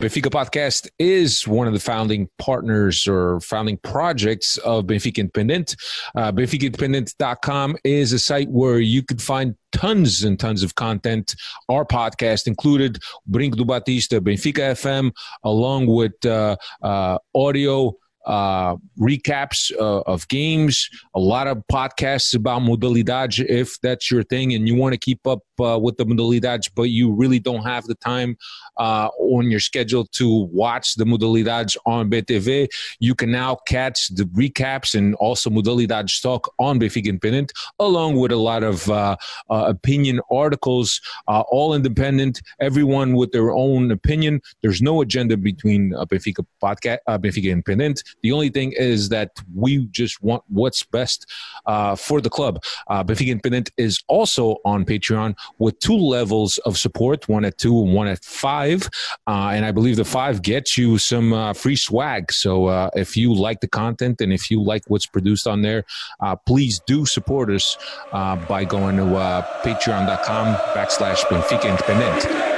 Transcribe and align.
Benfica 0.00 0.30
Podcast 0.30 0.90
is 0.98 1.48
one 1.48 1.66
of 1.66 1.72
the 1.72 1.80
founding 1.80 2.28
partners 2.38 3.08
or 3.08 3.40
founding 3.40 3.78
projects 3.78 4.58
of 4.58 4.84
Benfica 4.84 5.18
Independent. 5.18 5.74
Uh, 6.14 6.30
BenficaIndependent.com 6.32 7.78
is 7.82 8.12
a 8.12 8.18
site 8.18 8.50
where 8.50 8.78
you 8.78 9.02
could 9.02 9.22
find 9.22 9.54
tons 9.72 10.22
and 10.22 10.38
tons 10.38 10.62
of 10.62 10.74
content, 10.74 11.34
our 11.70 11.86
podcast 11.86 12.46
included, 12.46 12.98
Brinco 13.30 13.56
do 13.56 13.64
Batista, 13.64 14.20
Benfica 14.20 14.72
FM, 14.72 15.12
along 15.44 15.86
with 15.86 16.26
uh, 16.26 16.56
uh, 16.82 17.16
audio 17.34 17.96
uh, 18.26 18.76
recaps 18.98 19.72
uh, 19.78 20.00
of 20.00 20.26
games, 20.28 20.90
a 21.14 21.20
lot 21.20 21.46
of 21.46 21.62
podcasts 21.70 22.34
about 22.34 22.62
modalidade, 22.62 23.44
if 23.48 23.80
that's 23.80 24.10
your 24.10 24.22
thing, 24.24 24.52
and 24.54 24.66
you 24.66 24.74
want 24.74 24.92
to 24.92 24.98
keep 24.98 25.24
up 25.26 25.40
uh, 25.60 25.78
with 25.78 25.96
the 25.96 26.04
modalidades, 26.04 26.68
but 26.74 26.84
you 26.84 27.12
really 27.12 27.38
don't 27.38 27.62
have 27.62 27.84
the 27.84 27.94
time 27.94 28.36
uh, 28.78 29.08
on 29.18 29.50
your 29.50 29.60
schedule 29.60 30.04
to 30.06 30.48
watch 30.52 30.96
the 30.96 31.04
modalidades 31.04 31.76
on 31.86 32.10
BTV, 32.10 32.68
you 32.98 33.14
can 33.14 33.30
now 33.30 33.56
catch 33.66 34.08
the 34.08 34.24
recaps 34.24 34.94
and 34.94 35.14
also 35.16 35.48
modalidades 35.48 36.20
talk 36.20 36.52
on 36.58 36.80
Benfica 36.80 37.06
Independent, 37.06 37.52
along 37.78 38.16
with 38.16 38.32
a 38.32 38.36
lot 38.36 38.62
of 38.62 38.90
uh, 38.90 39.16
uh, 39.50 39.64
opinion 39.68 40.20
articles, 40.30 41.00
all 41.26 41.74
independent, 41.74 42.42
everyone 42.60 43.14
with 43.14 43.32
their 43.32 43.52
own 43.52 43.90
opinion. 43.90 44.40
There's 44.62 44.82
no 44.82 45.00
agenda 45.00 45.36
between 45.36 45.92
Benfica 45.92 46.44
podcast, 46.62 46.98
Benfica 47.08 47.50
Independent. 47.50 48.02
The 48.22 48.32
only 48.32 48.50
thing 48.50 48.72
is 48.72 49.08
that 49.10 49.30
we 49.54 49.86
just 49.86 50.22
want 50.22 50.42
what's 50.48 50.82
best 50.82 51.26
for 51.96 52.20
the 52.20 52.30
club. 52.30 52.62
Benfica 52.88 53.28
Independent 53.28 53.70
is 53.76 54.02
also 54.08 54.56
on 54.64 54.84
Patreon 54.84 55.34
with 55.58 55.78
two 55.78 55.96
levels 55.96 56.58
of 56.58 56.78
support, 56.78 57.28
one 57.28 57.44
at 57.44 57.58
two 57.58 57.82
and 57.82 57.94
one 57.94 58.08
at 58.08 58.24
five. 58.24 58.88
Uh, 59.26 59.50
and 59.52 59.64
I 59.64 59.72
believe 59.72 59.96
the 59.96 60.04
five 60.04 60.42
gets 60.42 60.76
you 60.76 60.98
some 60.98 61.32
uh, 61.32 61.52
free 61.52 61.76
swag. 61.76 62.32
So 62.32 62.66
uh, 62.66 62.90
if 62.94 63.16
you 63.16 63.34
like 63.34 63.60
the 63.60 63.68
content 63.68 64.20
and 64.20 64.32
if 64.32 64.50
you 64.50 64.62
like 64.62 64.82
what's 64.88 65.06
produced 65.06 65.46
on 65.46 65.62
there, 65.62 65.84
uh, 66.20 66.36
please 66.36 66.80
do 66.86 67.06
support 67.06 67.50
us 67.50 67.76
uh, 68.12 68.36
by 68.46 68.64
going 68.64 68.96
to 68.96 69.16
uh, 69.16 69.42
patreon.com 69.62 70.54
backslash 70.74 71.20
Benfica 71.24 71.70
Independent. 71.70 72.55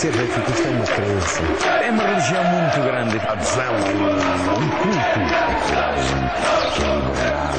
Ser 0.00 0.12
benfiquista 0.12 0.66
é 0.66 0.70
uma 0.70 0.86
crença. 0.86 1.42
É 1.84 1.90
uma 1.90 2.02
religião 2.02 2.42
muito 2.42 2.80
grande. 2.80 3.18
A 3.18 3.32
adesão, 3.32 3.74
um, 3.74 4.64
um 4.64 4.68
culto. 4.70 5.20
Que 6.74 6.82
é 6.82 6.86
a 6.86 6.94
liberdade, 6.94 7.58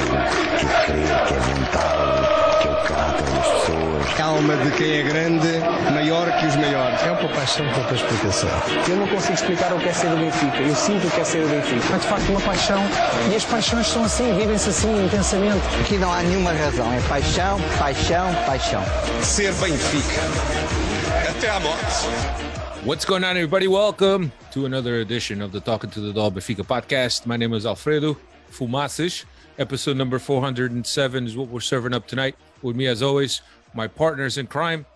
que 0.58 0.66
é 0.66 0.84
crer, 0.84 1.24
que 1.28 1.34
é 1.34 1.38
vontade, 1.38 2.60
que 2.60 2.66
é 2.66 2.70
o 2.72 2.82
caráter 2.82 3.26
das 3.30 3.46
pessoas. 3.46 4.14
Calma 4.16 4.56
de 4.56 4.70
quem 4.72 4.92
é 4.92 5.02
grande, 5.04 5.92
maior 5.92 6.32
que 6.36 6.46
os 6.46 6.56
maiores. 6.56 7.00
É 7.04 7.12
uma 7.12 7.28
paixão 7.28 7.64
com 7.68 7.78
outra 7.78 7.94
explicação. 7.94 8.50
Eu 8.88 8.96
não 8.96 9.06
consigo 9.06 9.34
explicar 9.34 9.72
o 9.72 9.78
que 9.78 9.88
é 9.88 9.92
ser 9.92 10.08
do 10.08 10.16
Benfica. 10.16 10.56
Eu 10.56 10.74
sinto 10.74 11.06
o 11.06 11.10
que 11.12 11.20
é 11.20 11.24
ser 11.24 11.42
do 11.42 11.48
Benfica. 11.48 11.94
É 11.94 11.98
de 11.98 12.06
facto 12.08 12.28
uma 12.28 12.40
paixão 12.40 12.84
e 13.30 13.36
as 13.36 13.44
paixões 13.44 13.86
são 13.86 14.04
assim, 14.04 14.36
vivem-se 14.36 14.68
assim 14.68 15.04
intensamente. 15.04 15.62
Aqui 15.80 15.96
não 15.96 16.12
há 16.12 16.20
nenhuma 16.22 16.52
razão. 16.52 16.92
É 16.92 17.00
paixão, 17.08 17.60
paixão, 17.78 18.34
paixão. 18.44 18.82
Ser 19.22 19.52
Benfica. 19.52 20.22
Até. 21.42 22.86
What's 22.86 23.04
going 23.04 23.24
on, 23.24 23.36
everybody? 23.36 23.66
Welcome 23.66 24.30
to 24.52 24.64
another 24.64 25.00
edition 25.00 25.42
of 25.42 25.50
the 25.50 25.58
Talking 25.58 25.90
to 25.90 26.00
the 26.00 26.12
Doll 26.12 26.30
Benfica 26.30 26.64
podcast. 26.64 27.26
My 27.26 27.36
name 27.36 27.52
is 27.52 27.66
Alfredo 27.66 28.16
Fumacic. 28.52 29.24
Episode 29.58 29.96
number 29.96 30.20
407 30.20 31.26
is 31.26 31.36
what 31.36 31.48
we're 31.48 31.58
serving 31.58 31.94
up 31.94 32.06
tonight. 32.06 32.36
With 32.62 32.76
me, 32.76 32.86
as 32.86 33.02
always, 33.02 33.42
my 33.74 33.88
partners 33.88 34.38
in 34.38 34.46
crime, 34.46 34.86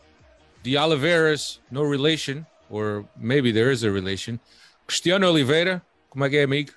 the 0.62 0.74
Oliveras, 0.74 1.58
no 1.72 1.82
relation, 1.82 2.46
or 2.70 3.06
maybe 3.18 3.50
there 3.50 3.72
is 3.72 3.82
a 3.82 3.90
relation. 3.90 4.38
Cristiano 4.86 5.28
Oliveira, 5.28 5.82
como 6.10 6.26
é 6.26 6.30
que 6.30 6.38
é, 6.38 6.44
amigo? 6.44 6.72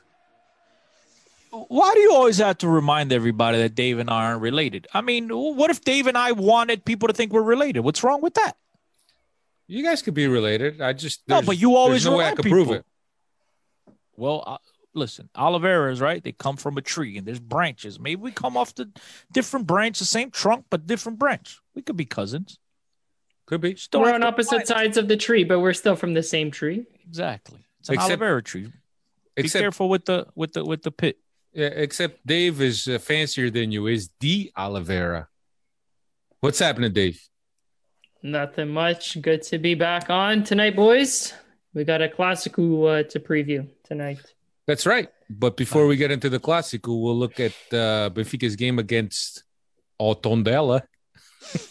Why 1.52 1.94
do 1.94 1.99
you 1.99 2.11
always 2.11 2.39
have 2.39 2.58
to 2.60 2.67
remind 2.67 3.14
everybody 3.14 3.60
that 3.60 3.76
Dave 3.76 3.99
and 3.99 4.10
I 4.10 4.26
aren't 4.26 4.42
related? 4.42 4.88
I 4.95 5.02
mean, 5.02 5.30
what 5.30 5.70
if 5.70 5.82
Dave 5.82 6.08
and 6.08 6.17
I 6.17 6.32
wanted 6.32 6.86
people 6.86 7.08
to 7.08 7.14
think 7.14 7.33
we're 7.33 7.44
related? 7.44 7.82
What's 7.82 8.04
wrong 8.04 8.21
with 8.21 8.33
that? 8.33 8.55
You 9.70 9.84
guys 9.84 10.02
could 10.02 10.16
be 10.16 10.28
related. 10.28 10.82
I 10.82 10.94
just 10.94 11.22
no, 11.28 11.42
but 11.44 11.58
you 11.60 11.76
always 11.76 12.04
no 12.04 12.18
way 12.18 12.26
I 12.26 12.30
remind 12.32 12.36
could 12.38 12.44
people. 12.44 12.66
prove 12.66 12.72
it. 12.72 12.86
Well, 14.18 14.44
uh, 14.46 14.58
listen, 14.96 15.30
Oliveras, 15.36 16.02
right? 16.02 16.24
They 16.24 16.32
come 16.32 16.58
from 16.58 16.78
a 16.78 16.82
tree 16.82 17.18
and 17.18 17.26
there's 17.28 17.40
branches. 17.40 18.00
Maybe 18.00 18.20
we 18.22 18.32
come 18.32 18.58
off 18.58 18.74
the 18.74 18.90
different 19.32 19.68
branch, 19.68 20.00
the 20.00 20.06
same 20.06 20.32
trunk, 20.32 20.66
but 20.72 20.88
different 20.88 21.20
branch. 21.20 21.60
We 21.76 21.84
could 21.84 21.96
be 21.98 22.06
cousins. 22.06 22.58
Could 23.46 23.62
be. 23.62 23.76
Just 23.76 23.92
don't 23.92 24.02
we're 24.02 24.14
on 24.14 24.24
opposite 24.24 24.52
remind- 24.54 24.68
sides 24.68 24.98
of 24.98 25.08
the 25.08 25.18
tree, 25.18 25.44
but 25.44 25.60
we're 25.60 25.74
still 25.74 25.96
from 25.96 26.16
the 26.16 26.24
same 26.24 26.50
tree. 26.52 26.86
Exactly. 27.08 27.60
It's 27.80 27.90
an 27.90 27.96
Except- 27.96 28.22
Olivera 28.22 28.44
tree. 28.44 28.64
Be 29.36 29.44
Except, 29.46 29.62
careful 29.62 29.88
with 29.88 30.06
the 30.06 30.26
with 30.36 30.54
the 30.54 30.66
with 30.66 30.82
the 30.82 30.92
pit. 30.92 31.18
yeah, 31.54 31.68
except 31.68 32.26
Dave 32.28 32.60
is 32.60 32.88
uh, 32.88 32.98
fancier 33.00 33.50
than 33.50 33.72
you. 33.72 33.86
Is 33.88 34.10
the 34.20 34.52
Oliveira? 34.58 35.30
What's 36.42 36.60
happening, 36.60 36.92
Dave? 36.92 37.22
Nothing 38.22 38.70
much. 38.70 39.22
Good 39.22 39.44
to 39.44 39.58
be 39.58 39.76
back 39.76 40.10
on 40.10 40.44
tonight, 40.44 40.76
boys. 40.76 41.34
We 41.74 41.86
got 41.86 42.02
a 42.02 42.10
classical 42.10 42.86
uh, 42.86 43.04
to 43.04 43.20
preview 43.20 43.70
tonight. 43.84 44.20
That's 44.68 44.86
right. 44.86 45.10
But 45.30 45.56
before 45.56 45.88
we 45.88 45.96
get 45.96 46.12
into 46.12 46.30
the 46.30 46.40
Clásico, 46.40 47.02
we'll 47.02 47.18
look 47.18 47.40
at 47.40 47.54
uh, 47.72 48.10
Benfica's 48.10 48.58
game 48.58 48.78
against 48.78 49.44
Altondela. 50.02 50.82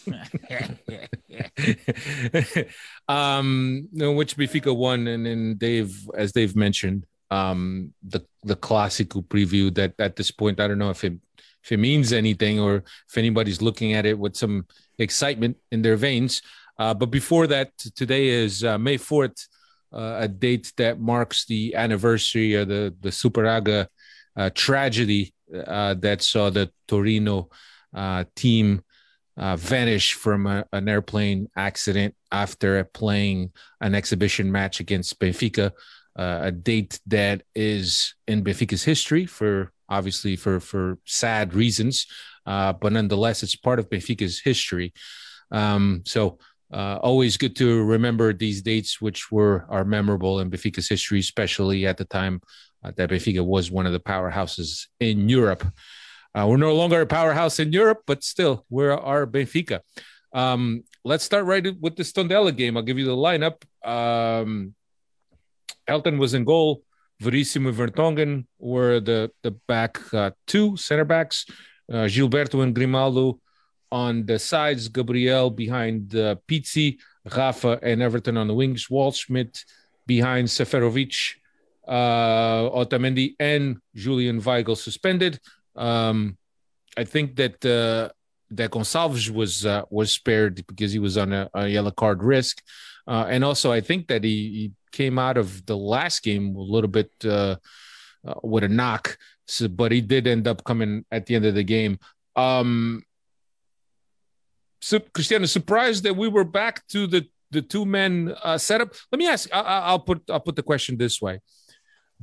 um, 3.09 3.89
which 3.93 4.37
Benfica 4.37 4.75
won, 4.75 5.07
and 5.07 5.27
then 5.27 5.57
Dave, 5.59 6.09
as 6.17 6.33
Dave 6.33 6.57
mentioned, 6.57 7.05
um, 7.31 7.93
the 8.03 8.25
the 8.43 8.57
Clásico 8.57 9.23
preview. 9.23 9.75
That 9.75 9.93
at 9.99 10.17
this 10.17 10.31
point, 10.31 10.61
I 10.61 10.67
don't 10.67 10.79
know 10.79 10.91
if 10.91 11.05
it 11.05 11.13
if 11.65 11.73
it 11.73 11.79
means 11.79 12.13
anything 12.13 12.61
or 12.61 12.85
if 13.09 13.19
anybody's 13.19 13.61
looking 13.63 13.95
at 13.95 14.07
it 14.07 14.19
with 14.19 14.37
some 14.37 14.67
excitement 14.99 15.57
in 15.71 15.83
their 15.83 15.97
veins. 15.97 16.43
Uh, 16.79 16.95
but 16.95 17.11
before 17.11 17.47
that, 17.49 17.77
today 17.97 18.29
is 18.29 18.63
uh, 18.63 18.79
May 18.79 18.97
fourth, 18.97 19.49
uh, 19.93 20.19
a 20.21 20.29
date 20.29 20.73
that 20.77 21.01
marks 21.01 21.47
the 21.47 21.75
anniversary 21.75 22.55
of 22.55 22.69
the 22.69 22.95
the 23.01 23.09
Superga 23.09 23.89
uh, 24.37 24.51
tragedy 24.55 25.35
uh, 25.67 25.95
that 25.95 26.23
saw 26.23 26.51
the 26.51 26.71
Torino 26.87 27.49
uh, 27.95 28.25
team 28.37 28.83
vanish 29.37 30.15
from 30.15 30.47
a, 30.47 30.65
an 30.73 30.89
airplane 30.89 31.49
accident 31.57 32.15
after 32.31 32.85
playing 32.85 33.51
an 33.81 33.95
exhibition 33.95 34.51
match 34.51 34.81
against 34.81 35.19
Benfica. 35.19 35.73
A 36.17 36.51
date 36.51 36.99
that 37.07 37.43
is 37.55 38.15
in 38.27 38.43
Benfica's 38.43 38.83
history 38.83 39.27
for 39.27 39.73
obviously 39.89 40.37
for 40.37 40.61
for 40.61 40.99
sad 41.05 41.55
reasons, 41.55 42.07
uh, 42.47 42.73
but 42.73 42.93
nonetheless, 42.93 43.43
it's 43.43 43.57
part 43.57 43.79
of 43.79 43.91
Benfica's 43.91 44.41
history. 44.41 44.93
Um, 45.51 46.03
so 46.05 46.39
uh, 46.73 46.99
always 47.03 47.37
good 47.37 47.57
to 47.57 47.85
remember 47.85 48.33
these 48.33 48.63
dates, 48.63 49.01
which 49.01 49.33
were 49.33 49.67
are 49.69 49.85
memorable 49.85 50.41
in 50.41 50.51
Benfica's 50.51 50.89
history, 50.89 51.21
especially 51.21 51.87
at 51.87 51.97
the 51.97 52.05
time 52.05 52.41
uh, 52.85 52.93
that 52.97 53.11
Benfica 53.11 53.45
was 53.45 53.71
one 53.71 53.87
of 53.87 53.93
the 53.93 54.01
powerhouses 54.01 54.87
in 55.01 55.29
Europe. 55.29 55.67
Uh, 56.35 56.47
we're 56.49 56.57
no 56.59 56.75
longer 56.75 57.01
a 57.01 57.07
powerhouse 57.07 57.59
in 57.59 57.73
Europe, 57.73 58.03
but 58.07 58.23
still, 58.23 58.65
we're 58.69 58.93
our 58.93 59.27
Benfica. 59.27 59.81
Um, 60.33 60.85
let's 61.05 61.25
start 61.25 61.47
right 61.47 61.67
with 61.81 61.97
the 61.97 62.03
Stondela 62.03 62.55
game. 62.55 62.77
I'll 62.77 62.83
give 62.83 62.99
you 62.99 63.07
the 63.07 63.17
lineup. 63.17 63.65
Um, 63.83 64.75
Helton 65.89 66.19
was 66.19 66.35
in 66.35 66.45
goal. 66.45 66.83
Verissimo 67.21 67.71
and 67.71 67.79
Vertonghen 67.79 68.47
were 68.59 69.01
the 69.01 69.31
the 69.43 69.51
back 69.51 69.99
uh, 70.15 70.31
two 70.47 70.77
center 70.77 71.05
backs. 71.05 71.47
Uh, 71.91 72.07
Gilberto 72.07 72.63
and 72.63 72.75
Grimaldo 72.75 73.41
on 73.91 74.27
the 74.27 74.39
sides. 74.39 74.89
Gabriel 74.89 75.51
behind 75.51 76.15
uh, 76.15 76.37
Pizzi, 76.47 76.99
Rafa 77.35 77.79
and 77.83 78.03
Everton 78.03 78.37
on 78.37 78.47
the 78.47 78.55
wings. 78.55 78.87
Waldschmidt 78.89 79.65
behind 80.07 80.49
Seferovic, 80.49 81.35
uh, 81.87 82.71
Otamendi 82.71 83.35
and 83.41 83.79
Julian 83.95 84.41
Weigl 84.41 84.77
suspended. 84.77 85.41
Um, 85.75 86.37
I 86.97 87.05
think 87.05 87.37
that 87.37 87.65
uh, 87.65 88.13
that 88.51 88.71
Gonçalves 88.71 89.31
was 89.31 89.67
uh, 89.67 89.83
was 89.91 90.13
spared 90.13 90.67
because 90.67 90.93
he 90.93 90.99
was 90.99 91.17
on 91.17 91.33
a, 91.33 91.51
a 91.55 91.69
yellow 91.69 91.91
card 91.91 92.23
risk, 92.23 92.63
uh, 93.07 93.27
and 93.29 93.45
also 93.45 93.73
I 93.73 93.81
think 93.81 94.09
that 94.09 94.25
he, 94.25 94.31
he 94.31 94.73
came 94.93 95.19
out 95.19 95.37
of 95.37 95.65
the 95.67 95.77
last 95.77 96.23
game 96.23 96.55
a 96.57 96.61
little 96.61 96.89
bit 96.89 97.11
uh, 97.25 97.57
uh, 98.27 98.35
with 98.43 98.65
a 98.65 98.69
knock, 98.69 99.17
so, 99.47 99.69
but 99.69 99.93
he 99.93 100.01
did 100.01 100.27
end 100.27 100.47
up 100.49 100.65
coming 100.65 101.05
at 101.11 101.27
the 101.27 101.35
end 101.35 101.45
of 101.47 101.55
the 101.55 101.65
game. 101.65 101.99
Um, 102.37 103.03
so 104.81 105.01
Cristiano, 105.01 105.47
surprised 105.47 106.05
that 106.05 106.17
we 106.17 106.29
were 106.29 106.45
back 106.45 106.87
to 106.89 107.07
the 107.07 107.27
the 107.51 107.63
two 107.63 107.87
men 107.87 108.35
uh, 108.43 108.59
setup. 108.59 108.93
Let 109.11 109.19
me 109.19 109.27
ask. 109.27 109.49
I, 109.55 109.61
I- 109.61 109.81
I'll 109.89 109.99
put 110.01 110.23
I'll 110.31 110.41
put 110.41 110.57
the 110.57 110.63
question 110.63 110.97
this 110.99 111.21
way: 111.21 111.41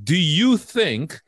Do 0.02 0.16
you 0.16 0.58
think 0.58 1.20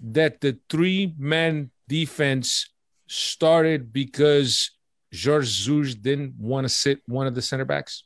that 0.00 0.40
the 0.40 0.58
three 0.68 1.14
man 1.18 1.70
defense 1.88 2.70
started 3.06 3.92
because 3.92 4.70
George 5.12 5.66
didn't 6.00 6.34
want 6.38 6.64
to 6.64 6.68
sit 6.68 7.00
one 7.06 7.26
of 7.26 7.34
the 7.34 7.42
center 7.42 7.64
backs? 7.66 8.04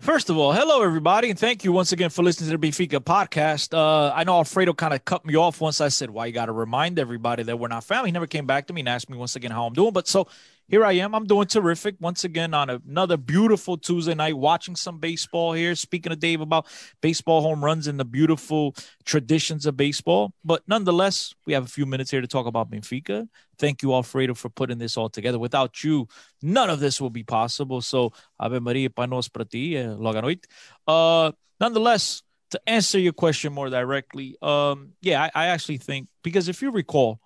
First 0.00 0.28
of 0.28 0.36
all, 0.36 0.52
hello 0.52 0.82
everybody, 0.82 1.30
and 1.30 1.38
thank 1.38 1.64
you 1.64 1.72
once 1.72 1.90
again 1.90 2.10
for 2.10 2.22
listening 2.22 2.50
to 2.50 2.58
the 2.58 2.68
Benfica 2.68 3.00
podcast. 3.00 3.72
Uh, 3.72 4.12
I 4.14 4.24
know 4.24 4.34
Alfredo 4.34 4.74
kind 4.74 4.92
of 4.92 5.02
cut 5.06 5.24
me 5.24 5.36
off 5.36 5.58
once 5.62 5.80
I 5.80 5.88
said, 5.88 6.10
"Why 6.10 6.26
you 6.26 6.32
got 6.32 6.46
to 6.46 6.52
remind 6.52 6.98
everybody 6.98 7.44
that 7.44 7.58
we're 7.58 7.68
not 7.68 7.82
family." 7.82 8.08
He 8.08 8.12
never 8.12 8.26
came 8.26 8.44
back 8.44 8.66
to 8.66 8.74
me 8.74 8.82
and 8.82 8.90
asked 8.90 9.08
me 9.08 9.16
once 9.16 9.36
again 9.36 9.50
how 9.50 9.66
I'm 9.66 9.72
doing. 9.72 9.94
But 9.94 10.06
so 10.06 10.28
here 10.68 10.84
I 10.84 10.92
am. 10.94 11.14
I'm 11.14 11.26
doing 11.26 11.46
terrific 11.46 11.94
once 12.00 12.24
again 12.24 12.52
on 12.52 12.68
another 12.70 13.16
beautiful 13.16 13.76
Tuesday 13.76 14.14
night, 14.14 14.36
watching 14.36 14.74
some 14.74 14.98
baseball 14.98 15.52
here. 15.52 15.74
Speaking 15.76 16.10
to 16.10 16.16
Dave 16.16 16.40
about 16.40 16.66
baseball 17.00 17.40
home 17.40 17.64
runs 17.64 17.86
and 17.86 18.00
the 18.00 18.04
beautiful 18.04 18.74
traditions 19.04 19.66
of 19.66 19.76
baseball. 19.76 20.32
But 20.44 20.62
nonetheless, 20.66 21.34
we 21.46 21.52
have 21.52 21.64
a 21.64 21.68
few 21.68 21.86
minutes 21.86 22.10
here 22.10 22.20
to 22.20 22.26
talk 22.26 22.46
about 22.46 22.70
Benfica. 22.70 23.28
Thank 23.58 23.82
you, 23.82 23.94
Alfredo, 23.94 24.34
for 24.34 24.48
putting 24.48 24.78
this 24.78 24.96
all 24.96 25.08
together. 25.08 25.38
Without 25.38 25.84
you, 25.84 26.08
none 26.42 26.68
of 26.68 26.80
this 26.80 27.00
will 27.00 27.10
be 27.10 27.22
possible. 27.22 27.80
So, 27.80 28.12
Ave 28.40 28.58
Maria, 28.58 28.90
panos 28.90 29.32
para 29.32 29.44
ti, 29.44 29.76
eh, 29.76 29.86
noite. 29.86 30.46
Uh, 30.86 31.30
nonetheless, 31.60 32.22
to 32.50 32.60
answer 32.66 32.98
your 32.98 33.12
question 33.12 33.52
more 33.52 33.70
directly, 33.70 34.36
um, 34.42 34.92
yeah, 35.00 35.22
I, 35.22 35.44
I 35.44 35.46
actually 35.46 35.78
think 35.78 36.08
because 36.22 36.48
if 36.48 36.60
you 36.60 36.72
recall, 36.72 37.20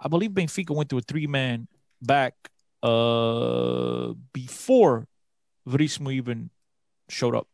I 0.00 0.06
believe 0.06 0.30
Benfica 0.30 0.74
went 0.74 0.90
to 0.90 0.98
a 0.98 1.00
three-man 1.00 1.66
back 2.00 2.34
uh, 2.82 4.12
before 4.32 5.06
Veríssimo 5.68 6.12
even 6.12 6.50
showed 7.08 7.34
up. 7.34 7.46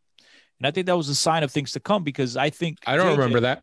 And 0.59 0.67
I 0.67 0.71
think 0.71 0.87
that 0.87 0.97
was 0.97 1.09
a 1.09 1.15
sign 1.15 1.43
of 1.43 1.51
things 1.51 1.73
to 1.73 1.81
come 1.81 2.05
because 2.05 2.37
I 2.37 2.51
think 2.51 2.79
I 2.87 2.97
don't 2.97 3.07
JJ 3.09 3.19
remember 3.19 3.41
that. 3.41 3.63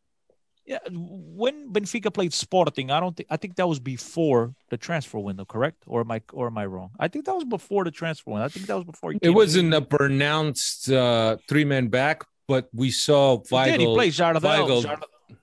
Yeah, 0.66 0.78
when 0.92 1.74
Benfica 1.74 2.13
played 2.13 2.34
Sporting, 2.34 2.92
I 2.92 3.00
don't 3.00 3.18
think 3.18 3.28
I 3.31 3.38
think 3.38 3.56
that 3.56 3.68
was 3.68 3.80
before 3.80 4.54
the 4.69 4.78
transfer 4.78 5.18
window, 5.18 5.44
correct? 5.44 5.84
Or 5.88 6.02
am 6.02 6.12
I 6.12 6.22
or 6.31 6.48
am 6.48 6.58
I 6.58 6.66
wrong? 6.66 6.92
I 7.00 7.08
think 7.08 7.25
that 7.25 7.34
was 7.34 7.46
before 7.46 7.84
the 7.84 7.92
transfer 7.92 8.31
window. 8.31 8.46
I 8.46 8.50
think 8.50 8.68
that 8.68 8.75
was 8.75 8.86
before 8.86 9.13
It 9.19 9.30
wasn't 9.31 9.74
a 9.74 9.81
pronounced 9.81 10.92
uh, 10.92 11.38
three 11.50 11.66
man 11.66 11.88
back, 11.88 12.24
but 12.48 12.69
we 12.74 12.92
saw 12.92 13.40
He 13.40 13.72
did. 13.72 13.81
He 13.81 13.88
played 13.88 14.13
Jardel. 14.13 14.42
Weigl- 14.42 14.84
Jardel- 14.84 15.38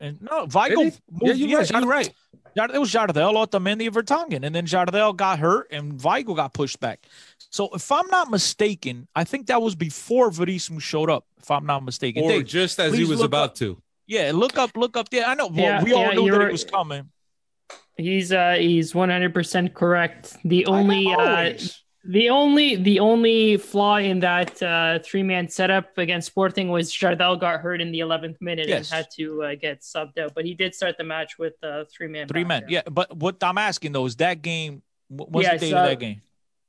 and 0.00 0.20
no, 0.20 0.46
Weigl. 0.46 0.76
Did? 0.76 1.00
Yeah, 1.22 1.32
you're 1.32 1.48
yeah, 1.48 1.56
right, 1.56 1.70
you're 1.70 1.86
right. 1.86 2.12
Jardel- 2.56 2.74
it 2.74 2.78
was 2.78 2.92
Jardel, 2.92 3.34
Otamendi, 3.46 3.86
and 3.86 3.94
Vertonghen, 3.94 4.44
and 4.44 4.54
then 4.54 4.66
Jardel 4.66 5.16
got 5.16 5.38
hurt, 5.38 5.68
and 5.70 5.94
Weigl 6.00 6.36
got 6.36 6.52
pushed 6.52 6.80
back. 6.80 7.06
So, 7.50 7.68
if 7.74 7.90
I'm 7.92 8.06
not 8.08 8.30
mistaken, 8.30 9.08
I 9.14 9.24
think 9.24 9.46
that 9.48 9.60
was 9.60 9.74
before 9.74 10.30
Veríssimo 10.30 10.80
showed 10.80 11.10
up. 11.10 11.26
If 11.38 11.50
I'm 11.50 11.66
not 11.66 11.84
mistaken, 11.84 12.22
Or 12.24 12.30
Dave, 12.30 12.46
just 12.46 12.78
as 12.80 12.94
he 12.94 13.04
was 13.04 13.20
about 13.20 13.50
up- 13.50 13.54
to. 13.56 13.80
Yeah, 14.06 14.32
look 14.34 14.58
up, 14.58 14.76
look 14.76 14.96
up. 14.96 15.08
Yeah, 15.12 15.24
I 15.30 15.34
know. 15.34 15.46
Well, 15.46 15.58
Yeah, 15.58 15.82
we 15.82 15.92
all 15.92 16.00
yeah, 16.02 16.12
knew 16.12 16.30
that 16.30 16.40
it 16.42 16.52
was 16.52 16.64
coming. 16.64 17.08
He's 17.96 18.32
uh 18.32 18.54
he's 18.58 18.92
100% 18.94 19.74
correct. 19.74 20.36
The 20.44 20.66
only 20.66 21.06
uh 21.08 21.18
always. 21.18 21.82
The 22.04 22.30
only 22.30 22.76
the 22.76 22.98
only 23.00 23.56
flaw 23.56 23.96
in 23.96 24.20
that 24.20 24.60
uh 24.62 24.98
three 25.04 25.22
man 25.22 25.48
setup 25.48 25.96
against 25.98 26.26
Sporting 26.26 26.68
was 26.68 26.92
Jardel 26.92 27.38
got 27.38 27.60
hurt 27.60 27.80
in 27.80 27.92
the 27.92 28.00
11th 28.00 28.40
minute 28.40 28.66
Yes. 28.68 28.90
and 28.90 28.96
had 28.98 29.06
to 29.16 29.42
uh, 29.44 29.54
get 29.54 29.82
subbed 29.82 30.18
out, 30.18 30.32
but 30.34 30.44
he 30.44 30.54
did 30.54 30.74
start 30.74 30.96
the 30.98 31.04
match 31.04 31.38
with 31.38 31.54
uh 31.62 31.84
three 31.92 32.08
man 32.08 32.26
three 32.28 32.44
men. 32.44 32.64
Yeah, 32.68 32.82
but 32.90 33.16
what 33.16 33.36
I'm 33.42 33.58
asking 33.58 33.92
though 33.92 34.06
is 34.06 34.16
that 34.16 34.42
game. 34.42 34.82
wh- 35.08 35.30
What's 35.30 35.46
Yes, 35.46 35.60
the 35.60 35.66
date 35.70 35.74
uh, 35.74 35.78
of 35.82 35.88
that 35.90 36.00
game? 36.00 36.22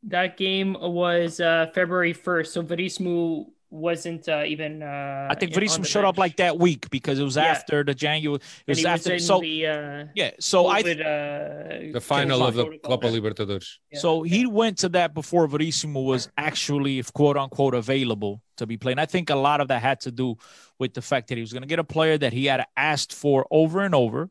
That 0.03 0.37
game 0.37 0.73
was 0.79 1.39
uh 1.39 1.67
February 1.73 2.13
1st, 2.13 2.47
so 2.47 2.61
Veríssimo 2.61 3.47
wasn't 3.73 4.29
uh, 4.29 4.43
even 4.45 4.83
uh 4.83 5.27
I 5.31 5.35
think 5.35 5.51
in- 5.51 5.57
on 5.57 5.63
Veríssimo 5.63 5.85
showed 5.85 6.05
up 6.05 6.17
like 6.17 6.35
that 6.37 6.59
week 6.59 6.89
because 6.91 7.17
it 7.19 7.23
was 7.23 7.35
Yeah. 7.37 7.45
after 7.45 7.83
the 7.83 7.95
January. 7.95 8.39
It 8.67 8.71
was 8.71 8.77
he 8.77 8.85
was 8.85 8.93
after. 8.99 9.13
in 9.13 9.19
so 9.19 9.39
the 9.39 9.67
uh 9.67 10.05
yeah, 10.15 10.31
so 10.39 10.67
I 10.67 10.83
COVID, 10.83 10.99
uh, 11.01 11.93
The 11.93 12.01
final 12.01 12.43
of 12.45 12.53
the 12.53 12.65
protocol. 12.65 12.97
Copa 12.97 13.07
Libertadores. 13.07 13.67
Yeah. 13.91 13.99
So 13.99 14.21
he 14.23 14.45
went 14.45 14.77
to 14.79 14.89
that 14.89 15.13
before 15.13 15.47
Verissimo 15.47 16.01
was 16.01 16.29
actually, 16.37 16.99
if 16.99 17.11
quote 17.13 17.37
unquote, 17.37 17.73
available 17.73 18.41
to 18.57 18.67
be 18.67 18.77
playing. 18.77 18.99
I 18.99 19.05
think 19.07 19.29
a 19.31 19.35
lot 19.35 19.59
of 19.61 19.67
that 19.69 19.81
had 19.81 19.99
to 20.01 20.11
do 20.11 20.35
with 20.79 20.93
the 20.93 21.01
fact 21.01 21.27
that 21.29 21.35
he 21.35 21.41
was 21.41 21.51
going 21.53 21.63
to 21.63 21.67
get 21.67 21.79
a 21.79 21.83
player 21.83 22.17
that 22.19 22.33
he 22.33 22.45
had 22.45 22.65
asked 22.77 23.11
for 23.13 23.47
over 23.49 23.81
and 23.81 23.95
over. 23.95 24.29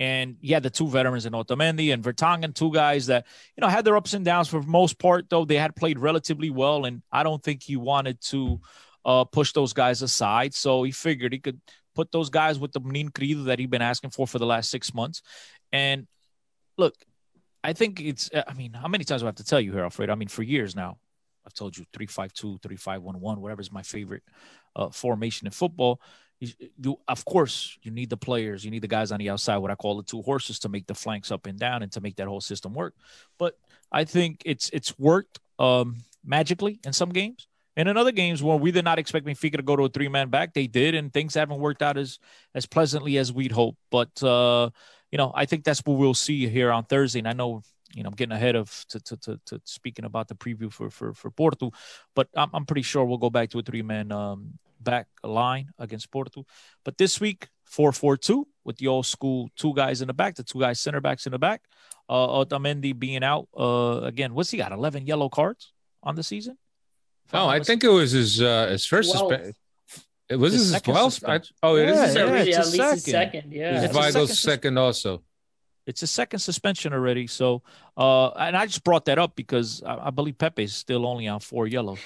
And 0.00 0.36
yeah, 0.40 0.60
the 0.60 0.70
two 0.70 0.88
veterans 0.88 1.26
in 1.26 1.34
Otamendi 1.34 1.92
and 1.92 2.02
Vertonghen, 2.02 2.54
two 2.54 2.72
guys 2.72 3.06
that, 3.06 3.26
you 3.54 3.60
know, 3.60 3.68
had 3.68 3.84
their 3.84 3.98
ups 3.98 4.14
and 4.14 4.24
downs 4.24 4.48
for 4.48 4.62
most 4.62 4.98
part, 4.98 5.28
though 5.28 5.44
they 5.44 5.56
had 5.56 5.76
played 5.76 5.98
relatively 5.98 6.48
well. 6.48 6.86
And 6.86 7.02
I 7.12 7.22
don't 7.22 7.42
think 7.42 7.62
he 7.62 7.76
wanted 7.76 8.18
to 8.22 8.62
uh, 9.04 9.24
push 9.24 9.52
those 9.52 9.74
guys 9.74 10.00
aside. 10.00 10.54
So 10.54 10.84
he 10.84 10.90
figured 10.90 11.34
he 11.34 11.38
could 11.38 11.60
put 11.94 12.10
those 12.12 12.30
guys 12.30 12.58
with 12.58 12.72
the 12.72 12.80
Menin 12.80 13.10
Credo 13.10 13.42
that 13.44 13.58
he'd 13.58 13.70
been 13.70 13.82
asking 13.82 14.10
for 14.10 14.26
for 14.26 14.38
the 14.38 14.46
last 14.46 14.70
six 14.70 14.94
months. 14.94 15.20
And 15.70 16.06
look, 16.78 16.94
I 17.62 17.74
think 17.74 18.00
it's, 18.00 18.30
I 18.34 18.54
mean, 18.54 18.72
how 18.72 18.88
many 18.88 19.04
times 19.04 19.20
do 19.20 19.26
I 19.26 19.28
have 19.28 19.34
to 19.34 19.44
tell 19.44 19.60
you 19.60 19.72
here, 19.72 19.82
Alfredo? 19.82 20.12
I 20.12 20.16
mean, 20.16 20.28
for 20.28 20.42
years 20.42 20.74
now, 20.74 20.96
I've 21.44 21.52
told 21.52 21.76
you 21.76 21.84
352, 21.92 22.60
3511, 22.62 23.42
whatever 23.42 23.60
is 23.60 23.70
my 23.70 23.82
favorite 23.82 24.22
uh, 24.74 24.88
formation 24.88 25.46
in 25.46 25.52
football. 25.52 26.00
You, 26.40 26.98
of 27.06 27.24
course, 27.26 27.78
you 27.82 27.90
need 27.90 28.08
the 28.08 28.16
players, 28.16 28.64
you 28.64 28.70
need 28.70 28.82
the 28.82 28.88
guys 28.88 29.12
on 29.12 29.18
the 29.18 29.28
outside, 29.28 29.58
what 29.58 29.70
I 29.70 29.74
call 29.74 29.98
the 29.98 30.02
two 30.02 30.22
horses, 30.22 30.58
to 30.60 30.70
make 30.70 30.86
the 30.86 30.94
flanks 30.94 31.30
up 31.30 31.46
and 31.46 31.58
down 31.58 31.82
and 31.82 31.92
to 31.92 32.00
make 32.00 32.16
that 32.16 32.28
whole 32.28 32.40
system 32.40 32.72
work. 32.72 32.94
But 33.38 33.58
I 33.92 34.04
think 34.04 34.42
it's 34.46 34.70
it's 34.70 34.98
worked 34.98 35.38
um, 35.58 35.96
magically 36.24 36.80
in 36.84 36.92
some 36.92 37.10
games. 37.10 37.46
And 37.76 37.88
in 37.88 37.96
other 37.96 38.12
games 38.12 38.42
where 38.42 38.56
we 38.56 38.72
did 38.72 38.84
not 38.84 38.98
expect 38.98 39.26
Benfica 39.26 39.56
to 39.56 39.62
go 39.62 39.76
to 39.76 39.84
a 39.84 39.88
three 39.88 40.08
man 40.08 40.28
back, 40.28 40.54
they 40.54 40.66
did, 40.66 40.94
and 40.94 41.12
things 41.12 41.34
haven't 41.34 41.60
worked 41.60 41.82
out 41.82 41.96
as 41.96 42.18
as 42.54 42.66
pleasantly 42.66 43.18
as 43.18 43.32
we'd 43.32 43.52
hope. 43.52 43.76
But 43.90 44.22
uh, 44.22 44.70
you 45.12 45.18
know, 45.18 45.32
I 45.34 45.46
think 45.46 45.64
that's 45.64 45.80
what 45.84 45.98
we'll 45.98 46.14
see 46.14 46.48
here 46.48 46.72
on 46.72 46.84
Thursday. 46.84 47.20
And 47.20 47.28
I 47.28 47.32
know, 47.32 47.62
you 47.94 48.02
know, 48.02 48.08
I'm 48.08 48.14
getting 48.14 48.32
ahead 48.32 48.56
of 48.56 48.84
to 48.88 49.00
to, 49.00 49.16
to, 49.18 49.40
to 49.46 49.60
speaking 49.64 50.04
about 50.04 50.28
the 50.28 50.34
preview 50.34 50.72
for 50.72 50.90
for 50.90 51.14
for 51.14 51.30
Porto, 51.30 51.72
but 52.14 52.28
I'm 52.34 52.50
I'm 52.54 52.66
pretty 52.66 52.82
sure 52.82 53.04
we'll 53.04 53.18
go 53.18 53.30
back 53.30 53.50
to 53.50 53.58
a 53.58 53.62
three 53.62 53.82
man 53.82 54.10
um, 54.10 54.58
back 54.80 55.06
line 55.22 55.68
against 55.78 56.10
Porto. 56.10 56.44
But 56.84 56.96
this 56.98 57.20
week, 57.20 57.48
four 57.64 57.92
four 57.92 58.16
two 58.16 58.46
with 58.64 58.78
the 58.78 58.86
old 58.88 59.06
school 59.06 59.48
two 59.56 59.74
guys 59.74 60.00
in 60.02 60.08
the 60.08 60.14
back, 60.14 60.34
the 60.36 60.42
two 60.44 60.60
guys 60.60 60.80
center 60.80 61.00
backs 61.00 61.26
in 61.26 61.32
the 61.32 61.38
back. 61.38 61.62
Uh, 62.08 62.26
Otamendi 62.44 62.98
being 62.98 63.22
out 63.22 63.48
uh, 63.56 64.00
again. 64.02 64.34
What's 64.34 64.50
he 64.50 64.56
got? 64.58 64.72
Eleven 64.72 65.06
yellow 65.06 65.28
cards 65.28 65.72
on 66.02 66.16
the 66.16 66.22
season. 66.22 66.58
Oh, 67.32 67.46
I 67.46 67.58
mistaken. 67.58 67.64
think 67.80 67.84
it 67.84 67.94
was 67.94 68.10
his 68.12 68.42
uh, 68.42 68.66
his 68.68 68.84
first 68.86 69.12
Twelve. 69.12 69.30
suspension. 69.30 69.54
It 70.28 70.36
was 70.38 70.52
His 70.52 70.62
his 70.62 70.70
second 70.72 70.94
twelfth. 70.94 71.14
suspension. 71.14 71.56
Oh, 71.62 71.76
it 71.76 71.88
is. 71.88 71.96
Yeah, 71.96 72.06
his 72.06 72.14
yeah, 72.14 72.22
second. 72.22 72.36
it's 72.36 72.48
yeah, 72.48 72.56
a 72.56 72.60
at 72.60 72.66
least 72.66 72.94
his 72.94 73.04
second. 73.04 73.12
second. 73.42 73.52
Yeah. 73.52 73.74
It's 73.76 73.84
It's 73.86 73.94
a 73.94 73.98
Weigl's 73.98 74.12
second 74.30 74.36
second 74.36 74.78
also. 74.78 75.22
It's 75.86 76.02
a 76.02 76.06
second 76.06 76.38
suspension 76.38 76.92
already. 76.92 77.26
So, 77.26 77.62
uh, 77.96 78.28
and 78.30 78.56
I 78.56 78.66
just 78.66 78.84
brought 78.84 79.06
that 79.06 79.18
up 79.18 79.34
because 79.34 79.82
I, 79.82 80.06
I 80.06 80.10
believe 80.10 80.38
Pepe 80.38 80.62
is 80.62 80.74
still 80.74 81.04
only 81.06 81.26
on 81.26 81.40
four 81.40 81.66
yellow. 81.66 81.96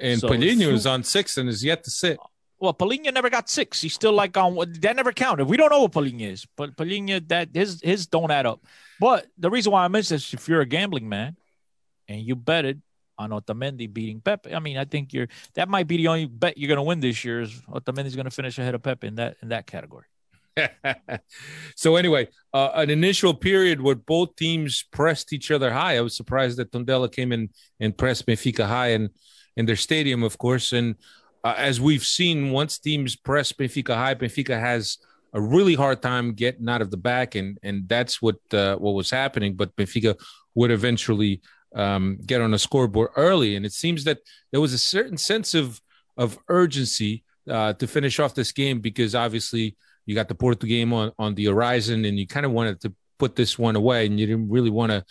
And 0.00 0.20
So 0.20 0.28
Palhinha 0.28 0.72
is 0.72 0.86
on 0.86 1.04
six 1.04 1.36
and 1.38 1.48
is 1.48 1.64
yet 1.64 1.84
to 1.84 1.90
sit. 1.90 2.18
Well, 2.58 2.74
Palhinha 2.74 3.12
never 3.12 3.28
got 3.28 3.48
six. 3.48 3.80
He's 3.80 3.94
still 3.94 4.12
like 4.12 4.36
on 4.36 4.56
that 4.80 4.96
never 4.96 5.12
counted. 5.12 5.46
We 5.46 5.56
don't 5.56 5.70
know 5.70 5.82
what 5.82 5.92
Palhinha 5.92 6.32
is, 6.32 6.46
but 6.56 6.76
Palhinha 6.76 7.26
that 7.28 7.48
his 7.52 7.80
his 7.82 8.06
don't 8.06 8.30
add 8.30 8.46
up. 8.46 8.64
But 9.00 9.26
the 9.36 9.50
reason 9.50 9.72
why 9.72 9.84
I 9.84 9.88
mention 9.88 10.14
this, 10.14 10.32
if 10.32 10.48
you're 10.48 10.60
a 10.60 10.66
gambling 10.66 11.08
man 11.08 11.36
and 12.06 12.20
you 12.20 12.36
betted 12.36 12.80
on 13.18 13.30
Otamendi 13.30 13.92
beating 13.92 14.20
Pepe, 14.20 14.54
I 14.54 14.60
mean, 14.60 14.76
I 14.76 14.84
think 14.84 15.12
you're 15.12 15.26
that 15.54 15.68
might 15.68 15.88
be 15.88 15.96
the 15.96 16.08
only 16.08 16.26
bet 16.26 16.56
you're 16.56 16.68
going 16.68 16.76
to 16.76 16.82
win 16.82 17.00
this 17.00 17.24
year 17.24 17.40
is 17.40 17.52
Otamendi's 17.62 18.14
going 18.14 18.26
to 18.26 18.30
finish 18.30 18.58
ahead 18.58 18.76
of 18.76 18.82
Pepe 18.82 19.08
in 19.08 19.16
that 19.16 19.36
in 19.42 19.48
that 19.48 19.66
category. 19.66 20.04
so 21.76 21.96
anyway, 21.96 22.28
uh, 22.52 22.70
an 22.74 22.90
initial 22.90 23.34
period 23.34 23.80
where 23.80 23.94
both 23.94 24.36
teams 24.36 24.84
pressed 24.92 25.32
each 25.32 25.50
other 25.50 25.72
high. 25.72 25.96
I 25.96 26.00
was 26.00 26.16
surprised 26.16 26.58
that 26.58 26.70
Tondela 26.70 27.10
came 27.10 27.32
in 27.32 27.50
and 27.80 27.96
pressed 27.96 28.26
Benfica 28.26 28.66
high 28.66 28.90
in, 28.92 29.10
in 29.56 29.66
their 29.66 29.76
stadium, 29.76 30.22
of 30.22 30.38
course. 30.38 30.72
And 30.72 30.96
uh, 31.44 31.54
as 31.56 31.80
we've 31.80 32.04
seen, 32.04 32.50
once 32.50 32.78
teams 32.78 33.16
press 33.16 33.52
Benfica 33.52 33.94
high, 33.94 34.14
Benfica 34.14 34.58
has 34.58 34.98
a 35.32 35.40
really 35.40 35.74
hard 35.74 36.02
time 36.02 36.34
getting 36.34 36.68
out 36.68 36.82
of 36.82 36.90
the 36.90 36.96
back, 36.96 37.34
and 37.34 37.58
and 37.62 37.88
that's 37.88 38.20
what 38.20 38.36
uh, 38.52 38.76
what 38.76 38.92
was 38.92 39.10
happening. 39.10 39.54
But 39.54 39.74
Benfica 39.76 40.18
would 40.54 40.70
eventually 40.70 41.40
um, 41.74 42.18
get 42.26 42.40
on 42.40 42.50
the 42.50 42.58
scoreboard 42.58 43.10
early, 43.16 43.56
and 43.56 43.64
it 43.64 43.72
seems 43.72 44.04
that 44.04 44.18
there 44.50 44.60
was 44.60 44.72
a 44.72 44.78
certain 44.78 45.16
sense 45.16 45.54
of 45.54 45.80
of 46.16 46.38
urgency 46.48 47.24
uh, 47.48 47.72
to 47.74 47.86
finish 47.86 48.20
off 48.20 48.34
this 48.34 48.52
game 48.52 48.80
because 48.80 49.14
obviously 49.14 49.76
you 50.06 50.14
got 50.14 50.28
the 50.28 50.34
Porto 50.34 50.66
game 50.66 50.92
on, 50.92 51.12
on 51.18 51.34
the 51.34 51.46
horizon 51.46 52.04
and 52.04 52.18
you 52.18 52.26
kind 52.26 52.46
of 52.46 52.52
wanted 52.52 52.80
to 52.80 52.94
put 53.18 53.36
this 53.36 53.58
one 53.58 53.76
away 53.76 54.06
and 54.06 54.18
you 54.18 54.26
didn't 54.26 54.50
really 54.50 54.70
want 54.70 54.92
to 54.92 55.04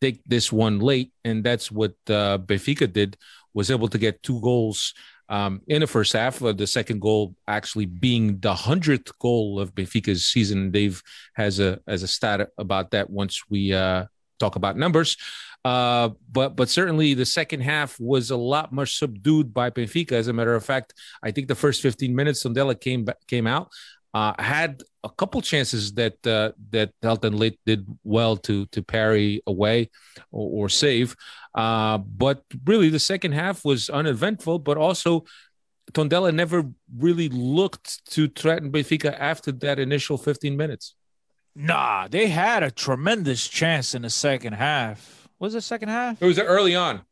take 0.00 0.22
this 0.26 0.52
one 0.52 0.78
late. 0.78 1.12
And 1.24 1.44
that's 1.44 1.70
what 1.70 1.92
uh, 2.08 2.38
Benfica 2.38 2.90
did, 2.92 3.16
was 3.54 3.70
able 3.70 3.88
to 3.88 3.98
get 3.98 4.22
two 4.22 4.40
goals 4.40 4.94
um, 5.28 5.60
in 5.66 5.80
the 5.80 5.86
first 5.86 6.12
half. 6.12 6.42
Uh, 6.42 6.52
the 6.52 6.66
second 6.66 7.00
goal 7.00 7.34
actually 7.46 7.86
being 7.86 8.38
the 8.40 8.54
hundredth 8.54 9.16
goal 9.18 9.60
of 9.60 9.74
Benfica's 9.74 10.26
season. 10.26 10.70
Dave 10.70 11.02
has 11.34 11.60
a 11.60 11.80
as 11.86 12.02
a 12.02 12.08
stat 12.08 12.48
about 12.58 12.90
that 12.92 13.10
once 13.10 13.42
we 13.50 13.72
uh, 13.72 14.06
talk 14.38 14.56
about 14.56 14.76
numbers. 14.76 15.16
Uh, 15.64 16.10
but 16.30 16.56
but 16.56 16.68
certainly 16.68 17.14
the 17.14 17.26
second 17.26 17.60
half 17.60 17.98
was 18.00 18.30
a 18.30 18.36
lot 18.36 18.72
more 18.72 18.86
subdued 18.86 19.52
by 19.52 19.70
Benfica. 19.70 20.12
As 20.12 20.28
a 20.28 20.32
matter 20.32 20.54
of 20.54 20.64
fact, 20.64 20.94
I 21.22 21.30
think 21.30 21.48
the 21.48 21.54
first 21.54 21.82
15 21.82 22.14
minutes, 22.14 22.44
Tondela 22.44 22.80
came 22.80 23.06
came 23.26 23.46
out. 23.46 23.70
Uh, 24.18 24.34
had 24.42 24.82
a 25.04 25.10
couple 25.10 25.40
chances 25.40 25.92
that 25.92 26.26
uh, 26.26 26.50
that 26.70 26.90
Helton 27.04 27.38
Leite 27.38 27.60
did 27.64 27.86
well 28.02 28.36
to 28.36 28.66
to 28.74 28.82
parry 28.82 29.42
away 29.46 29.90
or, 30.32 30.64
or 30.64 30.68
save, 30.68 31.14
uh, 31.54 31.98
but 31.98 32.42
really 32.64 32.88
the 32.88 32.98
second 32.98 33.32
half 33.32 33.64
was 33.64 33.88
uneventful. 33.88 34.58
But 34.58 34.76
also, 34.76 35.24
Tondela 35.92 36.34
never 36.34 36.64
really 36.96 37.28
looked 37.28 38.04
to 38.14 38.26
threaten 38.26 38.72
Benfica 38.72 39.14
after 39.16 39.52
that 39.52 39.78
initial 39.78 40.18
15 40.18 40.56
minutes. 40.56 40.96
Nah, 41.54 42.08
they 42.08 42.26
had 42.26 42.64
a 42.64 42.70
tremendous 42.72 43.46
chance 43.46 43.94
in 43.94 44.02
the 44.02 44.10
second 44.10 44.54
half. 44.54 45.28
Was 45.38 45.54
it 45.54 45.60
second 45.60 45.90
half? 45.90 46.20
It 46.20 46.26
was 46.26 46.40
early 46.40 46.74
on. 46.74 47.02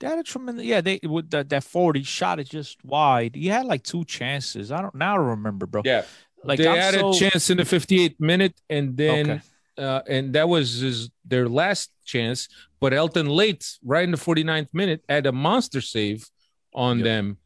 They 0.00 0.06
had 0.08 0.18
a 0.18 0.22
tremendous. 0.22 0.64
Yeah, 0.64 0.80
they 0.80 1.00
with 1.02 1.30
that 1.30 1.48
that 1.50 1.64
forty 1.64 2.02
shot 2.02 2.40
it 2.40 2.48
just 2.50 2.84
wide. 2.84 3.34
He 3.36 3.48
had 3.48 3.66
like 3.66 3.82
two 3.84 4.04
chances. 4.04 4.70
I 4.72 4.82
don't 4.82 4.94
now 4.94 5.16
remember, 5.18 5.66
bro. 5.66 5.82
Yeah, 5.84 6.04
like 6.42 6.58
they 6.58 6.68
I'm 6.68 6.76
had 6.78 6.94
so- 6.94 7.10
a 7.10 7.14
chance 7.14 7.48
in 7.50 7.56
the 7.58 7.64
58th 7.64 8.18
minute, 8.20 8.60
and 8.68 8.96
then 8.96 9.30
Okay. 9.30 9.40
uh, 9.78 10.02
and 10.08 10.34
that 10.34 10.48
was 10.48 10.78
his, 10.80 11.10
their 11.24 11.48
last 11.48 11.90
chance. 12.04 12.48
But 12.80 12.92
Helton 12.92 13.28
Leite, 13.28 13.78
right 13.84 14.04
in 14.04 14.10
the 14.10 14.16
49th 14.18 14.68
minute, 14.74 15.02
had 15.08 15.26
a 15.26 15.32
monster 15.32 15.80
save 15.80 16.28
on 16.74 16.98
them. 17.00 17.38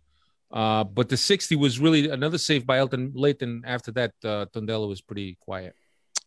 Uh, 0.50 0.83
but 0.83 1.11
the 1.11 1.17
60 1.17 1.55
was 1.57 1.78
really 1.78 2.09
another 2.09 2.38
save 2.38 2.67
by 2.67 2.78
Helton 2.78 3.12
Leite, 3.14 3.43
and 3.43 3.64
after 3.67 3.93
that, 3.93 4.12
uh, 4.25 4.47
Tondela 4.47 4.88
was 4.88 5.00
pretty 5.02 5.37
quiet. 5.40 5.75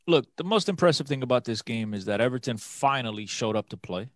Look, 0.07 0.27
the 0.37 0.43
most 0.43 0.69
impressive 0.69 1.07
thing 1.07 1.23
about 1.23 1.43
this 1.45 1.61
game 1.63 1.93
is 1.95 2.05
that 2.05 2.21
Everton 2.21 2.57
finally 2.57 3.25
showed 3.25 3.55
up 3.55 3.69
to 3.69 3.77
play. 3.77 4.09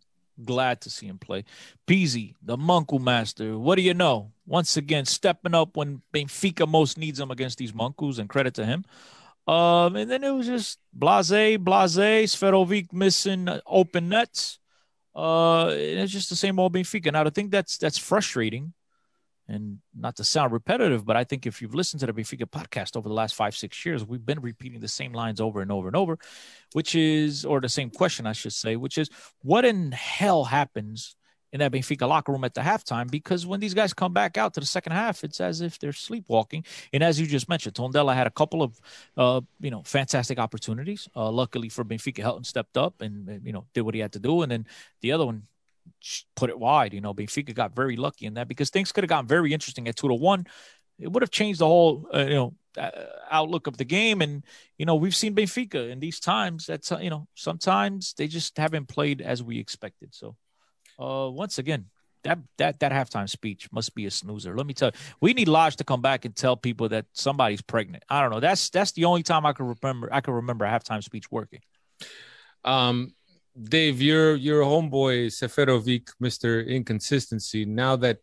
Glad 0.43 0.81
to 0.81 0.89
see 0.89 1.07
him 1.07 1.17
play. 1.17 1.45
Pizzi, 1.87 2.33
the 2.41 2.57
Monku 2.57 2.99
master. 2.99 3.57
What 3.57 3.75
do 3.75 3.81
you 3.81 3.93
know? 3.93 4.31
Once 4.45 4.75
again, 4.75 5.05
stepping 5.05 5.55
up 5.55 5.77
when 5.77 6.01
Benfica 6.13 6.67
most 6.67 6.97
needs 6.97 7.19
him 7.19 7.31
against 7.31 7.57
these 7.57 7.71
Monkus, 7.71 8.19
and 8.19 8.29
credit 8.29 8.53
to 8.55 8.65
him. 8.65 8.83
Um, 9.47 9.95
and 9.95 10.09
then 10.09 10.23
it 10.23 10.31
was 10.31 10.47
just 10.47 10.79
blase, 10.91 11.57
blase, 11.57 12.35
Seferovic 12.35 12.91
missing 12.91 13.47
open 13.65 14.09
nets. 14.09 14.59
Uh, 15.15 15.69
it's 15.71 16.11
just 16.11 16.29
the 16.29 16.35
same 16.35 16.59
old 16.59 16.73
Benfica. 16.73 17.11
Now, 17.11 17.23
I 17.23 17.29
think 17.29 17.51
that's 17.51 17.77
that's 17.77 17.97
frustrating, 17.97 18.73
and 19.47 19.79
not 19.95 20.15
to 20.15 20.23
sound 20.23 20.51
repetitive, 20.51 21.05
but 21.05 21.15
I 21.15 21.23
think 21.23 21.45
if 21.45 21.61
you've 21.61 21.75
listened 21.75 21.99
to 21.99 22.07
the 22.07 22.13
Benfica 22.13 22.45
podcast 22.45 22.97
over 22.97 23.07
the 23.07 23.13
last 23.13 23.35
five, 23.35 23.55
six 23.55 23.85
years, 23.85 24.03
we've 24.03 24.25
been 24.25 24.41
repeating 24.41 24.79
the 24.79 24.87
same 24.87 25.13
lines 25.13 25.39
over 25.39 25.61
and 25.61 25.71
over 25.71 25.87
and 25.87 25.95
over, 25.95 26.17
which 26.73 26.95
is, 26.95 27.45
or 27.45 27.61
the 27.61 27.69
same 27.69 27.89
question, 27.89 28.25
I 28.25 28.33
should 28.33 28.53
say, 28.53 28.75
which 28.75 28.97
is, 28.97 29.09
what 29.41 29.63
in 29.63 29.91
hell 29.91 30.45
happens 30.45 31.15
in 31.53 31.59
that 31.59 31.71
Benfica 31.71 32.07
locker 32.07 32.31
room 32.31 32.43
at 32.43 32.53
the 32.55 32.61
halftime? 32.61 33.09
Because 33.09 33.45
when 33.45 33.59
these 33.59 33.75
guys 33.75 33.93
come 33.93 34.13
back 34.13 34.35
out 34.35 34.55
to 34.55 34.59
the 34.59 34.65
second 34.65 34.93
half, 34.93 35.23
it's 35.23 35.39
as 35.39 35.61
if 35.61 35.77
they're 35.77 35.93
sleepwalking. 35.93 36.65
And 36.91 37.03
as 37.03 37.19
you 37.19 37.27
just 37.27 37.47
mentioned, 37.47 37.75
Tondela 37.75 38.15
had 38.15 38.27
a 38.27 38.31
couple 38.31 38.63
of, 38.63 38.79
uh, 39.15 39.41
you 39.61 39.69
know, 39.69 39.83
fantastic 39.85 40.39
opportunities. 40.39 41.07
Uh, 41.15 41.31
luckily 41.31 41.69
for 41.69 41.85
Benfica, 41.85 42.23
Helton 42.23 42.45
stepped 42.45 42.77
up 42.77 43.01
and, 43.01 43.29
and, 43.29 43.45
you 43.45 43.53
know, 43.53 43.67
did 43.73 43.81
what 43.81 43.93
he 43.93 44.01
had 44.01 44.13
to 44.13 44.19
do. 44.19 44.41
And 44.41 44.51
then 44.51 44.65
the 45.01 45.11
other 45.11 45.25
one, 45.25 45.43
put 46.35 46.49
it 46.49 46.59
wide. 46.59 46.93
You 46.93 47.01
know, 47.01 47.13
Benfica 47.13 47.53
got 47.53 47.75
very 47.75 47.95
lucky 47.95 48.25
in 48.25 48.35
that 48.35 48.47
because 48.47 48.69
things 48.69 48.91
could 48.91 49.03
have 49.03 49.09
gotten 49.09 49.27
very 49.27 49.53
interesting 49.53 49.87
at 49.87 49.95
two 49.95 50.07
to 50.07 50.13
one. 50.13 50.45
It 50.99 51.11
would 51.11 51.23
have 51.23 51.31
changed 51.31 51.59
the 51.59 51.65
whole, 51.65 52.07
uh, 52.13 52.19
you 52.19 52.35
know, 52.35 52.53
uh, 52.77 52.91
outlook 53.29 53.67
of 53.67 53.77
the 53.77 53.85
game. 53.85 54.21
And 54.21 54.43
you 54.77 54.85
know, 54.85 54.95
we've 54.95 55.15
seen 55.15 55.35
Benfica 55.35 55.89
in 55.89 55.99
these 55.99 56.19
times. 56.19 56.65
That's 56.65 56.91
uh, 56.91 56.99
you 56.99 57.09
know, 57.09 57.27
sometimes 57.35 58.13
they 58.13 58.27
just 58.27 58.57
haven't 58.57 58.87
played 58.87 59.21
as 59.21 59.43
we 59.43 59.59
expected. 59.59 60.13
So, 60.13 60.35
uh, 60.99 61.29
once 61.31 61.57
again. 61.57 61.85
That, 62.23 62.39
that 62.57 62.79
that 62.79 62.91
halftime 62.91 63.29
speech 63.29 63.71
must 63.71 63.93
be 63.93 64.07
a 64.07 64.09
snoozer. 64.09 64.57
Let 64.57 64.65
me 64.65 64.73
tell 64.73 64.87
you, 64.87 64.99
we 65.21 65.35
need 65.35 65.47
Lodge 65.47 65.75
to 65.75 65.83
come 65.83 66.01
back 66.01 66.25
and 66.25 66.35
tell 66.35 66.57
people 66.57 66.89
that 66.89 67.05
somebody's 67.13 67.61
pregnant. 67.61 68.03
I 68.09 68.19
don't 68.19 68.31
know. 68.31 68.39
That's 68.39 68.71
that's 68.71 68.93
the 68.93 69.05
only 69.05 69.21
time 69.21 69.45
I 69.45 69.53
can 69.53 69.67
remember. 69.67 70.09
I 70.11 70.21
can 70.21 70.33
remember 70.33 70.65
a 70.65 70.67
halftime 70.67 71.03
speech 71.03 71.29
working. 71.29 71.59
Um, 72.63 73.13
Dave, 73.55 74.01
your 74.01 74.35
your 74.35 74.63
homeboy 74.63 75.27
Seferovic, 75.27 76.09
Mister 76.19 76.61
Inconsistency. 76.61 77.65
Now 77.65 77.95
that 77.95 78.19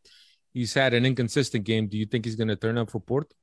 he's 0.52 0.74
had 0.74 0.92
an 0.92 1.06
inconsistent 1.06 1.64
game, 1.64 1.86
do 1.88 1.96
you 1.96 2.06
think 2.06 2.24
he's 2.24 2.36
going 2.36 2.48
to 2.48 2.56
turn 2.56 2.76
up 2.76 2.90
for 2.90 3.00
Porto? 3.00 3.34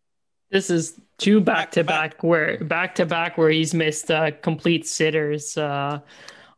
This 0.52 0.70
is 0.70 1.00
two 1.18 1.42
back 1.42 1.72
to 1.72 1.84
back 1.84 2.24
where 2.24 2.64
back 2.64 2.96
to 2.96 3.06
back 3.06 3.38
where 3.38 3.50
he's 3.50 3.74
missed 3.74 4.10
uh, 4.12 4.32
complete 4.42 4.88
sitters 4.88 5.58
uh, 5.58 6.00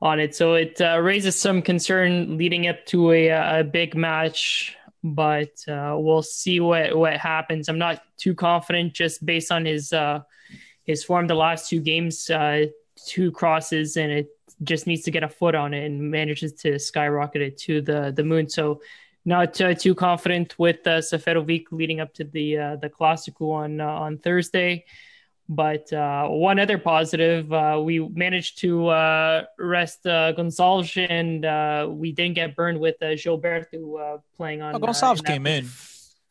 on 0.02 0.20
it. 0.20 0.36
So 0.36 0.56
it 0.56 0.80
uh, 0.82 1.00
raises 1.00 1.40
some 1.40 1.62
concern 1.62 2.38
leading 2.38 2.68
up 2.68 2.86
to 2.88 3.12
a, 3.12 3.60
a 3.60 3.64
big 3.64 3.96
match, 3.96 4.76
but 5.04 5.52
uh, 5.68 5.96
we'll 5.98 6.24
see 6.24 6.60
what 6.60 6.96
what 6.98 7.18
happens. 7.18 7.70
I'm 7.70 7.80
not 7.80 8.02
too 8.18 8.36
confident 8.36 8.94
just 8.94 9.26
based 9.26 9.52
on 9.52 9.66
his 9.66 9.94
uh, 9.94 10.22
his 10.84 11.04
form 11.04 11.28
the 11.28 11.36
last 11.36 11.70
two 11.70 11.80
games, 11.80 12.30
uh, 12.30 12.66
two 13.08 13.32
crosses, 13.32 13.98
and 13.98 14.12
it 14.12 14.28
just 14.64 14.88
needs 14.88 15.04
to 15.04 15.12
get 15.12 15.24
a 15.24 15.30
foot 15.30 15.56
on 15.56 15.74
it 15.74 15.86
and 15.86 16.12
manages 16.12 16.54
to 16.54 16.78
skyrocket 16.80 17.42
it 17.42 17.58
to 17.58 17.82
the 17.82 18.14
the 18.16 18.24
moon. 18.24 18.50
So 18.50 18.82
not 19.24 19.60
uh, 19.62 19.74
too 19.74 19.94
confident 19.94 20.58
with 20.58 20.86
uh, 20.88 21.00
Seferovic 21.00 21.66
leading 21.72 22.00
up 22.00 22.14
to 22.16 22.24
the 22.24 22.58
uh, 22.58 22.76
the 22.78 22.90
Classico 22.90 23.54
on 23.54 23.82
uh, 23.82 23.88
on 23.88 24.18
Thursday. 24.18 24.86
But 25.50 25.92
uh, 25.92 26.30
one 26.30 26.60
other 26.60 26.78
positive, 26.78 27.52
uh, 27.52 27.78
we 27.84 28.00
managed 28.00 28.60
to 28.60 28.88
uh, 28.88 29.44
rest 29.60 30.06
uh, 30.08 30.34
and 30.38 31.46
uh, 31.46 31.88
we 31.90 32.14
didn't 32.14 32.36
get 32.36 32.56
burned 32.56 32.80
with 32.80 32.96
uh, 33.02 33.08
Gilberto 33.08 34.16
uh, 34.16 34.18
playing 34.38 34.62
on. 34.62 34.76
Oh, 34.76 34.80
that 34.80 35.26
came 35.26 35.46
in. 35.46 35.66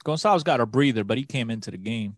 Gonçalves 0.06 0.42
got 0.42 0.60
a 0.60 0.66
breather, 0.66 1.04
but 1.04 1.18
he 1.18 1.24
came 1.24 1.50
into 1.50 1.70
the 1.70 1.76
game. 1.76 2.16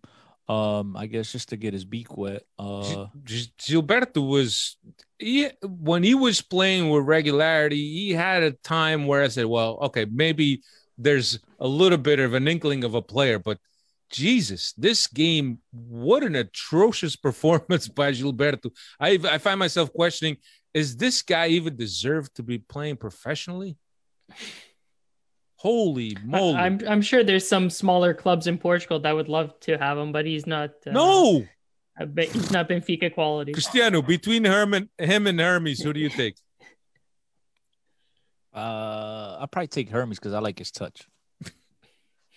Um, 0.49 0.97
I 0.97 1.07
guess 1.07 1.33
just 1.33 1.51
to 1.51 1.57
get 1.57 1.73
his 1.73 1.85
beak 1.85 2.17
wet. 2.17 2.43
Uh, 2.59 3.07
G- 3.25 3.53
Gilberto 3.59 4.27
was 4.27 4.77
he, 5.19 5.49
when 5.63 6.03
he 6.03 6.15
was 6.15 6.43
playing 6.43 6.91
with 6.91 7.05
regularity, 7.05 7.77
he 7.77 8.11
had 8.11 8.43
a 8.43 8.51
time 8.51 9.07
where 9.07 9.23
I 9.23 9.29
said, 9.29 9.47
"Well, 9.47 9.79
okay, 9.83 10.05
maybe 10.05 10.63
there's 10.99 11.39
a 11.61 11.69
little 11.69 11.99
bit 11.99 12.19
of 12.19 12.35
an 12.35 12.49
inkling 12.49 12.83
of 12.83 12.95
a 12.95 13.03
player," 13.03 13.39
but 13.39 13.59
Jesus, 14.11 14.73
this 14.73 15.07
game, 15.07 15.59
what 15.71 16.23
an 16.25 16.35
atrocious 16.35 17.17
performance 17.27 17.89
by 17.89 18.13
Gilberto. 18.13 18.71
I 18.99 19.19
I 19.25 19.39
find 19.39 19.59
myself 19.59 19.93
questioning: 19.93 20.39
Is 20.75 20.97
this 20.97 21.23
guy 21.23 21.49
even 21.49 21.77
deserve 21.77 22.33
to 22.35 22.43
be 22.43 22.59
playing 22.59 22.97
professionally? 22.97 23.77
Holy 25.63 26.17
moly! 26.25 26.57
I'm 26.57 26.81
I'm 26.89 27.01
sure 27.01 27.23
there's 27.23 27.47
some 27.47 27.71
smaller 27.71 28.13
clubs 28.15 28.49
in 28.49 28.59
Portugal 28.59 28.99
that 28.99 29.13
would 29.13 29.29
love 29.29 29.59
to 29.61 29.79
have 29.79 29.97
him, 29.97 30.11
but 30.11 30.27
he's 30.27 30.45
not. 30.45 30.71
Uh, 30.85 30.91
no, 30.91 31.47
a 31.97 32.05
bit- 32.05 32.33
he's 32.33 32.51
not 32.51 32.69
Benfica 32.69 33.15
quality. 33.15 33.53
Cristiano, 33.53 34.03
between 34.03 34.45
Herman, 34.45 34.91
him 34.99 35.29
and 35.29 35.39
Hermes, 35.39 35.81
who 35.81 35.93
do 35.93 36.01
you 36.01 36.09
take? 36.09 36.35
uh, 38.53 39.37
I'll 39.39 39.47
probably 39.47 39.69
take 39.69 39.89
Hermes 39.89 40.19
because 40.19 40.33
I 40.33 40.41
like 40.41 40.59
his 40.59 40.73
touch. 40.73 41.07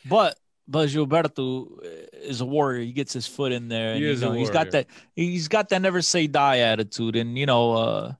but 0.07 0.37
but 0.67 0.89
Gilberto 0.89 1.83
is 2.13 2.41
a 2.41 2.45
warrior. 2.45 2.83
He 2.83 2.91
gets 2.91 3.11
his 3.11 3.25
foot 3.25 3.51
in 3.51 3.69
there. 3.69 3.93
And, 3.93 4.01
He 4.01 4.05
you 4.05 4.11
is 4.11 4.21
a 4.21 4.27
know, 4.27 4.33
he's 4.33 4.51
got 4.51 4.69
that. 4.69 4.85
He's 5.15 5.47
got 5.47 5.69
that 5.69 5.81
never 5.81 6.03
say 6.03 6.27
die 6.27 6.59
attitude, 6.59 7.15
and 7.15 7.35
you 7.39 7.47
know, 7.47 7.73
uh, 7.73 8.13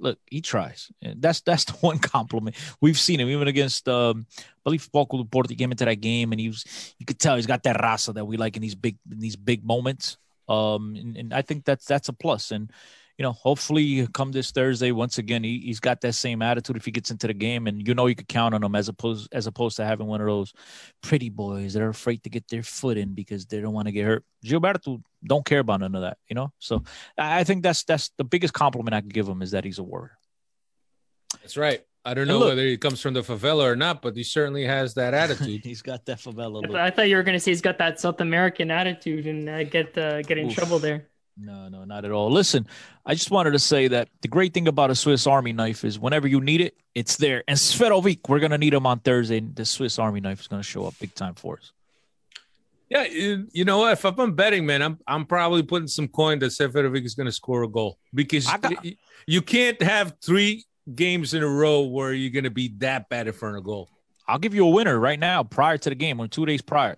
look, 0.00 0.18
he 0.26 0.40
tries. 0.40 0.90
That's 1.00 1.40
that's 1.40 1.64
the 1.64 1.72
one 1.80 1.98
compliment 1.98 2.56
we've 2.80 2.98
seen 2.98 3.20
him 3.20 3.28
even 3.28 3.48
against. 3.48 3.88
Um, 3.88 4.26
I 4.38 4.42
believe 4.64 4.88
Paco 4.92 5.22
Porto 5.24 5.54
came 5.54 5.70
into 5.70 5.84
that 5.84 6.00
game, 6.00 6.32
and 6.32 6.40
he 6.40 6.48
was. 6.48 6.94
You 6.98 7.06
could 7.06 7.18
tell 7.18 7.36
he's 7.36 7.46
got 7.46 7.62
that 7.64 7.76
raza 7.76 8.14
that 8.14 8.24
we 8.24 8.36
like 8.36 8.56
in 8.56 8.62
these 8.62 8.74
big 8.74 8.98
in 9.10 9.18
these 9.18 9.36
big 9.36 9.64
moments. 9.64 10.18
Um, 10.48 10.94
and, 10.96 11.16
and 11.16 11.34
I 11.34 11.42
think 11.42 11.64
that's 11.64 11.86
that's 11.86 12.08
a 12.08 12.12
plus. 12.12 12.50
And 12.50 12.70
you 13.18 13.22
know, 13.22 13.32
hopefully, 13.32 14.06
come 14.08 14.30
this 14.30 14.50
Thursday, 14.50 14.92
once 14.92 15.16
again, 15.16 15.42
he, 15.42 15.58
he's 15.60 15.80
got 15.80 16.02
that 16.02 16.14
same 16.14 16.42
attitude 16.42 16.76
if 16.76 16.84
he 16.84 16.90
gets 16.90 17.10
into 17.10 17.26
the 17.26 17.34
game, 17.34 17.66
and 17.66 17.86
you 17.86 17.94
know 17.94 18.06
you 18.06 18.14
could 18.14 18.28
count 18.28 18.54
on 18.54 18.62
him 18.62 18.74
as 18.74 18.88
opposed 18.88 19.32
as 19.32 19.46
opposed 19.46 19.76
to 19.76 19.84
having 19.84 20.06
one 20.06 20.20
of 20.20 20.26
those 20.26 20.52
pretty 21.02 21.30
boys 21.30 21.72
that 21.72 21.82
are 21.82 21.88
afraid 21.88 22.22
to 22.24 22.30
get 22.30 22.46
their 22.48 22.62
foot 22.62 22.98
in 22.98 23.14
because 23.14 23.46
they 23.46 23.60
don't 23.60 23.72
want 23.72 23.86
to 23.86 23.92
get 23.92 24.04
hurt. 24.04 24.24
Gilberto 24.44 25.02
don't 25.24 25.46
care 25.46 25.60
about 25.60 25.80
none 25.80 25.94
of 25.94 26.02
that, 26.02 26.18
you 26.28 26.34
know. 26.34 26.52
So 26.58 26.84
I 27.16 27.40
I 27.40 27.44
think 27.44 27.62
that's 27.62 27.84
that's 27.84 28.10
the 28.18 28.24
biggest 28.24 28.52
compliment 28.52 28.94
I 28.94 29.00
can 29.00 29.08
give 29.08 29.26
him 29.26 29.40
is 29.40 29.52
that 29.52 29.64
he's 29.64 29.78
a 29.78 29.82
warrior. 29.82 30.18
That's 31.40 31.56
right. 31.56 31.82
I 32.04 32.14
don't 32.14 32.28
know 32.28 32.38
look- 32.38 32.50
whether 32.50 32.62
he 32.62 32.76
comes 32.76 33.00
from 33.00 33.14
the 33.14 33.22
favela 33.22 33.64
or 33.64 33.76
not, 33.76 34.02
but 34.02 34.14
he 34.14 34.24
certainly 34.24 34.64
has 34.64 34.94
that 34.94 35.14
attitude. 35.14 35.64
he's 35.64 35.82
got 35.82 36.04
that 36.04 36.18
favela 36.18 36.62
I, 36.64 36.68
look. 36.68 36.76
I 36.76 36.90
thought 36.90 37.08
you 37.08 37.16
were 37.16 37.22
going 37.22 37.34
to 37.34 37.40
say 37.40 37.50
he's 37.50 37.62
got 37.62 37.78
that 37.78 37.98
South 37.98 38.20
American 38.20 38.70
attitude 38.70 39.26
and 39.26 39.48
uh, 39.48 39.64
get 39.64 39.96
uh, 39.96 40.20
get 40.22 40.36
in 40.36 40.48
Oof. 40.48 40.54
trouble 40.54 40.78
there. 40.78 41.08
No, 41.38 41.68
no, 41.68 41.84
not 41.84 42.04
at 42.04 42.10
all. 42.12 42.30
Listen, 42.30 42.66
I 43.04 43.14
just 43.14 43.30
wanted 43.30 43.50
to 43.50 43.58
say 43.58 43.88
that 43.88 44.08
the 44.22 44.28
great 44.28 44.54
thing 44.54 44.68
about 44.68 44.90
a 44.90 44.94
Swiss 44.94 45.26
Army 45.26 45.52
knife 45.52 45.84
is 45.84 45.98
whenever 45.98 46.26
you 46.26 46.40
need 46.40 46.62
it, 46.62 46.74
it's 46.94 47.16
there. 47.16 47.44
And 47.46 47.58
Seferovic, 47.58 48.26
we're 48.28 48.38
gonna 48.38 48.56
need 48.56 48.72
him 48.72 48.86
on 48.86 49.00
Thursday. 49.00 49.38
And 49.38 49.54
the 49.54 49.66
Swiss 49.66 49.98
Army 49.98 50.20
knife 50.20 50.40
is 50.40 50.46
gonna 50.46 50.62
show 50.62 50.86
up 50.86 50.94
big 50.98 51.14
time 51.14 51.34
for 51.34 51.58
us. 51.58 51.72
Yeah, 52.88 53.02
you, 53.04 53.48
you 53.52 53.64
know, 53.64 53.86
if 53.88 54.04
I'm 54.04 54.34
betting, 54.34 54.64
man, 54.64 54.80
I'm 54.80 54.98
I'm 55.06 55.26
probably 55.26 55.62
putting 55.62 55.88
some 55.88 56.08
coin 56.08 56.38
that 56.38 56.52
Seferovic 56.52 57.04
is 57.04 57.14
going 57.16 57.26
to 57.26 57.32
score 57.32 57.64
a 57.64 57.68
goal 57.68 57.98
because 58.14 58.46
got- 58.46 58.84
y- 58.84 58.96
you 59.26 59.42
can't 59.42 59.82
have 59.82 60.14
three 60.22 60.64
games 60.94 61.34
in 61.34 61.42
a 61.42 61.48
row 61.48 61.80
where 61.82 62.12
you're 62.12 62.30
going 62.30 62.44
to 62.44 62.50
be 62.50 62.68
that 62.78 63.08
bad 63.08 63.26
in 63.26 63.32
front 63.32 63.56
of 63.56 63.62
a 63.62 63.64
goal. 63.64 63.90
I'll 64.28 64.38
give 64.38 64.54
you 64.54 64.64
a 64.64 64.70
winner 64.70 64.98
right 65.00 65.18
now 65.18 65.42
prior 65.42 65.76
to 65.78 65.88
the 65.88 65.96
game 65.96 66.20
or 66.20 66.28
two 66.28 66.46
days 66.46 66.62
prior. 66.62 66.96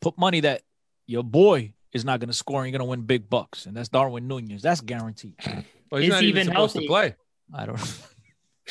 Put 0.00 0.18
money 0.18 0.40
that 0.40 0.62
your 1.06 1.22
boy 1.22 1.72
is 1.92 2.04
not 2.04 2.20
going 2.20 2.28
to 2.28 2.34
score 2.34 2.62
and 2.62 2.70
you're 2.70 2.78
going 2.78 2.86
to 2.86 2.90
win 2.90 3.02
big 3.06 3.28
bucks. 3.30 3.66
And 3.66 3.76
that's 3.76 3.88
Darwin 3.88 4.28
Nunez. 4.28 4.62
That's 4.62 4.80
guaranteed. 4.80 5.34
Well, 5.90 6.02
he's 6.02 6.08
Is 6.08 6.14
not 6.16 6.22
he 6.22 6.28
even 6.28 6.40
even 6.42 6.52
supposed 6.52 6.74
healthy? 6.74 6.86
to 6.86 6.90
play. 6.90 7.14
I 7.54 7.64
don't 7.64 8.02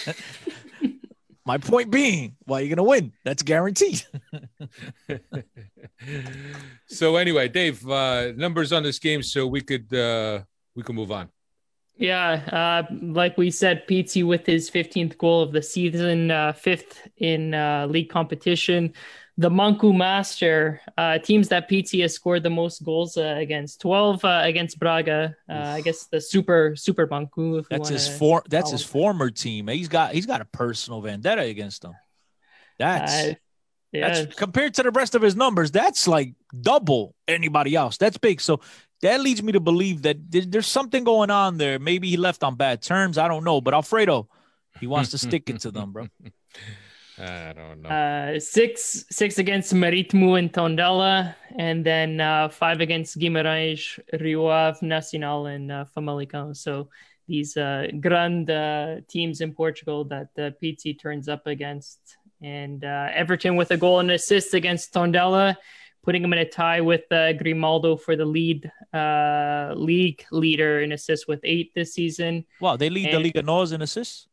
My 1.47 1.57
point 1.57 1.89
being, 1.89 2.35
why 2.45 2.59
are 2.59 2.61
you 2.61 2.67
going 2.67 2.77
to 2.77 2.83
win? 2.83 3.11
That's 3.25 3.41
guaranteed. 3.41 4.03
so 6.87 7.15
anyway, 7.15 7.47
Dave, 7.47 7.87
uh, 7.89 8.33
numbers 8.35 8.71
on 8.71 8.83
this 8.83 8.99
game, 8.99 9.23
so 9.23 9.47
we 9.47 9.61
could 9.61 9.91
uh, 9.93 10.41
we 10.75 10.83
can 10.83 10.95
move 10.95 11.11
on. 11.11 11.29
Yeah, 11.95 12.85
uh, 12.89 12.93
like 13.01 13.37
we 13.37 13.49
said, 13.49 13.87
Pizzi 13.87 14.23
with 14.23 14.45
his 14.45 14.69
15th 14.69 15.17
goal 15.17 15.41
of 15.41 15.51
the 15.51 15.63
season, 15.63 16.29
uh, 16.29 16.53
fifth 16.53 17.07
in 17.17 17.55
uh, 17.55 17.87
league 17.89 18.09
competition. 18.09 18.93
The 19.39 19.49
Manku 19.51 19.95
Master 19.95 20.81
uh, 20.97 21.19
teams 21.19 21.49
that 21.49 21.69
Pizzi 21.69 22.01
has 22.01 22.15
scored 22.15 22.41
the 22.41 22.49
most 22.49 22.83
goals 22.83 23.17
uh, 23.17 23.35
against 23.37 23.81
12 23.81 24.25
uh, 24.25 24.41
against 24.43 24.79
Braga. 24.79 25.35
Uh, 25.47 25.53
I 25.53 25.81
guess 25.81 26.05
the 26.07 26.19
super 26.19 26.75
super 26.75 27.07
Manku. 27.07 27.59
If 27.59 27.69
That's 27.69 27.89
his 27.89 28.07
wanna 28.07 28.17
for 28.17 28.43
that's 28.49 28.71
his 28.71 28.81
him. 28.81 28.87
former 28.89 29.29
team. 29.29 29.67
He's 29.67 29.89
got 29.89 30.13
he's 30.13 30.25
got 30.25 30.41
a 30.41 30.45
personal 30.45 31.01
vendetta 31.01 31.43
against 31.43 31.83
them. 31.83 31.93
That's 32.79 33.13
Uh, 33.13 33.33
yeah, 33.91 34.13
That's 34.21 34.35
compared 34.35 34.73
to 34.75 34.83
the 34.83 34.91
rest 34.91 35.13
of 35.15 35.21
his 35.21 35.35
numbers, 35.35 35.71
that's 35.71 36.07
like 36.07 36.33
double 36.59 37.15
anybody 37.27 37.75
else. 37.75 37.97
That's 37.97 38.17
big. 38.17 38.41
So 38.41 38.59
that 39.01 39.21
leads 39.21 39.41
me 39.43 39.51
to 39.53 39.59
believe 39.59 40.01
that 40.01 40.17
there- 40.31 40.41
there's 40.45 40.67
something 40.67 41.03
going 41.03 41.29
on 41.29 41.57
there. 41.57 41.77
Maybe 41.79 42.09
he 42.09 42.17
left 42.17 42.43
on 42.43 42.55
bad 42.55 42.81
terms. 42.81 43.17
I 43.17 43.27
don't 43.27 43.43
know. 43.43 43.61
But 43.61 43.73
Alfredo, 43.75 44.27
he 44.79 44.87
wants 44.87 45.11
to 45.11 45.17
stick 45.17 45.49
it 45.49 45.61
to 45.61 45.71
them, 45.71 45.91
bro. 45.93 46.07
I 47.19 47.53
don't 47.53 47.81
know. 47.81 47.89
uh, 47.89 48.39
six 48.39 49.05
six 49.09 49.39
against 49.39 49.73
Maritimo 49.73 50.35
and 50.35 50.51
Tondela, 50.53 51.35
and 51.57 51.85
then 51.85 52.21
uh, 52.21 52.49
five 52.49 52.79
against 52.81 53.17
Guimarães, 53.19 53.99
Rio 54.19 54.47
Ave, 54.47 54.85
Nacional, 54.85 55.47
and 55.47 55.71
uh, 55.71 55.85
Famalicão. 55.95 56.55
So 56.55 56.89
these 57.27 57.57
uh, 57.57 57.87
grand 57.99 58.49
uh, 58.49 59.01
teams 59.07 59.41
in 59.41 59.53
Portugal 59.53 60.05
that 60.05 60.29
uh, 60.37 60.51
Pizzi 60.61 60.93
turns 60.99 61.27
up 61.27 61.47
against, 61.47 61.99
and 62.41 62.83
uh, 62.85 63.09
Everton 63.13 63.55
with 63.55 63.71
a 63.71 63.77
goal 63.77 63.99
and 63.99 64.11
assist 64.11 64.53
against 64.53 64.93
Tondela, 64.93 65.55
putting 66.03 66.23
him 66.23 66.31
in 66.33 66.39
a 66.39 66.45
tie 66.47 66.81
with 66.81 67.11
uh, 67.11 67.33
Grimaldo 67.33 67.97
for 67.97 68.15
the 68.15 68.25
lead 68.25 68.71
uh, 68.93 69.73
league 69.75 70.23
leader 70.31 70.81
in 70.81 70.91
assists 70.91 71.27
with 71.27 71.41
eight 71.43 71.73
this 71.73 71.93
season. 71.93 72.45
Wow, 72.61 72.77
they 72.77 72.89
lead 72.89 73.07
the 73.11 73.15
And- 73.15 73.23
Liga 73.23 73.41
Nos 73.41 73.71
in 73.71 73.81
assists. 73.81 74.27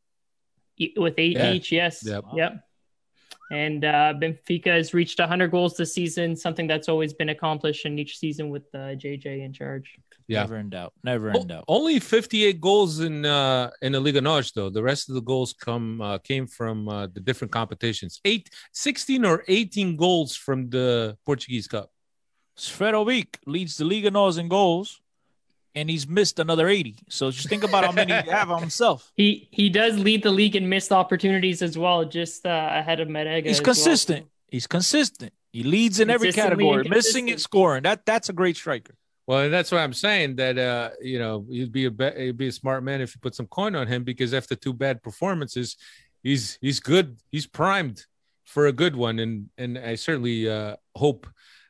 With 0.97 1.15
eight 1.19 1.37
Yeah. 1.37 1.53
each. 1.53 1.71
Yes. 1.71 2.03
Yep. 2.05 2.25
Yep. 2.35 2.53
And 3.51 3.85
uh, 3.85 4.15
Benfica 4.17 4.69
has 4.69 4.95
reached 4.95 5.19
100 5.19 5.51
goals 5.51 5.77
this 5.77 5.93
season, 5.95 6.35
something 6.35 6.67
that's 6.67 6.89
always 6.89 7.13
been 7.13 7.29
accomplished 7.29 7.85
in 7.85 7.99
each 7.99 8.19
season 8.19 8.49
with 8.49 8.63
uh, 8.75 8.97
JJ 8.97 9.45
in 9.45 9.53
charge. 9.53 9.97
Yeah. 10.27 10.41
Never 10.41 10.57
in 10.57 10.71
doubt. 10.71 10.93
Never 11.05 11.29
in 11.31 11.37
O- 11.37 11.45
doubt. 11.45 11.65
only 11.69 12.01
58 12.01 12.59
goals 12.59 13.01
in 13.01 13.27
uh 13.27 13.71
in 13.83 13.93
the 13.93 14.01
Liga 14.01 14.23
Nos 14.23 14.51
though. 14.53 14.71
The 14.71 14.83
rest 14.83 15.11
of 15.11 15.15
the 15.15 15.21
goals 15.21 15.53
come 15.53 16.01
uh, 16.01 16.17
came 16.19 16.47
from 16.47 16.89
uh, 16.89 17.07
the 17.09 17.21
different 17.21 17.53
competitions. 17.53 18.21
Eight, 18.25 18.49
16 18.73 19.25
or 19.27 19.45
18 19.47 19.97
goals 19.97 20.35
from 20.35 20.71
the 20.71 21.19
Portuguese 21.27 21.67
Cup. 21.69 21.91
Seferovic 22.57 23.37
leads 23.47 23.77
the 23.77 23.85
Liga 23.85 24.11
Nos 24.11 24.39
in 24.39 24.49
goals, 24.49 25.01
and 25.75 25.91
he's 25.91 26.07
missed 26.07 26.39
another 26.39 26.69
80. 26.69 26.97
So 27.09 27.31
just 27.31 27.49
think 27.49 27.65
about 27.65 27.85
how 27.85 27.93
many 27.93 28.13
he 28.13 28.31
have 28.31 28.51
on 28.51 28.61
himself. 28.61 29.13
He 29.17 29.49
he 29.51 29.69
does 29.69 29.99
lead 29.99 30.23
the 30.23 30.31
league 30.31 30.57
in 30.57 30.69
missed 30.69 30.93
opportunities 30.93 31.63
as 31.63 31.77
well, 31.77 32.05
just 32.05 32.47
uh, 32.47 32.69
ahead 32.73 33.01
of 33.01 33.09
Marega. 33.09 33.47
He's 33.47 33.59
as 33.59 33.61
well. 33.61 33.65
consistent. 33.75 34.27
He's 34.49 34.67
consistent. 34.67 35.33
He 35.53 35.63
leads 35.63 36.01
in 36.01 36.11
every 36.11 36.33
category, 36.33 36.83
missing 36.89 37.29
inconsistent. 37.29 37.31
and 37.31 37.41
scoring. 37.41 37.83
That 37.85 38.07
that's 38.07 38.29
a 38.29 38.33
great 38.33 38.57
striker. 38.57 38.95
Well, 39.27 39.41
and 39.41 39.55
that's 39.55 39.73
why 39.73 39.83
I'm 39.83 39.93
saying 39.95 40.37
that 40.37 40.59
uh, 40.59 40.91
you 41.01 41.19
know 41.19 41.47
you'd 41.49 41.73
be 41.73 41.87
a 41.87 41.91
be- 41.91 42.13
you'd 42.19 42.37
be 42.37 42.49
a 42.49 42.53
smart 42.53 42.83
man 42.83 43.01
if 43.01 43.15
you 43.15 43.21
put 43.21 43.35
some 43.35 43.47
coin 43.47 43.75
on 43.75 43.87
him 43.87 44.05
because 44.05 44.35
after 44.35 44.55
two 44.55 44.73
bad 44.73 45.03
performances, 45.03 45.77
he's 46.23 46.59
he's 46.61 46.81
good. 46.81 47.19
He's 47.31 47.47
primed 47.47 48.05
for 48.45 48.67
a 48.67 48.73
good 48.73 48.97
one, 48.97 49.19
and 49.19 49.49
and 49.57 49.79
I 49.79 49.95
certainly 49.95 50.49
uh, 50.49 50.77
hope 50.95 51.27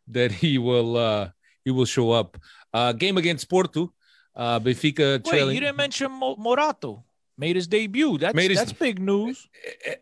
that 0.08 0.32
he 0.32 0.58
will 0.58 0.96
uh, 0.96 1.28
he 1.64 1.70
will 1.70 1.86
show 1.86 2.10
up. 2.10 2.38
Uh, 2.72 2.92
game 2.92 3.16
against 3.16 3.48
Porto, 3.48 3.92
uh, 4.36 4.60
Benfica 4.60 5.14
Wait, 5.16 5.24
trailing. 5.24 5.54
you 5.54 5.60
didn't 5.60 5.76
mention 5.76 6.10
Mo- 6.12 6.36
Morato. 6.36 7.02
Made 7.36 7.56
his 7.56 7.66
debut. 7.66 8.18
That's 8.18 8.38
his- 8.38 8.58
that's 8.58 8.72
big 8.72 9.00
news. 9.00 9.48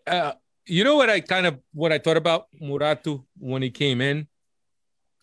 uh, 0.06 0.32
you 0.66 0.84
know 0.84 0.96
what 0.96 1.10
I 1.10 1.20
kind 1.20 1.46
of 1.46 1.58
what 1.72 1.92
I 1.92 1.98
thought 1.98 2.16
about 2.16 2.46
Morato 2.60 3.24
when 3.38 3.62
he 3.62 3.70
came 3.70 4.00
in. 4.00 4.26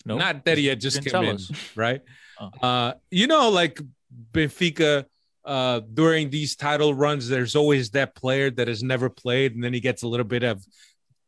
No, 0.05 0.17
Not 0.17 0.45
that 0.45 0.57
he 0.57 0.65
had 0.67 0.79
just 0.79 1.05
come 1.05 1.25
in, 1.25 1.35
us. 1.35 1.51
right? 1.75 2.01
Oh. 2.39 2.51
Uh, 2.61 2.93
you 3.11 3.27
know, 3.27 3.49
like 3.49 3.79
Benfica 4.31 5.05
uh, 5.45 5.81
during 5.93 6.29
these 6.29 6.55
title 6.55 6.93
runs, 6.93 7.27
there's 7.27 7.55
always 7.55 7.91
that 7.91 8.15
player 8.15 8.49
that 8.51 8.67
has 8.67 8.81
never 8.83 9.09
played, 9.09 9.55
and 9.55 9.63
then 9.63 9.73
he 9.73 9.79
gets 9.79 10.03
a 10.03 10.07
little 10.07 10.25
bit 10.25 10.43
of 10.43 10.63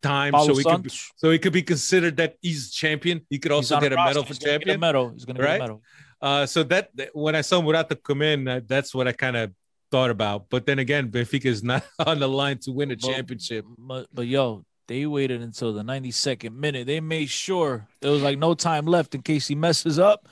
time, 0.02 0.32
Paulo 0.34 0.54
so 0.54 0.58
he 0.58 0.64
could 0.64 0.84
be, 0.84 0.90
so 1.18 1.32
he 1.32 1.38
could 1.40 1.54
be 1.54 1.62
considered 1.64 2.18
that 2.18 2.38
he's 2.42 2.72
champion. 2.72 3.22
He 3.30 3.40
could 3.40 3.52
also 3.52 3.80
get 3.80 3.90
the 3.90 4.00
a 4.02 4.06
medal 4.06 4.24
for 4.24 4.30
He's 4.30 4.38
a 4.38 4.46
champion. 4.46 4.80
medal. 4.80 5.10
He's 5.12 5.26
gonna 5.26 5.40
get 5.40 5.56
a 5.56 5.60
medal. 5.60 5.82
Uh, 6.22 6.46
so 6.46 6.64
that 6.64 6.92
when 7.14 7.36
I 7.36 7.42
saw 7.42 7.62
Morato 7.62 7.96
come 7.96 8.22
in, 8.22 8.48
uh, 8.48 8.62
that's 8.66 8.94
what 8.94 9.08
I 9.08 9.12
kind 9.12 9.36
of 9.36 9.52
thought 9.90 10.10
about. 10.12 10.50
But 10.50 10.66
then 10.66 10.80
again, 10.80 11.10
Benfica 11.10 11.46
is 11.46 11.64
not 11.64 11.84
on 12.06 12.20
the 12.20 12.28
line 12.28 12.60
to 12.60 12.72
win 12.72 12.92
a 12.92 12.96
But- 12.96 13.08
championship. 13.12 13.66
But, 13.78 14.08
but 14.14 14.28
yo, 14.28 14.64
they 14.88 15.06
waited 15.06 15.42
until 15.42 15.74
the 15.74 15.84
92nd 15.84 16.54
minute. 16.56 16.86
They 16.86 17.00
made 17.00 17.30
sure 17.30 17.88
there 18.02 18.12
was 18.12 18.22
like 18.22 18.38
no 18.38 18.54
time 18.54 18.86
left 18.86 19.16
in 19.16 19.22
case 19.22 19.48
he 19.48 19.56
messes 19.56 19.98
up. 20.00 20.28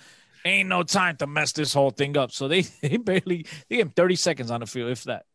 Ain't 0.45 0.69
no 0.69 0.84
time 0.84 1.17
to 1.17 1.28
mess 1.28 1.52
this 1.52 1.73
whole 1.73 1.91
thing 1.91 2.15
up. 2.17 2.32
So 2.32 2.47
they 2.47 2.62
they 2.82 2.97
barely 2.97 3.45
they 3.67 3.78
gave 3.78 3.86
him 3.88 3.89
30 3.91 4.15
seconds 4.15 4.52
on 4.52 4.60
the 4.62 4.65
field, 4.67 4.91
if 4.91 5.04
that. 5.06 5.25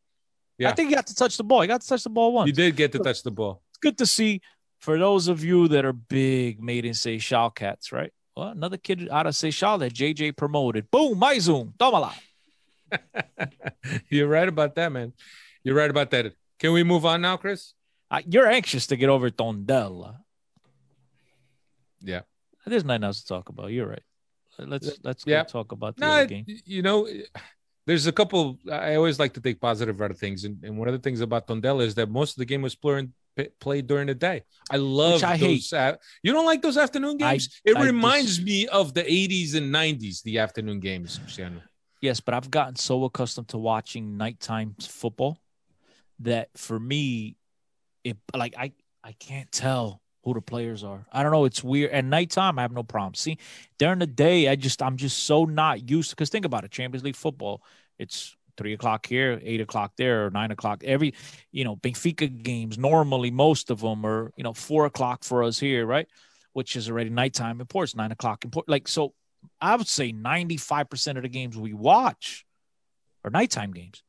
Yeah. 0.56 0.70
I 0.70 0.72
think 0.72 0.88
he 0.90 0.94
got 0.94 1.08
to 1.08 1.14
touch 1.14 1.36
the 1.36 1.44
ball. 1.44 1.62
He 1.62 1.66
got 1.68 1.80
to 1.80 1.88
touch 1.88 2.04
the 2.04 2.10
ball 2.10 2.32
once. 2.32 2.46
You 2.46 2.52
did 2.54 2.76
get 2.76 2.92
to 2.92 3.00
touch 3.00 3.22
the 3.22 3.30
ball. 3.32 3.60
It's 3.70 3.78
good 3.78 3.98
to 3.98 4.06
see 4.06 4.40
for 4.78 4.98
those 4.98 5.26
of 5.28 5.42
you 5.42 5.68
that 5.68 5.84
are 5.84 5.92
big 5.92 6.62
made 6.62 6.84
in 6.84 6.92
Seixal 6.92 7.54
cats, 7.54 7.90
right? 7.92 8.12
Well, 8.36 8.48
another 8.48 8.76
kid 8.76 9.08
out 9.10 9.26
of 9.26 9.34
Seixal 9.34 9.78
that 9.80 9.92
JJ 9.94 10.36
promoted. 10.36 10.90
Boom, 10.90 11.18
my 11.18 11.38
zoom. 11.38 11.74
Tomala. 11.78 12.12
You're 14.08 14.28
right 14.28 14.48
about 14.48 14.74
that, 14.74 14.90
man. 14.92 15.12
You're 15.62 15.76
right 15.76 15.90
about 15.90 16.10
that. 16.10 16.32
Can 16.58 16.72
we 16.72 16.82
move 16.82 17.06
on 17.06 17.20
now, 17.22 17.36
Chris? 17.36 17.74
Uh, 18.10 18.20
you're 18.26 18.46
anxious 18.46 18.86
to 18.88 18.96
get 18.96 19.08
over 19.08 19.30
Tondela. 19.30 20.16
Yeah. 22.00 22.20
There's 22.66 22.84
nothing 22.84 23.04
else 23.04 23.22
to 23.22 23.26
talk 23.26 23.48
about. 23.48 23.68
You're 23.68 23.86
right. 23.88 24.02
Let's 24.58 24.98
let's 25.02 25.24
Yeah. 25.26 25.42
go 25.42 25.48
talk 25.48 25.72
about 25.72 25.96
the 25.96 26.06
No, 26.06 26.26
game. 26.26 26.44
you 26.64 26.82
know, 26.82 27.08
there's 27.86 28.06
a 28.06 28.12
couple. 28.12 28.58
I 28.70 28.94
always 28.94 29.18
like 29.18 29.32
to 29.34 29.40
take 29.40 29.60
positive 29.60 30.00
out 30.00 30.10
of 30.12 30.18
things, 30.18 30.44
and, 30.44 30.62
and 30.62 30.78
one 30.78 30.86
of 30.86 30.94
the 30.94 31.00
things 31.00 31.20
about 31.20 31.46
Tondela 31.48 31.82
is 31.82 31.94
that 31.96 32.08
most 32.08 32.32
of 32.32 32.36
the 32.36 32.44
game 32.44 32.62
was 32.62 32.74
playing, 33.36 33.50
played 33.60 33.86
during 33.86 34.06
the 34.06 34.14
day. 34.14 34.42
I 34.70 34.76
love 34.76 35.22
I 35.24 35.36
those. 35.36 35.72
you 36.22 36.32
don't 36.32 36.46
like 36.46 36.62
those 36.62 36.76
afternoon 36.76 37.22
I- 37.22 37.32
games? 37.32 37.60
it 37.64 37.76
I 37.76 37.84
reminds 37.84 38.40
me 38.40 38.66
of 38.68 38.94
the 38.94 39.02
80s 39.02 39.54
and 39.54 39.72
90s, 39.74 40.22
the 40.22 40.38
afternoon 40.38 40.80
games, 40.80 41.18
Luciano. 41.22 41.60
Yes, 42.00 42.20
but 42.20 42.34
I've 42.34 42.50
gotten 42.50 42.76
so 42.76 43.04
accustomed 43.04 43.48
to 43.48 43.58
watching 43.58 44.16
nighttime 44.16 44.74
football 44.80 45.38
that 46.20 46.50
for 46.56 46.78
me, 46.78 47.36
it 48.04 48.18
like 48.36 48.54
I 48.58 48.72
I 49.02 49.12
can't 49.12 49.50
tell 49.50 50.02
who 50.22 50.34
the 50.34 50.40
players 50.40 50.84
are. 50.84 51.06
I 51.12 51.22
don't 51.22 51.32
know. 51.32 51.44
It's 51.44 51.64
weird. 51.64 51.92
At 51.92 52.04
nighttime, 52.04 52.58
I 52.58 52.62
have 52.62 52.72
no 52.72 52.82
problem. 52.82 53.14
See, 53.14 53.38
during 53.78 53.98
the 53.98 54.06
day, 54.06 54.48
I 54.48 54.56
just 54.56 54.82
I'm 54.82 54.96
just 54.96 55.24
so 55.24 55.44
not 55.44 55.88
used 55.88 56.10
to. 56.10 56.16
Because 56.16 56.28
think 56.30 56.44
about 56.44 56.64
it, 56.64 56.70
Champions 56.70 57.04
League 57.04 57.16
football. 57.16 57.62
It's 57.98 58.36
three 58.56 58.72
o'clock 58.72 59.06
here, 59.06 59.40
eight 59.42 59.60
o'clock 59.60 59.92
there, 59.96 60.26
or 60.26 60.30
nine 60.30 60.50
o'clock. 60.50 60.82
Every 60.84 61.14
you 61.52 61.64
know 61.64 61.76
Benfica 61.76 62.42
games 62.42 62.78
normally 62.78 63.30
most 63.30 63.70
of 63.70 63.80
them 63.80 64.04
are 64.04 64.32
you 64.36 64.44
know 64.44 64.52
four 64.52 64.86
o'clock 64.86 65.24
for 65.24 65.42
us 65.42 65.58
here, 65.58 65.86
right? 65.86 66.08
Which 66.52 66.76
is 66.76 66.88
already 66.88 67.10
nighttime 67.10 67.60
in 67.60 67.66
Ports, 67.66 67.96
nine 67.96 68.12
o'clock 68.12 68.44
in 68.44 68.50
Port. 68.50 68.68
Like 68.68 68.88
so, 68.88 69.14
I 69.60 69.76
would 69.76 69.88
say 69.88 70.12
95% 70.12 71.16
of 71.16 71.22
the 71.22 71.28
games 71.28 71.56
we 71.56 71.72
watch 71.72 72.44
are 73.24 73.30
nighttime 73.30 73.72
games. 73.72 74.02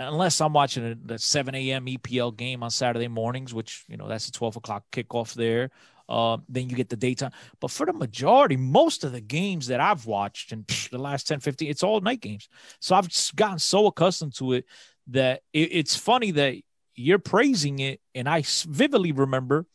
Unless 0.00 0.40
I'm 0.40 0.52
watching 0.52 0.84
a, 0.84 0.94
the 0.94 1.18
7 1.18 1.54
a.m. 1.54 1.86
EPL 1.86 2.36
game 2.36 2.62
on 2.62 2.70
Saturday 2.70 3.08
mornings, 3.08 3.52
which, 3.52 3.84
you 3.88 3.96
know, 3.96 4.06
that's 4.06 4.28
a 4.28 4.32
12 4.32 4.56
o'clock 4.56 4.84
kickoff 4.92 5.34
there. 5.34 5.70
Uh, 6.08 6.38
then 6.48 6.70
you 6.70 6.76
get 6.76 6.88
the 6.88 6.96
daytime. 6.96 7.32
But 7.60 7.70
for 7.70 7.86
the 7.86 7.92
majority, 7.92 8.56
most 8.56 9.04
of 9.04 9.12
the 9.12 9.20
games 9.20 9.66
that 9.66 9.80
I've 9.80 10.06
watched 10.06 10.52
in 10.52 10.64
the 10.90 10.98
last 10.98 11.28
10, 11.28 11.40
15, 11.40 11.68
it's 11.68 11.82
all 11.82 12.00
night 12.00 12.20
games. 12.20 12.48
So 12.80 12.94
I've 12.94 13.08
gotten 13.36 13.58
so 13.58 13.86
accustomed 13.86 14.34
to 14.36 14.54
it 14.54 14.64
that 15.08 15.42
it, 15.52 15.70
it's 15.72 15.96
funny 15.96 16.30
that 16.32 16.56
you're 16.94 17.18
praising 17.18 17.78
it. 17.78 18.00
And 18.14 18.28
I 18.28 18.42
vividly 18.66 19.12
remember 19.12 19.66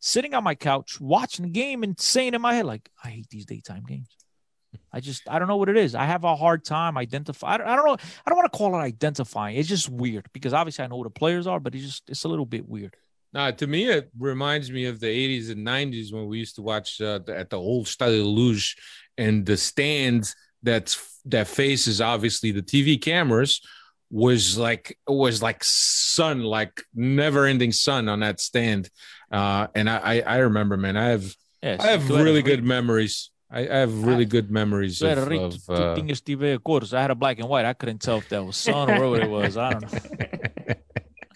sitting 0.00 0.34
on 0.34 0.44
my 0.44 0.54
couch 0.54 1.00
watching 1.00 1.44
the 1.44 1.50
game 1.50 1.82
and 1.82 1.98
saying 1.98 2.34
in 2.34 2.40
my 2.40 2.54
head, 2.54 2.66
like, 2.66 2.88
I 3.02 3.08
hate 3.08 3.28
these 3.30 3.46
daytime 3.46 3.84
games. 3.84 4.08
I 4.92 5.00
just 5.00 5.28
I 5.28 5.38
don't 5.38 5.48
know 5.48 5.56
what 5.56 5.68
it 5.68 5.76
is. 5.76 5.94
I 5.94 6.04
have 6.04 6.24
a 6.24 6.36
hard 6.36 6.64
time 6.64 6.98
identifying. 6.98 7.54
I 7.54 7.58
don't, 7.58 7.66
I 7.68 7.76
don't 7.76 7.86
know. 7.86 7.96
I 8.26 8.30
don't 8.30 8.36
want 8.36 8.52
to 8.52 8.56
call 8.56 8.74
it 8.74 8.78
identifying. 8.78 9.56
It's 9.56 9.68
just 9.68 9.88
weird 9.88 10.26
because 10.32 10.52
obviously 10.52 10.84
I 10.84 10.88
know 10.88 10.98
who 10.98 11.04
the 11.04 11.10
players 11.10 11.46
are, 11.46 11.60
but 11.60 11.74
it's 11.74 11.84
just 11.84 12.10
it's 12.10 12.24
a 12.24 12.28
little 12.28 12.46
bit 12.46 12.68
weird. 12.68 12.94
No, 13.32 13.50
to 13.50 13.66
me, 13.66 13.88
it 13.88 14.10
reminds 14.18 14.70
me 14.70 14.86
of 14.86 15.00
the 15.00 15.06
80s 15.06 15.50
and 15.50 15.66
90s 15.66 16.12
when 16.12 16.26
we 16.26 16.38
used 16.38 16.56
to 16.56 16.62
watch 16.62 17.00
uh, 17.00 17.18
the, 17.18 17.36
at 17.36 17.50
the 17.50 17.58
old 17.58 17.88
Stade 17.88 18.22
Luge 18.22 18.76
and 19.18 19.44
the 19.44 19.56
stand 19.56 20.32
that's 20.62 21.20
that 21.26 21.48
faces 21.48 22.00
obviously 22.00 22.50
the 22.50 22.62
TV 22.62 23.00
cameras 23.00 23.60
was 24.10 24.56
like 24.56 24.98
was 25.06 25.42
like 25.42 25.62
sun, 25.62 26.42
like 26.42 26.82
never 26.94 27.44
ending 27.44 27.72
sun 27.72 28.08
on 28.08 28.20
that 28.20 28.40
stand. 28.40 28.88
Uh, 29.30 29.66
and 29.74 29.90
I, 29.90 29.98
I 29.98 30.20
I 30.20 30.36
remember, 30.38 30.76
man, 30.76 30.96
I 30.96 31.08
have 31.08 31.34
Yes, 31.62 31.80
I 31.80 31.88
have 31.88 32.08
really 32.10 32.42
good 32.42 32.64
memories. 32.64 33.30
I, 33.50 33.60
I 33.60 33.76
have 33.76 34.04
really 34.04 34.24
good 34.24 34.50
memories 34.50 35.00
of, 35.02 35.18
eras 35.18 35.68
of 35.68 35.70
uh. 35.70 35.94
I 36.92 37.02
had 37.02 37.10
a 37.10 37.14
black 37.14 37.38
and 37.38 37.48
white. 37.48 37.64
I 37.64 37.72
couldn't 37.72 37.98
tell 37.98 38.18
if 38.18 38.28
that 38.28 38.44
was 38.44 38.56
sun 38.56 38.90
or 38.90 39.10
what 39.10 39.22
it 39.22 39.30
was. 39.30 39.56
I 39.56 39.72
don't 39.72 39.82
know. 39.82 40.26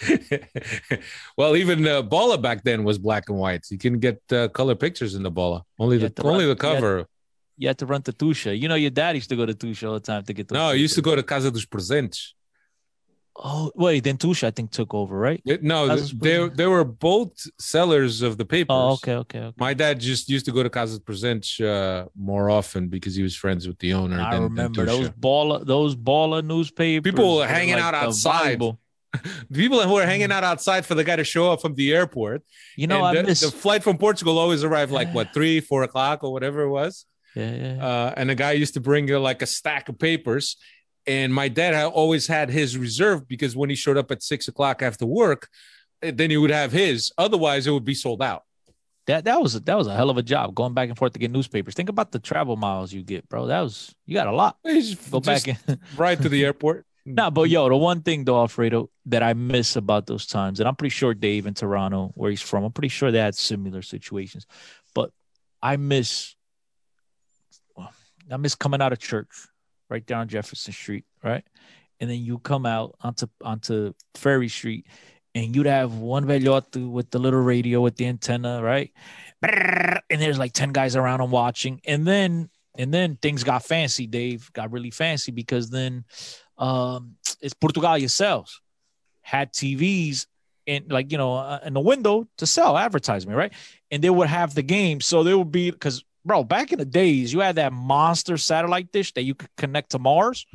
well, 1.37 1.57
even 1.57 1.87
uh, 1.87 2.03
Bola 2.03 2.39
back 2.39 2.63
then 2.63 2.85
was 2.85 2.99
black 2.99 3.29
and 3.29 3.39
white. 3.39 3.67
You 3.71 3.79
can 3.79 3.99
get 3.99 4.21
uh, 4.33 4.49
color 4.49 4.75
pictures 4.75 5.15
in 5.15 5.23
the 5.23 5.31
Bola. 5.31 5.65
Only 5.79 5.99
You 5.99 6.09
the 6.09 6.23
only 6.23 6.47
run- 6.47 6.57
the 6.57 6.63
you 6.65 6.71
had- 6.71 6.81
cover. 6.81 7.07
You 7.57 7.69
had 7.69 7.77
to 7.79 7.87
run 7.87 8.01
to 8.03 8.13
Tusha. 8.13 8.59
You 8.59 8.69
know, 8.69 8.75
your 8.75 8.91
dad 8.91 9.17
used 9.17 9.29
to 9.29 9.37
go 9.37 9.45
to 9.45 9.53
Tusha 9.53 9.87
all 9.87 9.95
the 9.95 10.01
time 10.01 10.23
to 10.25 10.33
get 10.33 10.49
those. 10.49 10.57
No, 10.57 10.67
I 10.69 10.73
used 10.75 10.95
to 10.95 11.03
go 11.03 11.15
to 11.15 11.23
Casa 11.23 11.51
dos 11.51 11.67
Presentes. 11.67 12.33
Oh, 13.37 13.71
wait. 13.75 14.03
Then 14.03 14.17
Tusha, 14.17 14.45
I 14.45 14.51
think, 14.51 14.71
took 14.71 14.95
over, 14.95 15.17
right? 15.19 15.43
It- 15.45 15.63
no, 15.63 15.87
Casa 15.89 16.15
they 16.17 16.49
they 16.49 16.67
were 16.67 16.85
both 16.85 17.33
sellers 17.59 18.23
of 18.23 18.39
the 18.39 18.47
papers. 18.47 18.69
Oh, 18.71 18.93
okay, 18.93 19.15
okay, 19.17 19.41
okay. 19.41 19.55
My 19.59 19.75
dad 19.75 20.01
just 20.01 20.31
used 20.31 20.47
to 20.47 20.53
go 20.53 20.63
to 20.63 20.71
Casa 20.71 20.99
dos 20.99 21.05
Presentes 21.05 21.61
uh, 21.61 22.07
more 22.17 22.49
often 22.49 22.89
because 22.89 23.15
he 23.15 23.23
was 23.23 23.37
friends 23.37 23.69
with 23.69 23.79
the 23.79 23.93
owner. 23.93 24.19
I 24.19 24.35
than, 24.35 24.43
remember 24.45 24.87
than 24.87 24.97
those 24.97 25.11
baller, 25.11 25.65
those 25.65 25.95
baller 25.95 26.43
newspapers. 26.43 27.11
People 27.11 27.37
were 27.37 27.47
hanging 27.47 27.75
like 27.75 27.85
out 27.85 27.95
outside. 27.95 28.59
People 29.53 29.81
who 29.83 29.95
were 29.95 30.07
hanging 30.07 30.31
out 30.31 30.45
outside 30.45 30.87
for 30.87 30.95
the 30.95 31.05
guy 31.05 31.17
to 31.17 31.25
show 31.25 31.51
up 31.53 31.61
from 31.61 31.75
the 31.75 31.93
airport. 31.93 32.43
You 32.77 32.87
know, 32.87 33.05
And 33.05 33.19
I 33.19 33.23
the, 33.23 33.29
miss. 33.29 33.41
the 33.41 33.51
flight 33.51 33.83
from 33.83 33.99
Portugal 33.99 34.39
always 34.39 34.63
arrived 34.65 34.93
like 34.93 35.13
what 35.13 35.35
three, 35.35 35.61
four 35.61 35.83
o'clock 35.83 36.23
or 36.23 36.33
whatever 36.33 36.63
it 36.63 36.71
was. 36.71 37.07
yeah, 37.35 37.55
yeah, 37.55 37.85
uh, 37.85 38.15
and 38.17 38.31
the 38.31 38.35
guy 38.35 38.53
used 38.53 38.75
to 38.75 38.81
bring 38.81 39.11
uh, 39.13 39.19
like 39.21 39.43
a 39.43 39.47
stack 39.47 39.89
of 39.89 39.99
papers. 39.99 40.57
And 41.07 41.33
my 41.35 41.49
dad 41.49 41.75
had 41.75 41.87
always 41.87 42.27
had 42.27 42.51
his 42.51 42.77
reserved 42.77 43.27
because 43.27 43.57
when 43.57 43.71
he 43.71 43.75
showed 43.77 43.97
up 43.97 44.11
at 44.11 44.23
six 44.23 44.49
o'clock 44.49 44.83
after 44.83 45.07
work, 45.07 45.49
eh, 46.03 46.13
then 46.15 46.31
he 46.31 46.37
would 46.37 46.51
have 46.51 46.73
his. 46.73 47.11
Otherwise, 47.19 47.67
it 47.67 47.71
would 47.71 47.85
be 47.87 47.95
sold 47.95 48.23
out. 48.23 48.43
that 49.07 49.25
that 49.25 49.41
was 49.43 49.55
that 49.61 49.77
was 49.79 49.87
a 49.87 49.95
hell 49.97 50.11
of 50.11 50.19
a 50.19 50.23
job 50.23 50.55
going 50.55 50.75
back 50.75 50.89
and 50.89 50.99
forth 50.99 51.15
to 51.15 51.19
get 51.19 51.31
newspapers. 51.33 51.75
Think 51.75 51.89
about 51.89 52.13
the 52.13 52.19
travel 52.21 52.55
miles 52.57 52.93
you 52.93 53.03
get, 53.03 53.29
bro. 53.29 53.47
That 53.47 53.61
was 53.63 53.95
you 54.07 54.15
got 54.15 54.27
a 54.29 54.33
lot. 54.33 54.57
Just- 54.65 55.11
Go 55.11 55.21
back 55.21 55.47
and 55.49 55.81
right 55.97 56.21
to 56.21 56.29
the 56.29 56.45
airport. 56.49 56.85
Nah, 57.07 57.31
but 57.31 57.49
yo, 57.49 57.69
the 57.69 57.77
one 57.77 58.03
thing 58.03 58.25
though, 58.25 58.39
Alfredo, 58.39 58.91
that 59.07 59.23
I 59.23 59.33
miss 59.33 59.77
about 59.77 60.07
those 60.07 60.27
times, 60.27 60.61
and 60.61 60.69
I'm 60.69 60.77
pretty 60.77 60.91
sure 60.91 61.15
Dave 61.15 61.47
in 61.47 61.55
Toronto, 61.55 62.13
where 62.15 62.31
he's 62.31 62.43
from, 62.43 62.65
I'm 62.65 62.73
pretty 62.73 62.89
sure 62.89 63.11
they 63.11 63.19
had 63.19 63.35
similar 63.35 63.83
situations. 63.83 64.47
But 64.95 65.11
I 65.63 65.77
miss 65.77 66.35
I 68.31 68.37
miss 68.37 68.55
coming 68.55 68.81
out 68.81 68.93
of 68.93 68.99
church 68.99 69.29
right 69.89 70.05
down 70.05 70.29
Jefferson 70.29 70.73
Street, 70.73 71.05
right? 71.23 71.45
And 71.99 72.09
then 72.09 72.21
you 72.21 72.39
come 72.39 72.65
out 72.65 72.97
onto 73.01 73.27
onto 73.43 73.93
Ferry 74.15 74.49
Street 74.49 74.87
and 75.35 75.55
you'd 75.55 75.67
have 75.67 75.95
one 75.95 76.25
velhote 76.27 76.91
with 76.91 77.11
the 77.11 77.19
little 77.19 77.41
radio 77.41 77.81
with 77.81 77.97
the 77.97 78.07
antenna, 78.07 78.63
right? 78.63 78.93
And 79.43 80.21
there's 80.21 80.39
like 80.39 80.53
10 80.53 80.73
guys 80.73 80.97
around 80.97 81.21
him 81.21 81.31
watching. 81.31 81.81
And 81.85 82.07
then 82.07 82.51
and 82.79 82.95
then 82.95 83.17
things 83.17 83.43
got 83.45 83.65
fancy, 83.65 84.07
Dave. 84.07 84.51
Got 84.53 84.73
really 84.73 84.91
fancy 84.91 85.33
because 85.33 85.71
then 85.71 86.05
um 86.61 87.17
it's 87.41 87.55
Portugal 87.55 87.99
yourselves 87.99 88.61
had 89.23 89.53
TVs 89.53 90.27
in 90.67 90.87
like 90.89 91.11
you 91.11 91.19
know 91.19 91.35
uh, 91.35 91.59
in 91.65 91.75
the 91.75 91.81
window 91.81 92.27
to 92.39 92.47
sell 92.47 92.79
advertisement, 92.79 93.37
right? 93.37 93.53
And 93.91 94.05
they 94.05 94.11
would 94.11 94.29
have 94.29 94.55
the 94.55 94.63
game, 94.63 95.01
so 95.01 95.25
there 95.25 95.37
would 95.37 95.51
be 95.51 95.71
because 95.71 96.05
bro, 96.25 96.45
back 96.45 96.73
in 96.73 96.79
the 96.79 96.85
days, 96.85 97.33
you 97.33 97.41
had 97.41 97.57
that 97.57 97.73
monster 97.73 98.37
satellite 98.37 98.93
dish 98.93 99.13
that 99.15 99.23
you 99.23 99.35
could 99.35 99.51
connect 99.57 99.91
to 99.91 99.99
Mars, 99.99 100.47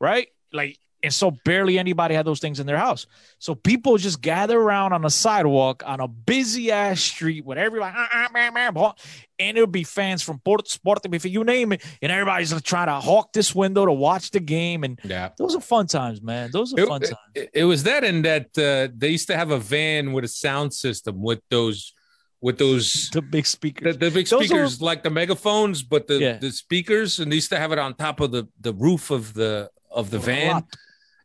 right? 0.00 0.28
Like, 0.52 0.78
and 1.04 1.12
so 1.14 1.30
barely 1.44 1.78
anybody 1.78 2.14
had 2.14 2.26
those 2.26 2.40
things 2.40 2.58
in 2.58 2.66
their 2.66 2.78
house. 2.78 3.06
So 3.38 3.54
people 3.54 3.96
just 3.98 4.20
gather 4.20 4.58
around 4.58 4.92
on 4.94 5.04
a 5.04 5.10
sidewalk 5.10 5.82
on 5.86 6.00
a 6.00 6.08
busy 6.08 6.72
ass 6.72 7.00
street 7.00 7.44
with 7.44 7.58
everybody, 7.58 7.94
"Ah, 7.96 8.08
ah, 8.12 8.28
man, 8.32 8.54
man," 8.54 8.72
blah," 8.74 8.94
and 9.38 9.56
it 9.56 9.60
would 9.60 9.70
be 9.70 9.84
fans 9.84 10.22
from 10.22 10.38
Port 10.40 10.66
Sport, 10.68 11.00
if 11.12 11.24
you 11.26 11.44
name 11.44 11.72
it, 11.72 11.82
and 12.02 12.10
everybody's 12.10 12.50
trying 12.62 12.86
to 12.88 12.94
hawk 12.94 13.32
this 13.32 13.54
window 13.54 13.84
to 13.86 13.92
watch 13.92 14.30
the 14.32 14.40
game. 14.40 14.82
And 14.82 14.98
Yeah. 15.04 15.28
those 15.38 15.54
are 15.54 15.60
fun 15.60 15.86
times, 15.86 16.22
man. 16.22 16.50
Those 16.50 16.72
are 16.74 16.80
It, 16.80 16.88
fun 16.88 17.00
times. 17.02 17.14
it- 17.34 17.50
it 17.54 17.64
was 17.64 17.82
that 17.84 18.02
and 18.02 18.24
that 18.24 18.46
uh, 18.58 18.88
they 18.96 19.10
used 19.10 19.28
to 19.28 19.36
have 19.36 19.50
a 19.50 19.58
van 19.58 20.12
with 20.14 20.24
a 20.24 20.28
sound 20.28 20.72
system 20.74 21.20
with 21.22 21.40
those 21.50 21.92
with 22.40 22.58
those 22.58 23.08
The 23.12 23.22
big 23.22 23.46
speakers. 23.46 23.96
the 23.96 24.10
big 24.10 24.26
Those 24.26 24.42
are- 24.42 24.44
speakers 24.46 24.82
like 24.82 25.02
the 25.02 25.08
megaphones, 25.10 25.82
but 25.82 26.06
the, 26.08 26.18
Yeah. 26.18 26.36
the 26.38 26.50
speakers, 26.52 27.18
and 27.18 27.30
they 27.32 27.36
used 27.36 27.48
to 27.50 27.58
have 27.58 27.72
it 27.72 27.78
on 27.78 27.94
top 27.94 28.20
of 28.20 28.32
the, 28.32 28.48
the 28.60 28.74
roof 28.74 29.10
of 29.10 29.32
the 29.34 29.70
of 29.90 30.10
the 30.10 30.18
van. 30.18 30.52
Lot. 30.54 30.64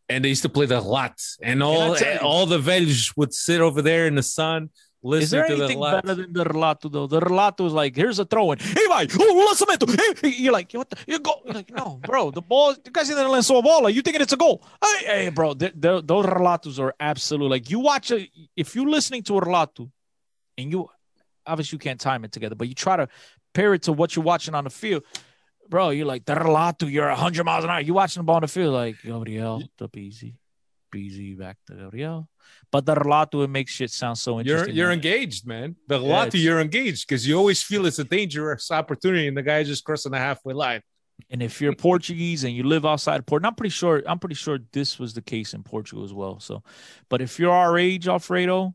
And 0.10 0.26
they 0.26 0.30
used 0.30 0.42
to 0.44 0.50
play 0.50 0.66
the 0.66 0.82
lot, 0.82 1.22
and 1.42 1.62
all 1.64 1.98
you- 1.98 2.18
all 2.22 2.46
the 2.46 2.60
velhos 2.60 3.14
would 3.16 3.34
sit 3.34 3.62
over 3.62 3.82
there 3.82 4.08
in 4.08 4.16
the 4.16 4.24
sun 4.24 4.64
Is 4.64 4.72
listening 5.04 5.30
there 5.42 5.48
to 5.50 5.56
the 5.56 5.64
anything 5.64 5.80
lot. 5.80 6.04
better 6.04 6.16
than 6.22 6.34
the 6.34 6.44
relato 6.44 6.92
though? 6.92 7.08
The 7.08 7.22
relato 7.22 7.66
is 7.68 7.74
like, 7.74 7.96
here's 7.96 8.20
a 8.20 8.26
throw 8.26 8.52
in. 8.52 8.60
Hey, 8.60 8.88
vai, 8.88 9.08
oh, 9.20 9.48
lançamento. 9.50 9.88
Hey, 10.22 10.30
you're 10.30 10.52
like, 10.52 10.72
what 10.74 10.90
the? 10.90 10.98
You 11.08 11.20
go. 11.20 11.36
You're 11.46 11.54
like, 11.54 11.72
no, 11.72 12.00
bro, 12.04 12.32
the 12.32 12.42
ball. 12.42 12.72
You 12.86 12.92
guys 12.92 13.08
didn't 13.08 13.28
lançou 13.28 13.60
a 13.60 13.62
bola. 13.62 13.90
You 13.92 14.02
thinking 14.02 14.22
it's 14.22 14.34
a 14.34 14.38
goal? 14.38 14.62
Hey, 14.84 15.06
hey 15.06 15.30
bro, 15.30 15.54
the, 15.54 15.72
the, 15.76 16.02
those 16.02 16.26
relatos 16.26 16.80
are 16.80 16.94
absolute. 17.00 17.50
Like 17.50 17.70
you 17.70 17.80
watch 17.80 18.12
a, 18.12 18.28
if 18.58 18.76
you're 18.76 18.90
listening 18.90 19.24
to 19.24 19.38
a 19.38 19.42
relato, 19.42 19.90
and 20.58 20.72
you 20.72 20.90
obviously 21.46 21.78
you 21.78 21.80
can't 21.80 22.00
time 22.00 22.26
it 22.26 22.32
together, 22.32 22.56
but 22.56 22.68
you 22.68 22.74
try 22.76 22.98
to 22.98 23.08
pair 23.54 23.74
it 23.74 23.84
to 23.84 23.94
what 23.94 24.16
you're 24.16 24.26
watching 24.26 24.54
on 24.56 24.66
the 24.66 24.70
field. 24.70 25.04
Bro, 25.70 25.92
you're 25.92 26.06
like 26.06 26.26
the 26.26 26.34
relato. 26.34 26.92
You're 26.92 27.10
hundred 27.10 27.44
miles 27.44 27.64
an 27.64 27.70
hour. 27.70 27.80
You 27.80 27.94
watching 27.94 28.22
the 28.22 28.26
ball 28.26 28.38
on 28.38 28.42
the 28.42 28.48
field, 28.48 28.74
like 28.74 28.96
Gabriel, 29.04 29.64
up 29.80 29.96
easy, 29.96 30.36
easy 30.96 31.36
back 31.36 31.58
to 31.68 31.76
Gabriel. 31.76 32.28
But 32.72 32.86
the 32.86 32.96
relato, 32.96 33.44
it 33.44 33.50
makes 33.50 33.72
shit 33.72 33.92
sound 33.92 34.18
so 34.18 34.34
You're 34.34 34.40
interesting. 34.40 34.76
you're 34.76 34.92
engaged, 34.92 35.46
man. 35.46 35.76
The 35.88 36.00
Yeah, 36.00 36.30
you're 36.34 36.60
engaged 36.60 37.08
because 37.08 37.28
you 37.28 37.38
always 37.38 37.62
feel 37.62 37.86
it's 37.86 38.00
a 38.00 38.04
dangerous 38.04 38.72
opportunity, 38.72 39.28
and 39.28 39.38
the 39.38 39.44
guy 39.44 39.64
just 39.64 39.84
crossing 39.84 40.12
the 40.12 40.18
halfway 40.18 40.54
line. 40.54 40.82
And 41.30 41.44
if 41.44 41.62
you're 41.62 41.76
Portuguese 41.76 42.44
and 42.46 42.56
you 42.56 42.64
live 42.64 42.86
outside 42.86 43.20
of 43.20 43.26
Port, 43.26 43.46
I'm 43.46 43.54
pretty 43.54 43.72
sure 43.72 44.02
I'm 44.08 44.20
pretty 44.20 44.36
sure 44.36 44.60
this 44.72 44.98
was 44.98 45.14
the 45.14 45.22
case 45.22 45.54
in 45.54 45.64
Portugal 45.64 46.04
as 46.04 46.14
well. 46.14 46.40
So, 46.40 46.64
but 47.10 47.22
if 47.22 47.38
you're 47.38 47.52
our 47.52 47.78
age, 47.78 48.08
Alfredo, 48.08 48.74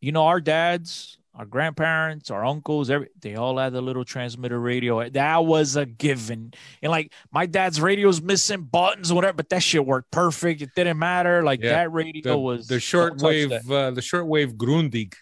you 0.00 0.12
know 0.12 0.24
our 0.24 0.40
dads, 0.40 1.18
our 1.34 1.44
grandparents, 1.44 2.30
our 2.30 2.44
uncles, 2.44 2.90
every 2.90 3.08
they 3.20 3.34
all 3.34 3.58
had 3.58 3.72
the 3.72 3.80
little 3.80 4.04
transmitter 4.04 4.58
radio. 4.60 5.08
That 5.10 5.44
was 5.44 5.74
a 5.76 5.84
given. 5.84 6.52
And 6.82 6.90
like 6.90 7.12
my 7.32 7.46
dad's 7.46 7.80
radio's 7.80 8.22
missing 8.22 8.62
buttons, 8.62 9.12
whatever, 9.12 9.32
but 9.34 9.48
that 9.48 9.62
shit 9.62 9.84
worked 9.84 10.10
perfect. 10.12 10.62
It 10.62 10.70
didn't 10.76 10.98
matter. 10.98 11.42
Like 11.42 11.60
Yeah. 11.62 11.70
that 11.70 11.92
radio 11.92 12.32
The, 12.32 12.38
was 12.38 12.66
the 12.68 12.74
don't 12.74 12.80
short 12.80 13.20
wave, 13.20 13.50
That, 13.50 13.68
uh, 13.70 13.90
the 13.90 14.00
shortwave 14.00 14.54
Grundig. 14.56 15.14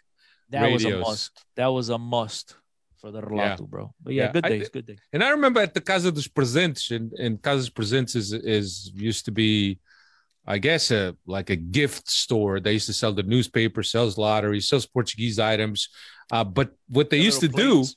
That 0.51 0.71
was 0.71 0.85
a 0.85 0.99
must. 0.99 1.45
That 1.57 1.69
was 1.69 1.89
a 1.89 1.97
must 1.99 2.57
for 3.01 3.11
the 3.11 3.23
relato, 3.23 3.67
bro. 3.67 3.95
But 4.03 4.13
yeah, 4.13 4.25
Yeah, 4.27 4.33
good 4.33 4.45
I- 4.47 4.49
days, 4.51 4.69
good 4.69 4.87
days. 4.87 4.99
And 5.15 5.25
I 5.25 5.31
remember 5.31 5.61
at 5.61 5.73
the 5.73 5.81
Casa 5.81 6.13
dos 6.13 6.29
Presentes, 6.29 6.95
and, 6.95 7.11
and 7.15 7.41
Casa 7.41 7.61
dos 7.63 7.71
Presentes 7.71 8.17
is, 8.17 8.33
is 8.35 8.93
used 8.95 9.25
to 9.25 9.31
be, 9.33 9.79
I 10.47 10.59
guess, 10.59 10.91
a 10.91 11.17
like 11.27 11.51
a 11.51 11.57
gift 11.57 12.11
store. 12.11 12.59
They 12.59 12.73
used 12.73 12.87
to 12.87 12.93
sell 12.93 13.13
the 13.13 13.23
newspaper, 13.23 13.83
sells 13.83 14.19
lottery, 14.19 14.61
sells 14.61 14.87
Portuguese 14.87 15.39
items. 15.39 15.89
Uh, 16.31 16.45
but 16.45 16.73
what 16.89 17.11
they 17.11 17.19
The 17.19 17.25
used 17.25 17.41
to 17.41 17.49
little 17.49 17.85
do 17.85 17.89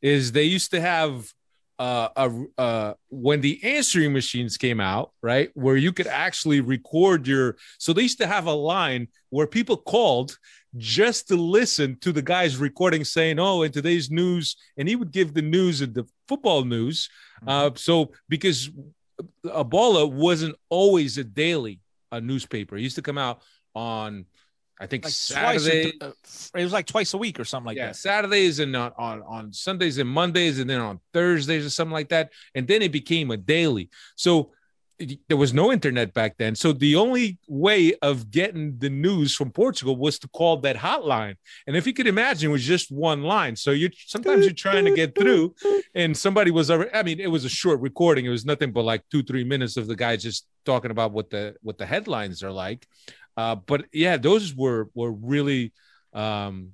is 0.00 0.32
they 0.32 0.44
used 0.44 0.70
to 0.70 0.80
have 0.80 1.30
uh, 1.78 2.08
a 2.16 2.60
uh, 2.60 2.94
when 3.08 3.40
the 3.40 3.62
answering 3.64 4.12
machines 4.12 4.56
came 4.56 4.80
out, 4.80 5.12
right, 5.22 5.50
where 5.54 5.76
you 5.76 5.92
could 5.92 6.06
actually 6.06 6.60
record 6.60 7.26
your. 7.26 7.56
So 7.78 7.92
they 7.92 8.02
used 8.02 8.18
to 8.18 8.26
have 8.26 8.46
a 8.46 8.52
line 8.52 9.08
where 9.30 9.46
people 9.46 9.76
called 9.76 10.38
just 10.76 11.28
to 11.28 11.36
listen 11.36 11.98
to 12.00 12.12
the 12.12 12.22
guys 12.22 12.56
recording, 12.56 13.04
saying, 13.04 13.38
"Oh, 13.38 13.62
in 13.62 13.72
today's 13.72 14.10
news," 14.10 14.56
and 14.76 14.88
he 14.88 14.96
would 14.96 15.10
give 15.10 15.34
the 15.34 15.42
news 15.42 15.80
and 15.80 15.94
the 15.94 16.06
football 16.28 16.64
news. 16.64 17.08
Uh, 17.46 17.70
so 17.74 18.12
because 18.28 18.70
A 19.44 19.64
Bola 19.64 20.06
wasn't 20.06 20.56
always 20.68 21.18
a 21.18 21.24
daily 21.24 21.80
a 22.12 22.20
newspaper, 22.20 22.76
it 22.76 22.82
used 22.82 22.96
to 22.96 23.02
come 23.02 23.18
out 23.18 23.42
on. 23.74 24.26
I 24.82 24.86
think 24.86 25.04
Like 25.04 25.12
Saturday, 25.12 25.90
th- 25.90 25.96
uh, 26.00 26.12
it 26.54 26.64
was 26.64 26.72
like 26.72 26.86
twice 26.86 27.12
a 27.12 27.18
week 27.18 27.38
or 27.38 27.44
something 27.44 27.66
like 27.66 27.76
yeah, 27.76 27.88
that. 27.88 27.96
Saturdays 27.96 28.60
and 28.60 28.74
on, 28.74 28.92
on 28.96 29.22
on 29.22 29.52
Sundays 29.52 29.98
and 29.98 30.08
Mondays, 30.08 30.58
and 30.58 30.70
then 30.70 30.80
on 30.80 31.00
Thursdays 31.12 31.66
or 31.66 31.70
something 31.70 31.92
like 31.92 32.08
that. 32.08 32.32
And 32.54 32.66
then 32.66 32.80
it 32.80 32.90
became 32.90 33.30
a 33.30 33.36
daily. 33.36 33.90
So 34.16 34.52
there 35.28 35.36
was 35.36 35.54
no 35.54 35.72
internet 35.72 36.12
back 36.12 36.36
then. 36.36 36.54
So 36.54 36.72
the 36.72 36.96
only 36.96 37.38
way 37.48 37.94
of 38.02 38.30
getting 38.30 38.78
the 38.78 38.90
news 38.90 39.34
from 39.34 39.50
Portugal 39.50 39.96
was 39.96 40.18
to 40.20 40.28
call 40.28 40.58
that 40.58 40.76
hotline. 40.76 41.36
And 41.66 41.76
if 41.76 41.86
you 41.86 41.92
could 41.92 42.06
imagine, 42.06 42.50
it 42.50 42.52
was 42.52 42.64
just 42.64 42.90
one 42.92 43.22
line. 43.22 43.56
So 43.56 43.70
you 43.70 43.90
sometimes 44.06 44.44
you're 44.44 44.54
trying 44.54 44.84
to 44.84 44.94
get 44.94 45.14
through, 45.14 45.54
and 45.94 46.16
somebody 46.16 46.50
was. 46.50 46.70
I 46.70 47.02
mean, 47.02 47.20
it 47.20 47.30
was 47.30 47.44
a 47.44 47.48
short 47.48 47.80
recording. 47.80 48.26
It 48.26 48.30
was 48.30 48.44
nothing 48.44 48.72
but 48.72 48.84
like 48.84 49.02
two 49.10 49.22
three 49.22 49.44
minutes 49.44 49.76
of 49.76 49.86
the 49.86 49.96
guy 49.96 50.16
just 50.16 50.46
talking 50.64 50.90
about 50.90 51.12
what 51.12 51.30
the 51.30 51.54
what 51.62 51.78
the 51.78 51.86
headlines 51.86 52.42
are 52.42 52.52
like. 52.52 52.86
Uh, 53.36 53.54
but 53.54 53.86
yeah, 53.92 54.16
those 54.16 54.54
were 54.54 54.88
were 54.94 55.12
really 55.12 55.72
um, 56.12 56.72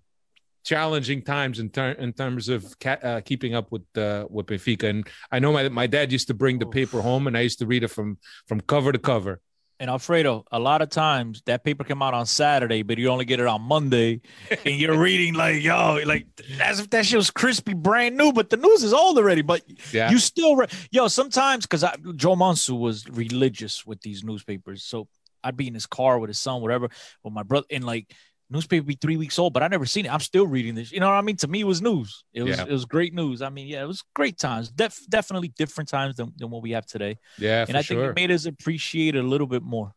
challenging 0.67 1.23
times 1.23 1.59
in, 1.61 1.71
ter- 1.71 1.93
in 1.93 2.13
terms 2.13 2.49
of 2.49 2.79
ca- 2.81 2.99
uh, 3.03 3.21
keeping 3.23 3.55
up 3.55 3.71
with 3.73 3.85
uh, 3.97 4.27
with 4.29 4.47
Benfica. 4.47 4.85
And 4.91 5.09
I 5.31 5.39
know 5.39 5.53
my 5.53 5.69
my 5.71 5.87
dad 5.87 6.13
used 6.13 6.27
to 6.29 6.35
bring 6.35 6.59
the 6.59 6.67
paper 6.67 7.01
home, 7.01 7.27
and 7.29 7.39
I 7.39 7.43
used 7.43 7.61
to 7.61 7.67
read 7.67 7.83
it 7.85 7.89
from 7.89 8.19
from 8.49 8.61
cover 8.61 8.91
to 8.93 8.99
cover. 8.99 9.41
And 9.79 9.91
Alfredo, 9.91 10.45
a 10.51 10.59
lot 10.59 10.81
of 10.81 10.89
times 10.89 11.43
that 11.45 11.63
paper 11.63 11.85
came 11.85 12.01
out 12.01 12.15
on 12.15 12.25
Saturday, 12.25 12.81
but 12.83 12.97
you 12.97 13.11
only 13.11 13.27
get 13.27 13.41
it 13.41 13.47
on 13.47 13.61
Monday, 13.61 14.23
and 14.65 14.75
you're 14.81 14.99
reading 14.99 15.35
like, 15.35 15.63
yo, 15.63 16.01
like 16.07 16.27
as 16.61 16.81
if 16.81 16.89
that 16.91 17.05
shit 17.07 17.19
was 17.19 17.31
crispy, 17.31 17.75
brand 17.75 18.17
new, 18.17 18.33
but 18.33 18.49
the 18.49 18.57
news 18.57 18.83
is 18.83 18.95
old 18.95 19.19
already. 19.19 19.43
But 19.43 19.61
Yeah. 19.93 20.11
you 20.11 20.19
still, 20.19 20.57
re- 20.57 20.67
yo, 20.91 21.09
sometimes 21.09 21.67
because 21.67 21.83
Joe 22.17 22.37
Monsu 22.37 22.79
was 22.79 23.07
religious 23.11 23.85
with 23.87 24.01
these 24.01 24.25
newspapers, 24.25 24.83
so 24.83 25.09
I'd 25.45 25.59
be 25.59 25.69
in 25.69 25.75
his 25.75 25.87
car 25.87 26.19
with 26.19 26.29
his 26.29 26.39
son, 26.39 26.63
whatever, 26.63 26.89
with 27.23 27.35
my 27.35 27.43
brother, 27.43 27.67
and 27.71 27.85
like 27.85 28.11
newspaper 28.51 28.85
be 28.87 28.97
three 29.01 29.17
weeks 29.17 29.39
old, 29.39 29.53
but 29.53 29.63
I 29.63 29.69
never 29.69 29.87
seen 29.87 30.07
it. 30.07 30.13
I'm 30.13 30.21
still 30.21 30.47
reading 30.47 30.75
this. 30.75 30.93
You 30.93 31.01
know 31.01 31.07
what 31.07 31.15
I 31.17 31.21
mean? 31.23 31.37
To 31.39 31.49
me, 31.49 31.61
it 31.61 31.65
was 31.67 31.83
news. 31.83 32.25
It 32.33 32.43
was 32.45 32.57
Yeah. 32.57 32.65
it 32.65 32.71
was 32.73 32.85
great 32.85 33.13
news. 33.15 33.43
I 33.43 33.49
mean, 33.49 33.67
yeah, 33.67 33.83
it 33.83 33.87
was 33.87 34.03
great 34.15 34.39
times. 34.39 34.71
Def- 34.71 35.07
definitely 35.09 35.49
different 35.49 35.89
times 35.89 36.17
than, 36.17 36.33
than 36.37 36.51
what 36.51 36.63
we 36.63 36.71
have 36.73 36.87
today 36.87 37.19
Yeah, 37.39 37.65
and 37.69 37.77
I 37.77 37.83
think 37.83 37.99
sure. 37.99 38.11
it 38.11 38.15
made 38.15 38.31
us 38.31 38.47
appreciate 38.47 39.15
it 39.17 39.25
a 39.25 39.29
little 39.29 39.47
bit 39.49 39.63
more. 39.63 39.93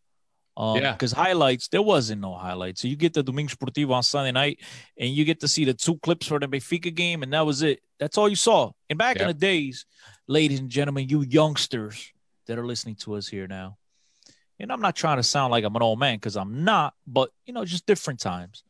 Um, 0.58 0.78
Yeah. 0.78 0.92
because 0.92 1.14
highlights 1.14 1.70
there 1.70 1.82
wasn't 1.82 2.22
no 2.22 2.34
highlights. 2.36 2.82
So 2.82 2.88
you 2.90 2.98
get 2.98 3.14
the 3.14 3.24
Domingo 3.24 3.54
Sportivo 3.54 3.92
on 3.94 4.04
Sunday 4.04 4.32
night, 4.34 4.60
and 4.98 5.10
you 5.10 5.24
get 5.24 5.40
to 5.42 5.48
see 5.48 5.64
the 5.64 5.74
two 5.74 5.98
clips 6.00 6.28
for 6.28 6.38
the 6.40 6.48
Benfica 6.48 6.94
game, 6.94 7.24
and 7.24 7.32
that 7.34 7.46
was 7.46 7.62
it. 7.62 7.80
That's 8.00 8.18
all 8.18 8.28
you 8.28 8.36
saw. 8.36 8.72
And 8.90 8.98
back 9.00 9.18
in 9.18 9.28
the 9.28 9.34
days, 9.34 9.86
ladies 10.28 10.60
and 10.60 10.70
gentlemen, 10.70 11.08
you 11.08 11.22
youngsters 11.22 12.12
that 12.48 12.58
are 12.58 12.66
listening 12.66 12.96
to 12.96 13.16
us 13.16 13.28
here 13.28 13.48
now, 13.48 13.78
and 14.60 14.72
I'm 14.72 14.82
not 14.82 14.96
trying 14.96 15.18
to 15.18 15.24
sound 15.24 15.52
like 15.52 15.64
I'm 15.64 15.76
an 15.76 15.82
old 15.82 16.00
man 16.00 16.16
because 16.18 16.36
I'm 16.36 16.64
not, 16.64 16.94
but 17.08 17.32
you 17.46 17.54
know, 17.54 17.66
just 17.66 17.86
different 17.86 18.20
times. 18.20 18.64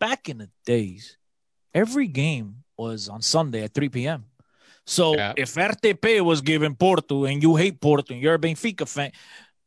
Back 0.00 0.28
in 0.28 0.38
the 0.38 0.50
days, 0.64 1.16
every 1.74 2.06
game 2.08 2.64
was 2.76 3.08
on 3.08 3.22
Sunday 3.22 3.64
at 3.64 3.74
3 3.74 3.88
p.m. 3.88 4.26
So 4.86 5.16
Yeah. 5.16 5.34
if 5.36 5.54
RTP 5.54 6.20
was 6.24 6.40
giving 6.40 6.74
Porto 6.74 7.24
and 7.24 7.42
you 7.42 7.56
hate 7.56 7.80
Porto 7.80 8.14
and 8.14 8.22
you're 8.22 8.34
a 8.34 8.38
Benfica 8.38 8.88
fan, 8.88 9.12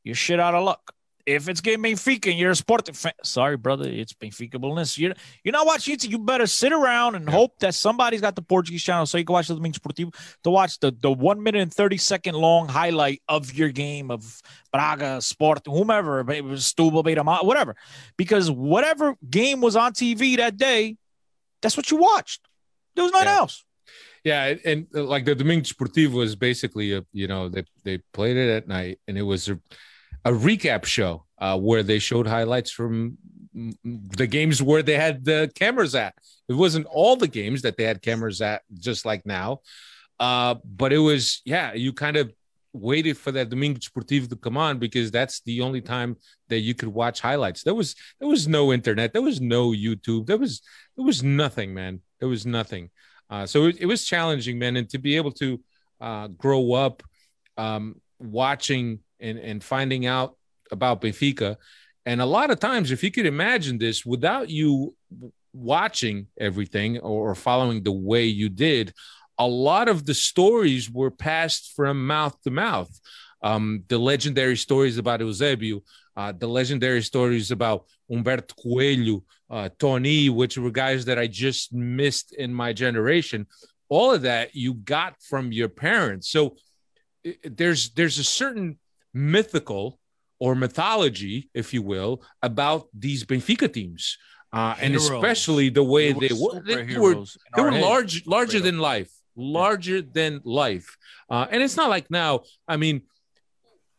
you're 0.04 0.16
shit 0.16 0.40
out 0.40 0.56
of 0.56 0.64
luck. 0.64 0.94
If 1.26 1.50
it's 1.50 1.62
giving 1.62 1.84
Benfica 1.84 2.30
and 2.32 2.40
you're 2.40 2.52
a 2.52 2.56
Sporting 2.56 2.96
fan, 2.96 3.14
sorry, 3.24 3.58
brother, 3.58 3.88
it's 3.88 4.14
Benfica-bulness. 4.14 4.98
You're, 4.98 5.14
you're 5.44 5.52
not 5.52 5.66
watching 5.66 5.94
it. 5.94 6.04
You 6.06 6.20
better 6.20 6.48
sit 6.48 6.72
around 6.74 7.16
and 7.16 7.30
hope 7.30 7.60
that 7.60 7.76
somebody's 7.76 8.22
got 8.22 8.36
the 8.36 8.42
Portuguese 8.42 8.84
channel 8.84 9.06
so 9.06 9.18
you 9.18 9.26
can 9.26 9.34
watch 9.34 9.48
the 9.48 9.56
Domingo 9.56 9.78
Sportivo 9.80 10.14
to 10.44 10.50
watch 10.50 10.80
the, 10.80 10.92
the 11.00 11.12
one 11.12 11.42
minute 11.42 11.62
and 11.62 11.74
30 11.74 11.98
second 11.98 12.36
long 12.36 12.68
highlight 12.68 13.22
of 13.28 13.54
your 13.54 13.70
game 13.70 14.12
of 14.12 14.42
Braga, 14.72 15.22
Sport, 15.22 15.62
whomever, 15.66 16.30
it 16.32 16.44
was 16.44 16.66
Stubble, 16.66 17.04
Beira, 17.04 17.24
whatever. 17.44 17.76
Because 18.18 18.50
whatever 18.50 19.16
game 19.30 19.62
was 19.62 19.76
on 19.76 19.94
TV 19.94 20.38
that 20.38 20.58
day, 20.58 20.98
that's 21.62 21.78
what 21.78 21.92
you 21.92 21.98
watched. 21.98 22.42
There 22.96 23.04
was 23.04 23.12
nothing 23.12 23.28
Yeah. 23.28 23.38
else. 23.38 23.64
Yeah, 24.24 24.54
and, 24.66 24.86
and 24.94 25.08
like 25.08 25.26
the 25.26 25.34
Domingo 25.34 25.64
Sportivo 25.66 26.14
was 26.14 26.36
basically 26.36 26.94
a 26.94 27.04
you 27.12 27.28
know 27.28 27.50
they 27.50 27.64
they 27.84 27.98
played 28.14 28.38
it 28.38 28.52
at 28.52 28.68
night, 28.68 29.00
and 29.08 29.18
it 29.18 29.24
was 29.24 29.50
a, 29.50 29.60
a 30.26 30.32
recap 30.32 30.86
show 30.86 31.26
uh, 31.38 31.58
where 31.58 31.84
they 31.84 32.00
showed 32.00 32.28
highlights 32.28 32.72
from 32.72 33.18
the 33.54 34.28
games 34.28 34.62
where 34.62 34.84
they 34.84 34.96
had 34.96 35.26
the 35.26 35.52
cameras 35.56 35.96
at. 35.96 36.14
It 36.48 36.54
wasn't 36.54 36.86
all 36.88 37.16
the 37.16 37.28
games 37.28 37.62
that 37.64 37.78
they 37.78 37.84
had 37.84 38.02
cameras 38.02 38.42
at, 38.42 38.62
just 38.74 39.06
like 39.06 39.26
now, 39.26 39.62
uh, 40.20 40.56
but 40.64 40.94
it 40.94 41.00
was 41.00 41.42
yeah. 41.46 41.74
You 41.74 41.94
kind 41.94 42.18
of 42.18 42.32
waited 42.74 43.18
for 43.18 43.32
that 43.34 43.50
Domingo 43.50 43.80
Sportivo 43.80 44.30
to 44.30 44.36
come 44.36 44.58
on 44.58 44.80
because 44.80 45.12
that's 45.12 45.42
the 45.42 45.62
only 45.62 45.82
time 45.82 46.16
that 46.48 46.60
you 46.60 46.74
could 46.74 46.90
watch 46.90 47.20
highlights. 47.20 47.64
There 47.64 47.74
was 47.74 47.96
there 48.20 48.30
was 48.30 48.48
no 48.48 48.72
internet, 48.72 49.14
there 49.14 49.22
was 49.22 49.42
no 49.42 49.72
YouTube, 49.72 50.28
there 50.28 50.38
was 50.38 50.62
there 50.96 51.06
was 51.06 51.24
nothing, 51.24 51.74
man. 51.74 52.02
There 52.20 52.30
was 52.30 52.46
nothing. 52.46 52.90
Uh, 53.30 53.46
so 53.46 53.66
it, 53.66 53.78
it 53.80 53.86
was 53.86 54.06
challenging, 54.06 54.60
man, 54.60 54.76
and 54.76 54.90
to 54.90 54.98
be 54.98 55.16
able 55.16 55.32
to 55.32 55.60
uh, 56.02 56.28
grow 56.28 56.74
up 56.74 57.02
um, 57.58 57.96
watching 58.20 59.00
and, 59.22 59.38
and 59.40 59.64
finding 59.64 60.06
out 60.06 60.36
about 60.72 61.02
Benfica, 61.02 61.58
and 62.06 62.22
a 62.22 62.26
lot 62.26 62.50
of 62.50 62.60
times, 62.60 62.92
if 62.92 63.04
you 63.04 63.12
could 63.12 63.26
imagine 63.26 63.78
this, 63.78 64.06
without 64.06 64.50
you 64.50 64.96
watching 65.54 66.28
everything 66.40 67.00
or, 67.00 67.36
following 67.36 67.84
the 67.84 67.92
way 67.92 68.26
you 68.26 68.50
did, 68.50 68.94
a 69.38 69.48
lot 69.48 69.88
of 69.88 70.06
the 70.06 70.14
stories 70.14 70.90
were 70.90 71.12
passed 71.12 71.74
from 71.76 72.08
mouth 72.08 72.36
to 72.42 72.52
mouth. 72.52 73.00
Um, 73.44 73.84
the 73.88 73.98
legendary 73.98 74.58
stories 74.58 74.98
about 74.98 75.20
Eusebio, 75.20 75.82
uh, 76.16 76.32
the 76.32 76.48
legendary 76.48 77.02
stories 77.02 77.52
about 77.52 77.86
Humberto 78.10 78.54
Coelho, 78.62 79.24
uh, 79.50 79.70
Toni, 79.80 80.30
which 80.30 80.58
were 80.58 80.72
guys 80.72 81.06
that 81.06 81.20
I 81.20 81.28
just 81.28 81.74
missed 81.74 82.34
in 82.34 82.54
my 82.54 82.74
generation. 82.74 83.48
All 83.90 84.14
of 84.14 84.22
that 84.24 84.56
you 84.56 84.74
got 84.74 85.16
from 85.22 85.52
your 85.52 85.70
parents. 85.70 86.30
So 86.30 86.56
there's 87.44 87.92
there's 87.92 88.20
a 88.20 88.24
certain 88.24 88.78
mythical 89.14 90.00
or 90.40 90.56
mythology, 90.56 91.50
if 91.54 91.74
you 91.74 91.82
will, 91.82 92.24
about 92.42 92.88
these 92.94 93.24
Benfica 93.24 93.72
teams, 93.72 94.18
uh, 94.52 94.76
and 94.82 94.96
especially 94.96 95.70
the 95.70 95.84
way 95.84 96.14
They 96.14 96.28
they 96.28 96.34
were 96.34 96.56
were. 96.56 96.62
They 96.62 96.98
were, 96.98 97.26
they 97.56 97.62
were 97.62 97.72
large, 97.72 98.26
larger 98.26 98.60
than 98.60 98.80
life, 98.80 99.12
larger 99.36 100.02
than 100.02 100.42
life. 100.44 100.98
Uh, 101.30 101.48
and 101.52 101.62
it's 101.62 101.78
not 101.78 101.90
like 101.90 102.10
now. 102.10 102.42
I 102.68 102.78
mean, 102.78 103.04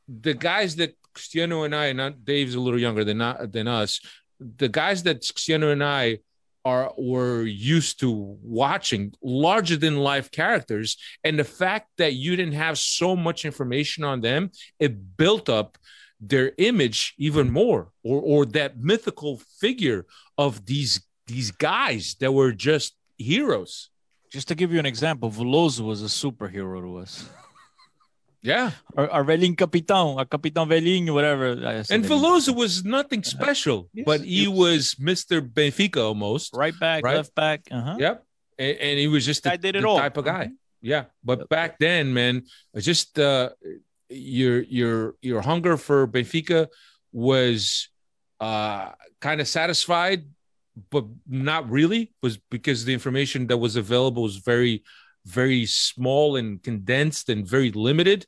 the 0.08 0.34
guys 0.34 0.76
that 0.76 0.94
Cristiano 1.14 1.62
and 1.62 1.74
I, 1.74 1.92
not 1.92 2.24
Dave's 2.24 2.54
a 2.54 2.60
little 2.60 2.80
younger 2.80 3.04
than 3.04 3.18
than 3.50 3.68
us. 3.68 4.00
The 4.40 4.68
guys 4.68 5.04
that 5.04 5.20
Cristiano 5.20 5.70
and 5.70 5.84
I 5.84 6.18
are 6.64 6.92
were 6.96 7.42
used 7.42 8.00
to 8.00 8.38
watching 8.42 9.12
larger 9.22 9.76
than 9.76 9.96
life 9.96 10.30
characters, 10.30 10.96
and 11.24 11.38
the 11.38 11.44
fact 11.44 11.88
that 11.98 12.14
you 12.14 12.36
didn't 12.36 12.54
have 12.54 12.78
so 12.78 13.16
much 13.16 13.44
information 13.44 14.04
on 14.04 14.20
them, 14.20 14.50
it 14.78 15.16
built 15.16 15.48
up 15.48 15.78
their 16.20 16.52
image 16.58 17.14
even 17.18 17.50
more, 17.50 17.90
or 18.04 18.20
or 18.20 18.46
that 18.46 18.78
mythical 18.78 19.40
figure 19.60 20.06
of 20.38 20.64
these 20.66 21.00
these 21.26 21.50
guys 21.50 22.16
that 22.20 22.32
were 22.32 22.52
just 22.52 22.94
heroes. 23.18 23.90
Just 24.30 24.48
to 24.48 24.54
give 24.54 24.72
you 24.72 24.78
an 24.78 24.86
example, 24.86 25.30
Veloso 25.30 25.80
was 25.80 26.02
a 26.02 26.06
superhero 26.06 26.80
to 26.80 26.98
us. 26.98 27.28
Yeah, 28.42 28.72
Our, 28.96 29.08
our 29.10 29.24
Velhinho 29.24 29.54
Capitão, 29.54 30.18
our 30.18 30.24
Capitão 30.26 30.66
Velhinho, 30.66 31.14
whatever. 31.14 31.52
And 31.52 32.04
Velhinho. 32.04 32.08
Veloso 32.08 32.54
was 32.56 32.84
nothing 32.84 33.22
special, 33.22 33.88
Yes, 33.94 34.04
but 34.04 34.20
he 34.22 34.42
he 34.42 34.48
was 34.48 34.96
Mr. 34.98 35.40
Benfica 35.40 36.02
almost. 36.02 36.50
right 36.54 36.74
back, 36.78 37.04
Right. 37.04 37.16
left 37.16 37.34
back. 37.36 37.68
Uh-huh. 37.70 37.96
Yep. 38.00 38.24
And, 38.58 38.76
and 38.78 38.98
he 38.98 39.06
was 39.06 39.24
just 39.24 39.44
the, 39.44 39.56
did 39.56 39.76
it 39.76 39.82
the 39.82 39.88
all. 39.88 39.98
type 39.98 40.16
of 40.16 40.24
guy. 40.24 40.46
Mhm. 40.46 40.56
Yeah. 40.82 41.04
But 41.22 41.48
back 41.48 41.78
then, 41.78 42.12
man, 42.12 42.42
it's 42.74 42.84
just 42.84 43.16
uh 43.18 43.50
your 44.10 44.60
your 44.62 45.14
your 45.22 45.40
hunger 45.40 45.76
for 45.76 46.08
Benfica 46.08 46.66
was 47.12 47.88
uh 48.40 48.90
kind 49.20 49.40
of 49.40 49.46
satisfied, 49.46 50.26
but 50.90 51.04
not 51.28 51.70
really, 51.70 52.10
was 52.22 52.38
because 52.50 52.84
the 52.84 52.92
information 52.92 53.46
that 53.46 53.58
was 53.58 53.76
available 53.76 54.22
was 54.24 54.36
very, 54.42 54.82
very 55.24 55.66
small 55.66 56.36
and 56.36 56.62
condensed 56.62 57.28
and 57.28 57.46
very 57.46 57.70
limited. 57.72 58.26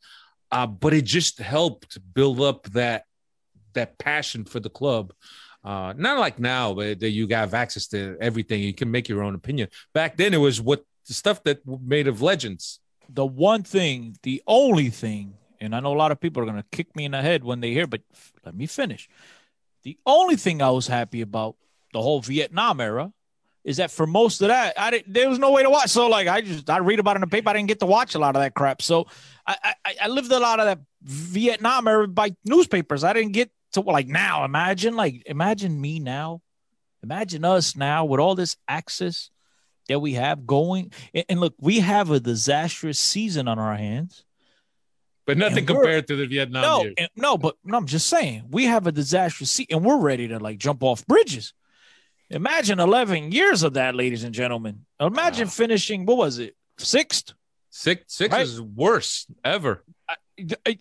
Uh, 0.50 0.66
but 0.66 0.94
it 0.94 1.04
just 1.04 1.38
helped 1.38 1.98
build 2.14 2.40
up 2.40 2.64
that 2.70 3.04
that 3.72 3.98
passion 3.98 4.44
for 4.44 4.60
the 4.60 4.70
club. 4.70 5.12
Uh, 5.64 5.94
not 5.96 6.18
like 6.18 6.38
now 6.38 6.74
that 6.74 7.10
you 7.10 7.26
have 7.28 7.54
access 7.54 7.88
to 7.88 8.16
everything. 8.20 8.62
You 8.62 8.74
can 8.74 8.90
make 8.90 9.08
your 9.08 9.22
own 9.22 9.34
opinion. 9.34 9.68
Back 9.92 10.16
then, 10.16 10.34
it 10.34 10.38
was 10.38 10.60
what 10.60 10.84
the 11.08 11.14
stuff 11.14 11.42
that 11.44 11.60
made 11.66 12.06
of 12.06 12.22
legends. 12.22 12.80
The 13.08 13.26
one 13.26 13.62
thing, 13.62 14.16
the 14.22 14.42
only 14.46 14.90
thing, 14.90 15.34
and 15.60 15.74
I 15.74 15.80
know 15.80 15.92
a 15.92 15.96
lot 15.96 16.12
of 16.12 16.20
people 16.20 16.42
are 16.42 16.46
going 16.46 16.62
to 16.62 16.66
kick 16.70 16.94
me 16.94 17.04
in 17.04 17.12
the 17.12 17.22
head 17.22 17.44
when 17.44 17.60
they 17.60 17.72
hear, 17.72 17.86
but 17.86 18.02
let 18.44 18.54
me 18.54 18.66
finish. 18.66 19.08
The 19.82 19.98
only 20.06 20.36
thing 20.36 20.62
I 20.62 20.70
was 20.70 20.86
happy 20.86 21.20
about 21.20 21.56
the 21.92 22.00
whole 22.00 22.20
Vietnam 22.20 22.80
era 22.80 23.12
is 23.64 23.78
that 23.78 23.90
for 23.90 24.06
most 24.06 24.42
of 24.42 24.48
that, 24.48 24.78
I 24.78 24.90
didn't, 24.90 25.12
there 25.12 25.28
was 25.28 25.38
no 25.38 25.50
way 25.50 25.62
to 25.62 25.70
watch. 25.70 25.88
So 25.88 26.08
like 26.08 26.28
I 26.28 26.42
just 26.42 26.68
I 26.68 26.78
read 26.78 26.98
about 27.00 27.16
it 27.16 27.16
in 27.16 27.20
the 27.22 27.26
paper. 27.28 27.48
I 27.50 27.54
didn't 27.54 27.68
get 27.68 27.80
to 27.80 27.86
watch 27.86 28.14
a 28.14 28.18
lot 28.18 28.36
of 28.36 28.42
that 28.42 28.54
crap. 28.54 28.82
So 28.82 29.06
I 29.46 29.74
I, 29.84 29.94
I 30.02 30.08
lived 30.08 30.30
a 30.30 30.38
lot 30.38 30.60
of 30.60 30.66
that 30.66 30.80
Vietnam 31.02 31.88
era 31.88 32.06
by 32.06 32.36
newspapers. 32.44 33.04
I 33.04 33.12
didn't 33.12 33.32
get 33.32 33.50
to 33.72 33.80
like 33.80 34.06
now. 34.06 34.44
Imagine 34.44 34.94
like 34.96 35.22
imagine 35.26 35.80
me 35.80 35.98
now. 35.98 36.42
Imagine 37.02 37.44
us 37.44 37.76
now 37.76 38.04
with 38.04 38.20
all 38.20 38.34
this 38.34 38.56
access 38.66 39.30
that 39.88 40.00
we 40.00 40.14
have 40.14 40.46
going. 40.46 40.90
And, 41.12 41.24
and 41.28 41.40
look, 41.40 41.54
we 41.58 41.80
have 41.80 42.10
a 42.10 42.20
disastrous 42.20 42.98
season 42.98 43.48
on 43.48 43.58
our 43.58 43.76
hands. 43.76 44.24
But 45.26 45.38
nothing 45.38 45.64
compared 45.64 46.06
to 46.08 46.16
the 46.16 46.26
Vietnam 46.26 46.62
no, 46.62 46.92
and- 46.98 47.08
no, 47.16 47.38
but 47.38 47.56
no, 47.64 47.78
I'm 47.78 47.86
just 47.86 48.08
saying 48.08 48.44
we 48.50 48.64
have 48.64 48.86
a 48.86 48.92
disastrous 48.92 49.50
season, 49.50 49.76
and 49.76 49.84
we're 49.84 49.98
ready 49.98 50.28
to 50.28 50.38
like 50.38 50.58
jump 50.58 50.82
off 50.82 51.06
bridges. 51.06 51.54
Imagine 52.34 52.80
11 52.80 53.30
years 53.30 53.62
of 53.62 53.74
that, 53.74 53.94
ladies 53.94 54.24
and 54.24 54.34
gentlemen. 54.34 54.84
Imagine 54.98 55.46
Wow. 55.46 55.50
finishing 55.52 56.04
what 56.04 56.16
was 56.16 56.38
it, 56.40 56.56
sixth? 56.78 57.32
Six 57.70 58.04
six 58.14 58.32
Right. 58.32 58.42
is 58.42 58.60
worse 58.60 59.26
ever. 59.44 59.82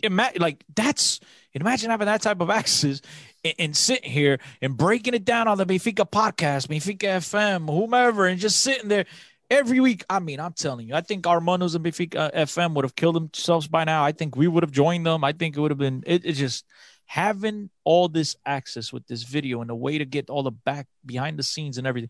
Imagine 0.03 0.41
like 0.41 0.63
that's 0.75 1.19
imagine 1.53 1.89
having 1.91 2.05
that 2.05 2.21
type 2.21 2.39
of 2.41 2.49
access 2.49 3.01
and, 3.43 3.53
and 3.59 3.77
sitting 3.77 4.09
here 4.11 4.39
and 4.61 4.75
breaking 4.77 5.13
it 5.13 5.25
down 5.25 5.47
on 5.47 5.57
the 5.57 5.65
Benfica 5.65 6.09
podcast, 6.09 6.67
Benfica 6.67 7.17
FM, 7.17 7.67
whomever, 7.67 8.25
and 8.27 8.39
just 8.39 8.61
sitting 8.61 8.89
there 8.89 9.05
every 9.49 9.79
week. 9.79 10.03
I 10.09 10.19
mean, 10.19 10.39
I'm 10.39 10.53
telling 10.53 10.87
you, 10.87 10.93
I 10.95 11.01
think 11.01 11.25
Armando's 11.25 11.73
and 11.75 11.83
Benfica 11.85 12.31
FM 12.33 12.73
would 12.75 12.85
have 12.85 12.95
killed 12.95 13.15
themselves 13.15 13.67
by 13.67 13.83
now. 13.83 14.03
I 14.03 14.11
think 14.11 14.35
we 14.35 14.47
would 14.47 14.63
have 14.63 14.71
joined 14.71 15.05
them. 15.05 15.23
I 15.23 15.31
think 15.33 15.55
it 15.57 15.59
would 15.61 15.71
have 15.71 15.77
been. 15.79 16.03
It, 16.05 16.25
it 16.25 16.33
just 16.33 16.65
having 17.13 17.69
all 17.83 18.07
this 18.09 18.35
access 18.43 18.91
with 18.91 19.05
this 19.05 19.21
video 19.21 19.61
and 19.61 19.69
a 19.69 19.75
way 19.75 19.99
to 19.99 20.05
get 20.05 20.31
all 20.31 20.41
the 20.41 20.49
back 20.51 20.87
behind 21.05 21.37
the 21.37 21.43
scenes 21.43 21.77
and 21.77 21.85
everything 21.85 22.09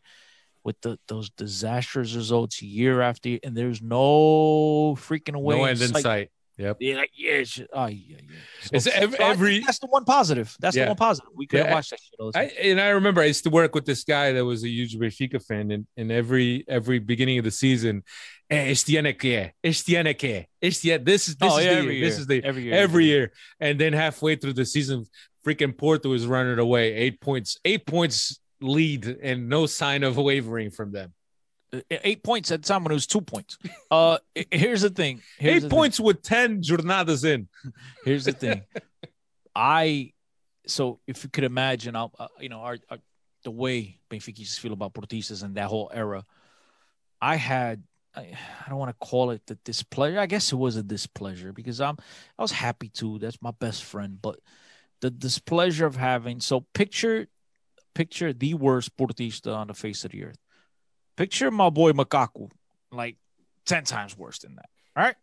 with 0.63 0.79
the, 0.79 0.97
those 1.09 1.29
disastrous 1.31 2.15
results 2.15 2.61
year 2.61 3.01
after 3.01 3.27
year, 3.27 3.39
and 3.43 3.53
there's 3.53 3.81
no 3.81 4.95
freaking 4.95 5.35
away. 5.35 5.57
No 5.57 5.65
end 5.65 5.81
in 5.81 5.93
sight. 5.93 6.31
Yep. 6.57 6.77
Yeah, 6.79 6.95
Like, 6.97 7.09
yeah, 7.17 7.43
oh, 7.73 7.87
yeah, 7.87 8.17
yeah. 8.29 8.39
So, 8.61 8.69
It's 8.75 8.87
ev- 8.87 9.15
so 9.15 9.23
every- 9.25 9.59
that's 9.59 9.79
the 9.79 9.87
one 9.87 10.05
positive. 10.05 10.55
That's 10.61 10.75
Yeah. 10.75 10.85
the 10.85 10.91
one 10.91 10.97
positive. 10.97 11.31
We 11.35 11.47
couldn't 11.47 11.65
Yeah. 11.65 11.73
watch 11.73 11.89
that 11.89 11.99
shit 11.99 12.13
all 12.19 12.31
the 12.31 12.39
I, 12.39 12.43
and 12.43 12.79
I 12.79 12.89
remember 12.89 13.21
I 13.21 13.25
used 13.25 13.43
to 13.43 13.49
work 13.49 13.75
with 13.75 13.85
this 13.85 14.03
guy 14.05 14.31
that 14.31 14.45
was 14.45 14.63
a 14.63 14.69
huge 14.69 14.95
Benfica 14.97 15.43
fan, 15.43 15.71
and, 15.71 15.85
and 15.97 16.11
every 16.11 16.63
every 16.67 16.99
beginning 16.99 17.39
of 17.39 17.43
the 17.43 17.51
season, 17.51 18.03
eh, 18.49 18.71
es 18.71 18.83
tiene 18.83 19.17
que, 19.17 19.53
es 19.63 19.83
tiene 19.83 20.15
que, 20.15 20.47
es 20.61 20.79
tiene, 20.81 21.03
this 21.03 21.27
is 21.27 21.35
this 21.35 21.51
Oh, 21.51 21.57
is 21.57 21.65
yeah, 21.65 21.73
the 21.73 21.79
every 21.79 21.95
year, 21.97 22.05
this 22.05 22.19
is 22.19 22.27
the 22.27 22.43
Every 22.43 22.63
year, 22.63 22.73
every 22.73 23.05
year, 23.05 23.31
and 23.59 23.79
then 23.79 23.93
halfway 23.93 24.35
through 24.35 24.53
the 24.53 24.65
season, 24.65 25.05
freaking 25.45 25.77
Porto 25.77 26.13
is 26.13 26.25
running 26.25 26.59
away, 26.59 26.93
eight 26.93 27.19
points, 27.21 27.57
eight 27.65 27.85
points 27.85 28.39
lead, 28.61 29.05
and 29.05 29.49
no 29.49 29.65
sign 29.65 30.03
of 30.03 30.17
wavering 30.17 30.71
from 30.71 30.91
them. 30.91 31.13
Uh, 31.73 31.81
eight 31.89 32.23
points 32.23 32.51
at 32.51 32.61
the 32.61 32.67
time 32.67 32.83
when 32.83 32.91
it 32.91 32.95
was 32.95 33.07
two 33.07 33.21
points. 33.21 33.57
Uh, 33.89 34.17
here's 34.51 34.81
the 34.81 34.89
thing. 34.89 35.21
Here's 35.39 35.55
eight 35.55 35.59
the 35.61 35.69
thing. 35.69 35.77
points 35.77 35.99
with 35.99 36.21
ten 36.21 36.61
jornadas 36.61 37.25
in. 37.25 37.47
Here's 38.05 38.25
the 38.25 38.33
thing. 38.33 38.63
I 39.55 40.13
so 40.67 40.99
if 41.07 41.23
you 41.23 41.29
could 41.29 41.43
imagine, 41.43 41.95
I'll, 41.95 42.13
uh, 42.17 42.27
you 42.39 42.49
know, 42.49 42.59
our, 42.61 42.77
our 42.89 42.97
the 43.43 43.51
way 43.51 43.99
Benfica 44.09 44.59
feel 44.59 44.73
about 44.73 44.93
Portistas 44.93 45.43
and 45.43 45.55
that 45.55 45.67
whole 45.67 45.91
era. 45.93 46.23
I 47.21 47.35
had 47.35 47.83
I, 48.15 48.37
I 48.65 48.69
don't 48.69 48.79
want 48.79 48.91
to 48.91 49.05
call 49.05 49.31
it 49.31 49.41
the 49.47 49.55
displeasure. 49.55 50.19
I 50.19 50.25
guess 50.25 50.51
it 50.51 50.55
was 50.55 50.75
a 50.75 50.83
displeasure 50.83 51.51
because 51.51 51.81
I'm 51.81 51.97
I 52.37 52.41
was 52.41 52.51
happy 52.51 52.89
too. 52.89 53.19
That's 53.19 53.41
my 53.41 53.51
best 53.51 53.83
friend, 53.83 54.19
but 54.21 54.39
the 55.01 55.09
displeasure 55.09 55.85
of 55.85 55.95
having 55.95 56.39
so 56.39 56.61
picture 56.73 57.27
picture 57.93 58.33
the 58.33 58.53
worst 58.53 58.95
Portista 58.97 59.55
on 59.55 59.67
the 59.67 59.73
face 59.73 60.05
of 60.05 60.11
the 60.11 60.25
earth. 60.25 60.37
Picture 61.15 61.51
my 61.51 61.69
boy 61.69 61.91
Makaku, 61.91 62.49
like 62.91 63.17
ten 63.65 63.83
times 63.83 64.17
worse 64.17 64.39
than 64.39 64.55
that. 64.55 64.69
All 64.95 65.03
right, 65.03 65.15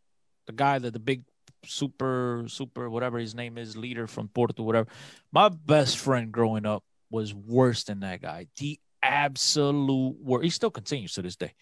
the 0.47 0.53
guy 0.53 0.79
that 0.79 0.93
the 0.93 0.99
big 0.99 1.23
super 1.67 2.45
super 2.49 2.89
whatever 2.89 3.19
his 3.19 3.35
name 3.35 3.59
is 3.59 3.77
leader 3.77 4.07
from 4.07 4.29
Porto 4.29 4.63
whatever. 4.63 4.89
My 5.33 5.49
best 5.49 5.99
friend 5.99 6.33
growing 6.33 6.67
up 6.67 6.85
was 7.11 7.35
worse 7.35 7.85
than 7.85 8.01
that 8.01 8.23
guy. 8.23 8.47
The 8.59 8.79
absolute 9.03 10.17
worst. 10.21 10.45
He 10.45 10.51
still 10.51 10.71
continues 10.71 11.15
to 11.15 11.23
this 11.23 11.37
day, 11.37 11.55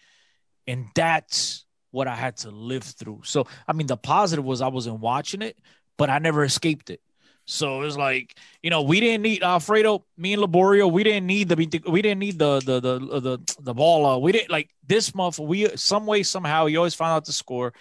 and 0.69 0.85
that's 0.93 1.65
what 1.91 2.07
I 2.07 2.15
had 2.15 2.37
to 2.37 2.51
live 2.51 2.83
through. 2.83 3.21
So 3.25 3.47
I 3.67 3.73
mean, 3.73 3.87
the 3.87 3.97
positive 3.97 4.45
was 4.45 4.61
I 4.61 4.67
wasn't 4.67 4.99
watching 4.99 5.41
it, 5.41 5.57
but 5.97 6.09
I 6.09 6.19
never 6.19 6.43
escaped 6.43 6.91
it. 6.91 7.01
So 7.45 7.81
it's 7.81 7.97
like 7.97 8.37
you 8.61 8.69
know 8.69 8.83
we 8.83 8.99
didn't 8.99 9.23
need 9.23 9.41
Alfredo, 9.41 10.05
me 10.15 10.33
and 10.33 10.43
Laborio. 10.43 10.89
We 10.91 11.03
didn't 11.03 11.25
need 11.25 11.49
the 11.49 11.55
we 11.89 12.01
didn't 12.03 12.19
need 12.19 12.37
the 12.37 12.59
the 12.59 12.79
the 12.79 13.19
the 13.19 13.55
the 13.59 13.73
ball. 13.73 14.05
Uh, 14.05 14.17
we 14.19 14.31
didn't 14.31 14.51
like 14.51 14.69
this 14.85 15.15
month. 15.15 15.39
We 15.39 15.75
some 15.75 16.05
way 16.05 16.21
somehow 16.21 16.67
you 16.67 16.77
always 16.77 16.93
found 16.93 17.13
out 17.15 17.25
the 17.25 17.33
score. 17.33 17.73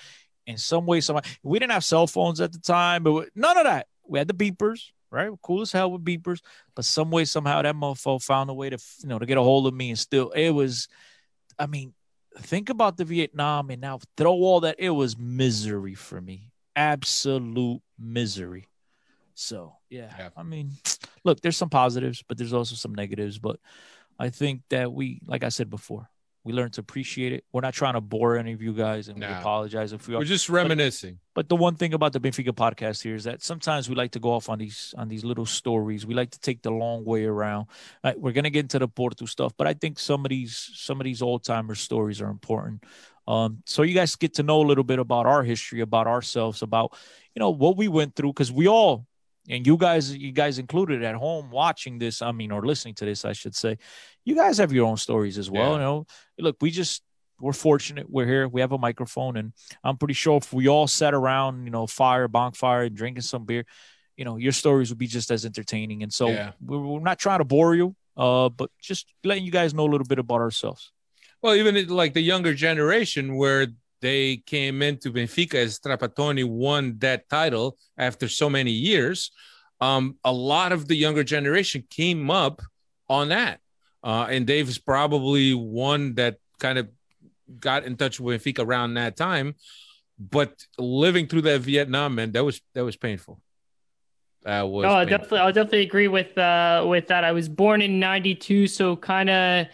In 0.46 0.56
some 0.56 0.86
way 0.86 1.02
somehow 1.02 1.20
we 1.42 1.58
didn't 1.58 1.72
have 1.72 1.84
cell 1.84 2.06
phones 2.06 2.40
at 2.40 2.52
the 2.52 2.58
time, 2.58 3.02
but 3.02 3.12
we- 3.12 3.26
none 3.34 3.58
of 3.58 3.64
that. 3.64 3.86
We 4.06 4.18
had 4.18 4.28
the 4.28 4.32
beepers, 4.32 4.92
right? 5.10 5.30
Cool 5.42 5.60
as 5.60 5.72
hell 5.72 5.92
with 5.92 6.02
beepers, 6.02 6.40
but 6.74 6.86
some 6.86 7.10
way 7.10 7.26
somehow 7.26 7.60
that 7.60 7.74
mofo 7.74 8.22
found 8.22 8.48
a 8.48 8.54
way 8.54 8.70
to 8.70 8.78
you 9.02 9.08
know 9.10 9.18
to 9.18 9.26
get 9.26 9.36
a 9.36 9.42
hold 9.42 9.66
of 9.66 9.74
me 9.74 9.90
and 9.90 9.98
still 9.98 10.30
it 10.30 10.48
was. 10.52 10.88
I 11.60 11.66
mean, 11.66 11.92
think 12.40 12.68
about 12.68 12.96
the 12.96 13.04
Vietnam 13.04 13.70
and 13.70 13.80
now 13.80 14.00
throw 14.16 14.32
all 14.32 14.60
that. 14.60 14.76
It 14.78 14.90
was 14.90 15.18
misery 15.18 15.94
for 15.94 16.20
me, 16.20 16.50
absolute 16.76 17.80
misery. 17.98 18.68
So 19.34 19.74
yeah, 19.88 20.12
Yeah. 20.18 20.30
I 20.36 20.42
mean, 20.42 20.72
look, 21.24 21.40
there's 21.40 21.56
some 21.56 21.70
positives, 21.70 22.24
but 22.26 22.38
there's 22.38 22.52
also 22.52 22.74
some 22.74 22.94
negatives. 22.94 23.38
But 23.38 23.60
I 24.18 24.30
think 24.30 24.62
that 24.70 24.92
we, 24.92 25.20
like 25.26 25.44
I 25.44 25.48
said 25.48 25.70
before, 25.70 26.08
we 26.44 26.52
learned 26.52 26.72
to 26.74 26.80
appreciate 26.80 27.32
it. 27.32 27.44
We're 27.52 27.60
not 27.60 27.74
trying 27.74 27.94
to 27.94 28.00
bore 28.00 28.36
any 28.36 28.52
of 28.52 28.62
you 28.62 28.72
guys, 28.72 29.08
and 29.08 29.18
we 29.18 29.24
apologize 29.40 29.92
if 29.92 30.06
we 30.08 30.14
are. 30.14 30.18
We're 30.18 30.24
just 30.24 30.48
reminiscing. 30.48 31.18
But 31.34 31.48
the 31.48 31.56
one 31.56 31.76
thing 31.76 31.94
about 31.94 32.12
the 32.12 32.20
Benfica 32.20 32.50
podcast 32.50 33.02
here 33.02 33.14
is 33.14 33.24
that 33.24 33.42
sometimes 33.42 33.88
we 33.88 33.94
like 33.94 34.12
to 34.12 34.20
go 34.20 34.30
off 34.30 34.48
on 34.48 34.58
these 34.58 34.94
on 34.96 35.08
these 35.08 35.24
little 35.24 35.46
stories. 35.46 36.06
We 36.06 36.14
like 36.14 36.30
to 36.30 36.40
take 36.40 36.62
the 36.62 36.70
long 36.70 37.04
way 37.04 37.24
around. 37.24 37.66
Uh, 38.02 38.14
we're 38.16 38.32
gonna 38.32 38.50
get 38.50 38.60
into 38.60 38.78
the 38.78 38.88
Porto 38.88 39.26
stuff, 39.26 39.52
but 39.56 39.66
I 39.66 39.74
think 39.74 39.98
some 39.98 40.24
of 40.24 40.30
these 40.30 40.70
some 40.74 41.00
of 41.00 41.04
these 41.04 41.22
old 41.22 41.44
timer 41.44 41.74
stories 41.74 42.20
are 42.20 42.30
important. 42.30 42.84
Um, 43.26 43.62
so 43.66 43.82
you 43.82 43.94
guys 43.94 44.16
get 44.16 44.34
to 44.34 44.42
know 44.42 44.62
a 44.62 44.66
little 44.66 44.84
bit 44.84 44.98
about 44.98 45.26
our 45.26 45.42
history, 45.42 45.80
about 45.80 46.06
ourselves, 46.06 46.62
about 46.62 46.96
you 47.34 47.40
know 47.40 47.50
what 47.50 47.76
we 47.76 47.88
went 47.88 48.16
through, 48.16 48.32
because 48.32 48.50
we 48.50 48.66
all 48.68 49.06
and 49.48 49.66
you 49.66 49.76
guys, 49.76 50.14
you 50.14 50.32
guys 50.32 50.58
included 50.58 51.02
at 51.02 51.14
home 51.14 51.50
watching 51.50 51.98
this, 51.98 52.22
I 52.22 52.32
mean, 52.32 52.52
or 52.52 52.64
listening 52.64 52.94
to 52.96 53.04
this, 53.04 53.24
I 53.24 53.32
should 53.32 53.54
say, 53.54 53.78
you 54.24 54.34
guys 54.34 54.58
have 54.58 54.72
your 54.72 54.86
own 54.86 54.96
stories 54.96 55.38
as 55.38 55.50
well. 55.50 55.70
Yeah. 55.70 55.72
You 55.72 55.78
know, 55.78 56.06
look, 56.38 56.56
we 56.60 56.70
just 56.70 57.02
we're 57.40 57.52
fortunate 57.52 58.10
we're 58.10 58.26
here. 58.26 58.48
We 58.48 58.60
have 58.60 58.72
a 58.72 58.78
microphone, 58.78 59.36
and 59.36 59.52
I'm 59.84 59.96
pretty 59.96 60.14
sure 60.14 60.38
if 60.38 60.52
we 60.52 60.68
all 60.68 60.86
sat 60.86 61.14
around, 61.14 61.64
you 61.64 61.70
know, 61.70 61.86
fire, 61.86 62.28
bonfire, 62.28 62.82
and 62.84 62.96
drinking 62.96 63.22
some 63.22 63.44
beer, 63.44 63.64
you 64.16 64.24
know, 64.24 64.36
your 64.36 64.52
stories 64.52 64.90
would 64.90 64.98
be 64.98 65.06
just 65.06 65.30
as 65.30 65.44
entertaining. 65.44 66.02
And 66.02 66.12
so 66.12 66.30
Yeah. 66.30 66.52
we're, 66.60 66.80
we're 66.80 67.00
not 67.00 67.18
trying 67.18 67.38
to 67.38 67.44
bore 67.44 67.74
you, 67.74 67.94
uh, 68.16 68.48
but 68.48 68.70
just 68.80 69.12
letting 69.22 69.44
you 69.44 69.52
guys 69.52 69.72
know 69.72 69.84
a 69.84 69.90
little 69.90 70.06
bit 70.06 70.18
about 70.18 70.40
ourselves. 70.40 70.92
Well, 71.40 71.54
even 71.54 71.86
like 71.88 72.14
the 72.14 72.20
younger 72.20 72.52
generation, 72.52 73.36
where 73.36 73.68
they 74.00 74.38
came 74.38 74.82
into 74.82 75.12
Benfica 75.12 75.54
as 75.54 75.78
Trapattoni 75.80 76.44
won 76.44 76.98
that 76.98 77.28
title 77.28 77.76
after 77.96 78.28
so 78.28 78.48
many 78.48 78.70
years, 78.70 79.30
um, 79.80 80.16
a 80.24 80.32
lot 80.32 80.72
of 80.72 80.88
the 80.88 80.94
younger 80.96 81.24
generation 81.24 81.84
came 81.90 82.30
up 82.30 82.62
on 83.08 83.28
that. 83.30 83.60
Uh, 84.02 84.26
and 84.30 84.46
Dave's 84.46 84.78
probably 84.78 85.54
one 85.54 86.14
that 86.14 86.36
kind 86.60 86.78
of 86.78 86.88
got 87.58 87.84
in 87.84 87.96
touch 87.96 88.20
with 88.20 88.42
Benfica 88.44 88.64
around 88.64 88.94
that 88.94 89.16
time. 89.16 89.54
But 90.18 90.66
living 90.78 91.26
through 91.28 91.42
that 91.42 91.60
Vietnam, 91.60 92.16
man, 92.16 92.32
that 92.32 92.44
was 92.44 92.60
that 92.74 92.84
was 92.84 92.96
painful. 92.96 93.40
That 94.42 94.62
was 94.62 94.84
No, 94.84 94.94
I 94.94 95.04
painful. 95.04 95.18
definitely, 95.18 95.38
I'll 95.38 95.52
definitely 95.52 95.82
agree 95.82 96.08
with 96.08 96.36
uh 96.36 96.84
with 96.88 97.06
that. 97.08 97.22
I 97.24 97.32
was 97.32 97.48
born 97.48 97.82
in 97.82 98.00
'92, 98.00 98.66
so 98.66 98.96
kind 98.96 99.30
of 99.30 99.66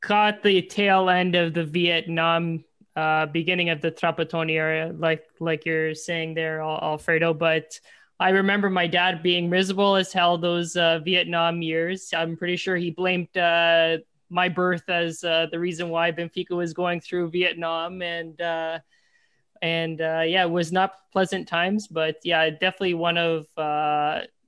caught 0.00 0.42
the 0.42 0.62
tail 0.62 1.10
end 1.10 1.34
of 1.34 1.54
the 1.54 1.64
Vietnam 1.64 2.64
uh 2.98 3.26
beginning 3.26 3.70
of 3.70 3.80
the 3.80 3.92
Trapattoni 3.92 4.52
era, 4.52 4.92
like 4.96 5.24
like 5.38 5.64
you're 5.64 5.94
saying 5.94 6.34
there, 6.34 6.60
Alfredo. 6.60 7.34
But 7.34 7.78
I 8.20 8.30
remember 8.30 8.68
my 8.68 8.88
dad 8.88 9.22
being 9.22 9.48
miserable 9.48 9.94
as 9.94 10.12
hell 10.12 10.38
those 10.38 10.74
uh, 10.74 10.98
Vietnam 11.04 11.62
years. 11.62 12.12
I'm 12.16 12.36
pretty 12.36 12.56
sure 12.56 12.76
he 12.76 12.90
blamed 12.90 13.36
uh, 13.36 13.98
my 14.28 14.48
birth 14.48 14.88
as 14.88 15.22
uh, 15.22 15.46
the 15.50 15.58
reason 15.58 15.88
why 15.88 16.10
Benfica 16.10 16.56
was 16.56 16.72
going 16.72 17.00
through 17.00 17.30
Vietnam, 17.30 18.02
and 18.02 18.40
uh, 18.40 18.80
and 19.62 20.00
uh, 20.00 20.22
yeah, 20.26 20.42
it 20.42 20.50
was 20.50 20.72
not 20.72 20.94
pleasant 21.12 21.46
times, 21.46 21.86
but 21.86 22.16
yeah, 22.24 22.50
definitely 22.50 22.94
one 22.94 23.18
of 23.18 23.46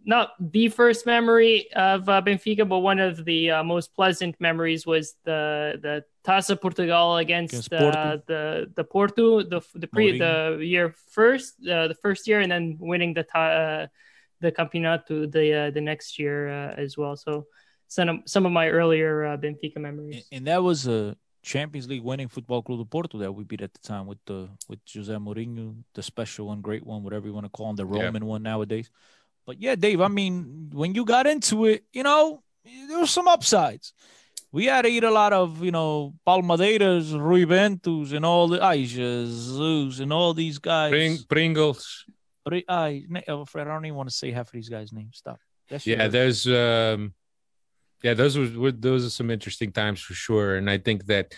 not 0.04 0.32
the 0.40 0.68
first 0.68 1.06
memory 1.06 1.70
of 1.74 2.08
uh, 2.08 2.22
Benfica, 2.22 2.68
but 2.68 2.78
one 2.78 2.98
of 2.98 3.24
the 3.24 3.50
uh, 3.50 3.62
most 3.62 3.94
pleasant 3.94 4.36
memories 4.40 4.86
was 4.86 5.14
the 5.24 5.78
the 5.82 6.04
Taça 6.24 6.60
Portugal 6.60 7.16
against, 7.16 7.54
Against 7.54 7.72
uh, 7.72 8.18
the 8.26 8.70
the 8.74 8.84
Porto 8.84 9.42
the 9.42 9.60
the 9.74 9.86
pre 9.86 10.18
the 10.18 10.58
year 10.60 10.94
first 11.12 11.54
uh, 11.68 11.88
the 11.88 11.94
first 11.94 12.26
year, 12.28 12.40
and 12.40 12.50
then 12.50 12.76
winning 12.80 13.14
the 13.14 13.24
ta- 13.24 13.52
uh, 13.52 13.86
the 14.40 14.52
Campeonato 14.52 15.30
the 15.30 15.52
uh, 15.52 15.70
the 15.70 15.80
next 15.80 16.18
year 16.18 16.48
uh, 16.48 16.74
as 16.76 16.96
well. 16.96 17.16
So 17.16 17.46
some 17.88 18.08
of, 18.08 18.16
some 18.24 18.46
of 18.46 18.52
my 18.52 18.68
earlier 18.68 19.26
uh, 19.26 19.36
Benfica 19.36 19.78
memories. 19.78 20.24
And, 20.30 20.38
and 20.38 20.46
that 20.46 20.62
was 20.62 20.86
a 20.86 21.16
Champions 21.42 21.88
League 21.88 22.02
winning 22.02 22.28
Football 22.28 22.62
Club 22.62 22.78
de 22.78 22.84
Porto 22.84 23.18
that 23.18 23.32
we 23.32 23.44
beat 23.44 23.62
at 23.62 23.72
the 23.72 23.80
time 23.80 24.06
with 24.06 24.18
the 24.26 24.48
with 24.68 24.78
Jose 24.94 25.12
Mourinho, 25.12 25.74
the 25.94 26.02
special 26.02 26.46
one, 26.46 26.60
great 26.60 26.84
one, 26.86 27.02
whatever 27.02 27.26
you 27.26 27.34
want 27.34 27.46
to 27.46 27.50
call 27.50 27.70
him, 27.70 27.76
the 27.76 27.86
Yeah. 27.86 28.04
Roman 28.04 28.24
one 28.26 28.42
nowadays. 28.42 28.90
But 29.50 29.60
yeah, 29.60 29.74
Dave, 29.74 30.00
I 30.00 30.06
mean, 30.06 30.70
when 30.72 30.94
you 30.94 31.04
got 31.04 31.26
into 31.26 31.66
it, 31.66 31.82
you 31.92 32.04
know, 32.04 32.40
there 32.88 33.00
were 33.00 33.06
some 33.08 33.26
upsides. 33.26 33.92
We 34.52 34.66
had 34.66 34.82
to 34.82 34.88
eat 34.88 35.02
a 35.02 35.10
lot 35.10 35.32
of, 35.32 35.64
you 35.64 35.72
know, 35.72 36.14
Palmadeiras, 36.24 37.18
Rui 37.20 37.44
Ventus, 37.46 38.12
and 38.12 38.24
all 38.24 38.46
the 38.46 38.60
Jesus, 38.76 39.98
and 39.98 40.12
all 40.12 40.34
these 40.34 40.58
guys. 40.58 40.90
Pring- 40.90 41.18
Pringles. 41.28 42.04
Pri- 42.46 42.64
ay, 42.68 43.02
ne- 43.08 43.24
oh, 43.26 43.44
I 43.56 43.64
don't 43.64 43.84
even 43.86 43.96
want 43.96 44.08
to 44.08 44.14
say 44.14 44.30
half 44.30 44.46
of 44.46 44.52
these 44.52 44.68
guys' 44.68 44.92
names. 44.92 45.16
Stop. 45.16 45.40
That 45.68 45.82
shit 45.82 45.98
yeah 45.98 46.06
there's 46.06 46.46
um 46.46 47.12
yeah 48.04 48.14
those 48.14 48.38
were 48.38 48.50
were- 48.56 48.70
those 48.70 49.04
are 49.04 49.10
some 49.10 49.32
interesting 49.32 49.72
times 49.72 50.00
for 50.00 50.14
sure 50.14 50.56
and 50.56 50.68
i 50.68 50.78
think 50.78 51.06
that 51.06 51.32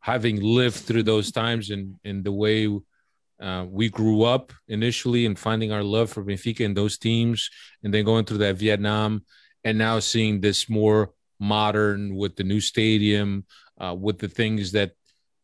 having 0.00 0.40
lived 0.42 0.76
through 0.76 1.04
those 1.04 1.32
times 1.32 1.70
and 1.70 1.96
and 2.04 2.22
the 2.22 2.32
way 2.32 2.68
Uh, 3.40 3.66
we 3.68 3.88
grew 3.88 4.24
up 4.24 4.52
initially 4.66 5.24
in 5.24 5.36
finding 5.36 5.72
our 5.72 5.82
love 5.82 6.10
for 6.10 6.24
Benfica 6.24 6.64
and 6.64 6.76
those 6.76 6.98
teams, 6.98 7.50
and 7.82 7.94
then 7.94 8.04
going 8.04 8.24
through 8.24 8.38
that 8.38 8.56
Vietnam, 8.56 9.24
and 9.64 9.78
now 9.78 9.98
seeing 9.98 10.40
this 10.40 10.68
more 10.68 11.12
modern 11.38 12.16
with 12.16 12.36
the 12.36 12.44
new 12.44 12.60
stadium, 12.60 13.44
uh, 13.78 13.94
with 13.94 14.18
the 14.18 14.28
things 14.28 14.72
that 14.72 14.92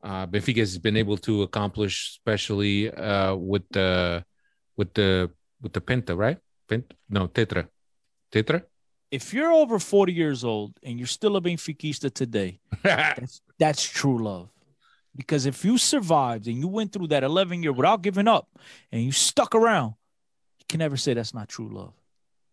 uh, 0.03 0.27
Benfica 0.27 0.59
has 0.59 0.79
been 0.79 0.97
able 0.97 1.17
to 1.19 1.43
accomplish, 1.43 2.19
especially 2.19 2.91
uh, 2.91 3.35
with 3.35 3.63
the 3.71 4.25
with 4.77 4.93
the 4.95 5.31
with 5.63 5.73
the 5.73 5.81
Penta, 5.81 6.17
right? 6.17 6.39
Penta? 6.69 6.93
No, 7.09 7.29
Tetra, 7.29 7.69
Tetra. 8.31 8.63
If 9.11 9.33
you're 9.33 9.53
over 9.53 9.79
40 9.79 10.13
years 10.13 10.43
old 10.43 10.73
and 10.83 10.99
you're 10.99 11.07
still 11.07 11.37
a 11.37 11.41
Benfiquista 11.41 12.13
today, 12.13 12.59
that's, 12.83 13.41
that's 13.59 13.85
true 13.85 14.23
love. 14.23 14.51
Because 15.17 15.47
if 15.47 15.65
you 15.65 15.79
survived 15.79 16.47
and 16.47 16.57
you 16.59 16.69
went 16.69 16.93
through 16.93 17.09
that 17.09 17.23
11 17.23 17.63
year 17.63 17.73
without 17.73 18.03
giving 18.03 18.27
up 18.27 18.49
and 18.91 19.03
you 19.03 19.13
stuck 19.13 19.55
around, 19.55 19.95
you 20.59 20.65
can 20.69 20.79
never 20.79 20.97
say 20.97 21.15
that's 21.15 21.35
not 21.35 21.49
true 21.49 21.69
love. 21.69 21.93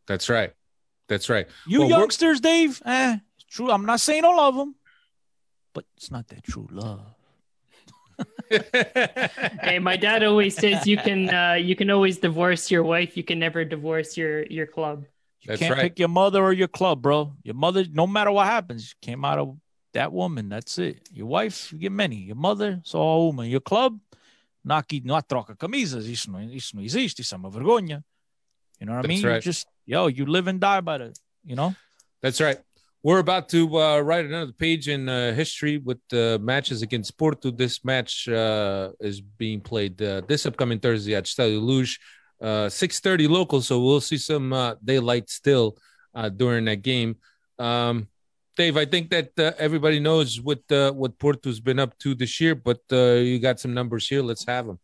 That's 0.08 0.30
right. 0.30 0.54
That's 1.08 1.30
right. 1.30 1.48
You 1.68 1.82
Well, 1.82 1.90
youngsters, 1.90 2.40
Dave, 2.40 2.82
eh, 2.86 3.18
it's 3.36 3.46
true. 3.46 3.72
I'm 3.72 3.86
not 3.86 4.00
saying 4.00 4.24
all 4.24 4.40
of 4.40 4.56
them, 4.56 4.76
but 5.74 5.86
it's 5.98 6.12
not 6.12 6.28
that 6.30 6.44
true 6.44 6.68
love. 6.72 7.02
hey, 9.62 9.80
my 9.80 9.98
dad 9.98 10.24
always 10.24 10.56
says 10.56 10.86
you 10.86 10.98
can 10.98 11.34
uh, 11.34 11.54
you 11.54 11.76
can 11.76 11.90
always 11.90 12.18
divorce 12.18 12.70
your 12.70 12.84
wife. 12.84 13.18
You 13.18 13.24
can 13.24 13.40
never 13.40 13.66
divorce 13.66 14.16
your 14.16 14.46
your 14.46 14.68
club. 14.68 15.06
You 15.42 15.48
That's 15.48 15.60
can't 15.60 15.74
right. 15.74 15.82
pick 15.82 16.00
your 16.00 16.10
mother 16.10 16.44
or 16.44 16.54
your 16.54 16.68
club, 16.68 17.02
bro. 17.02 17.34
Your 17.44 17.56
mother, 17.56 17.84
no 17.92 18.06
matter 18.06 18.32
what 18.32 18.46
happens, 18.46 18.94
came 19.02 19.26
out 19.26 19.40
of 19.40 19.58
that 19.94 20.12
woman. 20.12 20.50
That's 20.50 20.78
it. 20.78 21.10
Your 21.12 21.28
wife, 21.28 21.72
you 21.72 21.80
get 21.80 21.92
many. 21.92 22.16
Your 22.16 22.36
mother, 22.36 22.82
só 22.84 23.30
uma. 23.30 23.48
Your 23.48 23.62
club, 23.62 24.00
não 24.64 24.76
há 24.76 24.80
aqui, 24.80 25.02
não 25.04 25.16
há 25.16 25.22
troca 25.22 25.56
camisas. 25.56 26.08
Isso 26.08 26.32
não, 26.32 26.42
isso 26.42 26.76
não 26.76 26.84
existe. 26.84 27.22
Isso 27.22 27.34
é 27.34 27.38
uma 27.38 27.50
vergonha. 27.50 28.04
You 28.80 28.88
know 28.88 28.96
what 28.96 29.06
I 29.06 29.08
That's 29.08 29.24
mean? 29.24 29.36
You 29.36 29.42
just, 29.42 29.68
yo, 29.86 30.08
you 30.08 30.26
live 30.26 30.50
and 30.50 30.60
die 30.60 30.82
by 30.82 30.98
the, 30.98 31.14
you 31.46 31.56
know? 31.56 31.76
That's 32.22 32.40
right. 32.40 32.60
We're 33.04 33.20
about 33.20 33.50
to 33.50 33.80
uh, 33.80 34.00
write 34.00 34.26
another 34.26 34.52
page 34.52 34.88
in 34.88 35.10
uh, 35.10 35.34
history 35.34 35.80
with 35.80 36.02
uh, 36.14 36.38
matches 36.40 36.84
against 36.84 37.18
Porto. 37.18 37.50
This 37.50 37.84
match 37.84 38.28
uh, 38.28 38.92
is 39.00 39.22
being 39.22 39.60
played 39.60 40.00
uh, 40.02 40.22
this 40.28 40.46
upcoming 40.46 40.80
Thursday 40.80 41.16
at 41.16 41.26
Stade 41.26 41.58
Luz, 41.58 41.98
uh, 42.42 42.70
6.30 42.70 43.28
local, 43.28 43.62
so 43.62 43.82
we'll 43.82 44.02
see 44.02 44.18
some 44.18 44.54
uh, 44.54 44.76
daylight 44.84 45.32
still 45.32 45.78
uh, 46.14 46.30
during 46.30 46.66
that 46.66 46.84
game. 46.84 47.18
Um, 47.58 48.08
Dave, 48.58 48.76
I 48.76 48.86
think 48.86 49.10
that 49.12 49.32
uh, 49.40 49.54
everybody 49.58 50.00
knows 50.00 50.42
what 50.42 50.60
uh, 50.72 50.92
what 50.92 51.18
Porto's 51.18 51.60
been 51.60 51.80
up 51.80 51.98
to 52.00 52.14
this 52.14 52.42
year, 52.42 52.54
but 52.54 52.82
uh, 52.92 53.14
you 53.14 53.40
got 53.40 53.60
some 53.60 53.74
numbers 53.74 54.08
here. 54.08 54.22
Let's 54.22 54.46
have 54.46 54.68
them. 54.68 54.80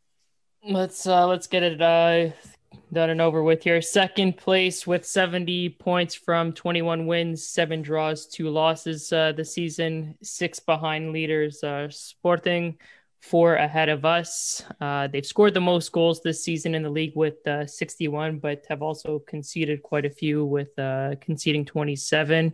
Let's 0.63 1.05
uh 1.05 1.27
let's 1.27 1.47
get 1.47 1.63
it 1.63 1.81
uh 1.81 2.29
done 2.91 3.09
and 3.09 3.21
over 3.21 3.43
with 3.43 3.63
here. 3.63 3.81
Second 3.81 4.37
place 4.37 4.87
with 4.87 5.05
70 5.05 5.69
points 5.69 6.15
from 6.15 6.53
21 6.53 7.05
wins, 7.05 7.47
seven 7.47 7.81
draws, 7.81 8.25
two 8.25 8.49
losses 8.49 9.11
uh 9.11 9.33
this 9.33 9.53
season, 9.53 10.17
six 10.23 10.59
behind 10.59 11.11
leaders 11.11 11.63
uh 11.63 11.89
Sporting, 11.89 12.77
four 13.21 13.55
ahead 13.55 13.89
of 13.89 14.05
us. 14.05 14.63
They've 15.11 15.25
scored 15.25 15.53
the 15.53 15.61
most 15.61 15.91
goals 15.91 16.21
this 16.21 16.43
season 16.43 16.73
in 16.73 16.83
the 16.83 16.89
league 16.89 17.15
with 17.15 17.45
uh 17.47 17.65
61 17.65 18.39
but 18.39 18.65
have 18.69 18.81
also 18.81 19.19
conceded 19.19 19.83
quite 19.83 20.05
a 20.05 20.09
few 20.09 20.45
with 20.45 20.69
conceding 21.21 21.65
27 21.65 22.53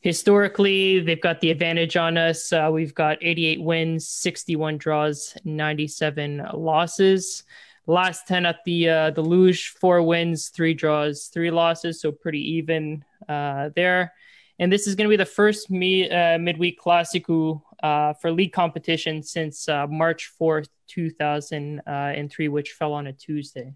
historically 0.00 1.00
they've 1.00 1.20
got 1.20 1.40
the 1.40 1.50
advantage 1.50 1.96
on 1.96 2.16
us. 2.16 2.52
Uh, 2.52 2.70
we've 2.72 2.94
got 2.94 3.18
88 3.20 3.62
wins 3.62 4.08
61 4.08 4.78
draws 4.78 5.36
97 5.44 6.42
losses. 6.54 7.44
Last 7.86 8.26
10 8.28 8.46
at 8.46 8.64
the 8.64 8.88
uh, 8.88 9.10
the 9.10 9.22
Luz 9.22 9.64
four 9.64 10.02
wins 10.02 10.50
three 10.50 10.74
draws 10.74 11.26
three 11.26 11.50
losses 11.50 12.00
so 12.00 12.12
pretty 12.12 12.56
even 12.56 13.04
uh, 13.28 13.70
there. 13.74 14.12
And 14.60 14.72
this 14.72 14.86
is 14.86 14.96
going 14.96 15.04
to 15.04 15.10
be 15.10 15.16
the 15.16 15.24
first 15.24 15.70
me, 15.70 16.10
uh, 16.10 16.36
midweek 16.36 16.80
classico 16.80 17.62
uh, 17.82 18.12
for 18.14 18.32
league 18.32 18.52
competition 18.52 19.22
since 19.22 19.68
uh, 19.68 19.86
march 19.86 20.32
4th 20.40 20.68
2003 20.88 22.48
which 22.48 22.72
fell 22.72 22.92
on 22.92 23.06
a 23.06 23.12
tuesday 23.12 23.72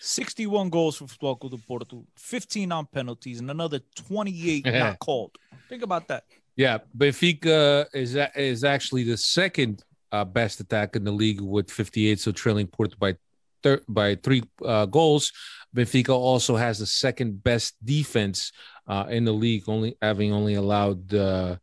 61 0.00 0.70
goals 0.70 0.96
for 0.96 1.06
Clube 1.06 1.50
do 1.50 1.58
Porto, 1.66 2.04
15 2.16 2.72
on 2.72 2.86
penalties, 2.86 3.40
and 3.40 3.50
another 3.50 3.80
28 3.94 4.66
not 4.72 4.98
called. 4.98 5.36
Think 5.68 5.82
about 5.82 6.08
that. 6.08 6.24
Yeah, 6.56 6.78
Benfica 6.96 7.86
is 7.92 8.16
is 8.34 8.64
actually 8.64 9.04
the 9.04 9.16
second 9.16 9.84
uh, 10.12 10.24
best 10.24 10.60
attack 10.60 10.96
in 10.96 11.04
the 11.04 11.12
league 11.12 11.40
with 11.40 11.70
58, 11.70 12.18
so 12.18 12.32
trailing 12.32 12.66
Porto 12.66 12.96
by 12.98 13.16
thir- 13.62 13.82
by 13.88 14.14
three 14.14 14.42
uh, 14.64 14.86
goals. 14.86 15.32
Benfica 15.74 16.10
also 16.10 16.56
has 16.56 16.78
the 16.78 16.86
second 16.86 17.42
best 17.42 17.74
defense 17.84 18.52
uh, 18.86 19.06
in 19.10 19.24
the 19.24 19.32
league, 19.32 19.64
only 19.68 19.96
having 20.00 20.32
only 20.32 20.54
allowed 20.54 21.12
uh, 21.12 21.56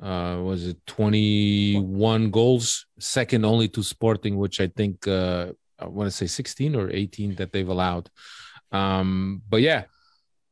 uh, 0.00 0.38
was 0.42 0.66
it 0.66 0.78
21 0.86 2.30
goals, 2.30 2.86
second 2.98 3.44
only 3.44 3.68
to 3.68 3.82
Sporting, 3.82 4.36
which 4.38 4.60
I 4.60 4.68
think 4.68 5.06
uh, 5.06 5.52
I 5.80 5.86
want 5.86 6.06
to 6.06 6.16
say 6.16 6.26
16 6.26 6.76
or 6.76 6.90
18 6.90 7.36
that 7.36 7.52
they've 7.52 7.68
allowed. 7.68 8.10
Um, 8.72 9.42
but 9.48 9.62
yeah, 9.62 9.84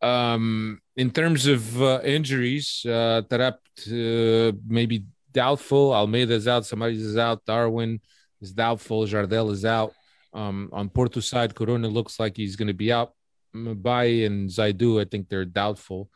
um, 0.00 0.80
in 0.96 1.10
terms 1.10 1.46
of 1.46 1.82
uh, 1.82 2.00
injuries, 2.02 2.82
uh, 2.86 3.22
Taarabt 3.28 3.58
uh, 3.88 4.56
maybe 4.66 5.04
doubtful. 5.32 5.92
Almeida's 5.92 6.48
out. 6.48 6.66
Somebody's 6.66 7.16
out. 7.16 7.44
Darwin 7.44 8.00
is 8.40 8.52
doubtful. 8.52 9.06
Jardel 9.06 9.50
is 9.52 9.64
out. 9.64 9.92
Um, 10.32 10.68
on 10.72 10.88
Porto 10.88 11.20
side, 11.20 11.54
Corona 11.54 11.88
looks 11.88 12.20
like 12.20 12.36
he's 12.36 12.56
going 12.56 12.68
to 12.68 12.74
be 12.74 12.92
out. 12.92 13.12
Mbemba 13.54 14.26
and 14.26 14.48
Zaidu, 14.48 15.00
I 15.00 15.04
think 15.04 15.28
they're 15.28 15.44
doubtful. 15.44 16.10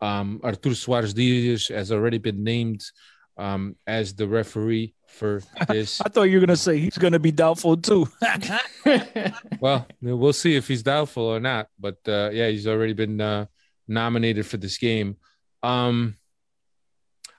Um, 0.00 0.40
Artur 0.42 0.70
Soares 0.70 1.14
Dias 1.14 1.68
has 1.68 1.92
already 1.92 2.18
been 2.18 2.42
named 2.42 2.82
um, 3.36 3.76
as 3.86 4.14
the 4.14 4.26
referee 4.26 4.94
for 5.10 5.42
this. 5.68 6.00
I 6.04 6.08
thought 6.08 6.24
you 6.24 6.36
were 6.36 6.46
going 6.46 6.56
to 6.56 6.56
say 6.56 6.78
he's 6.78 6.98
going 6.98 7.12
to 7.12 7.18
be 7.18 7.32
doubtful 7.32 7.76
too. 7.76 8.08
well, 9.60 9.86
we'll 10.00 10.32
see 10.32 10.56
if 10.56 10.66
he's 10.68 10.82
doubtful 10.82 11.24
or 11.24 11.40
not. 11.40 11.68
But 11.78 11.98
uh, 12.08 12.30
yeah, 12.32 12.48
he's 12.48 12.66
already 12.66 12.94
been 12.94 13.20
uh, 13.20 13.46
nominated 13.86 14.46
for 14.46 14.56
this 14.56 14.78
game. 14.78 15.16
Um, 15.62 16.16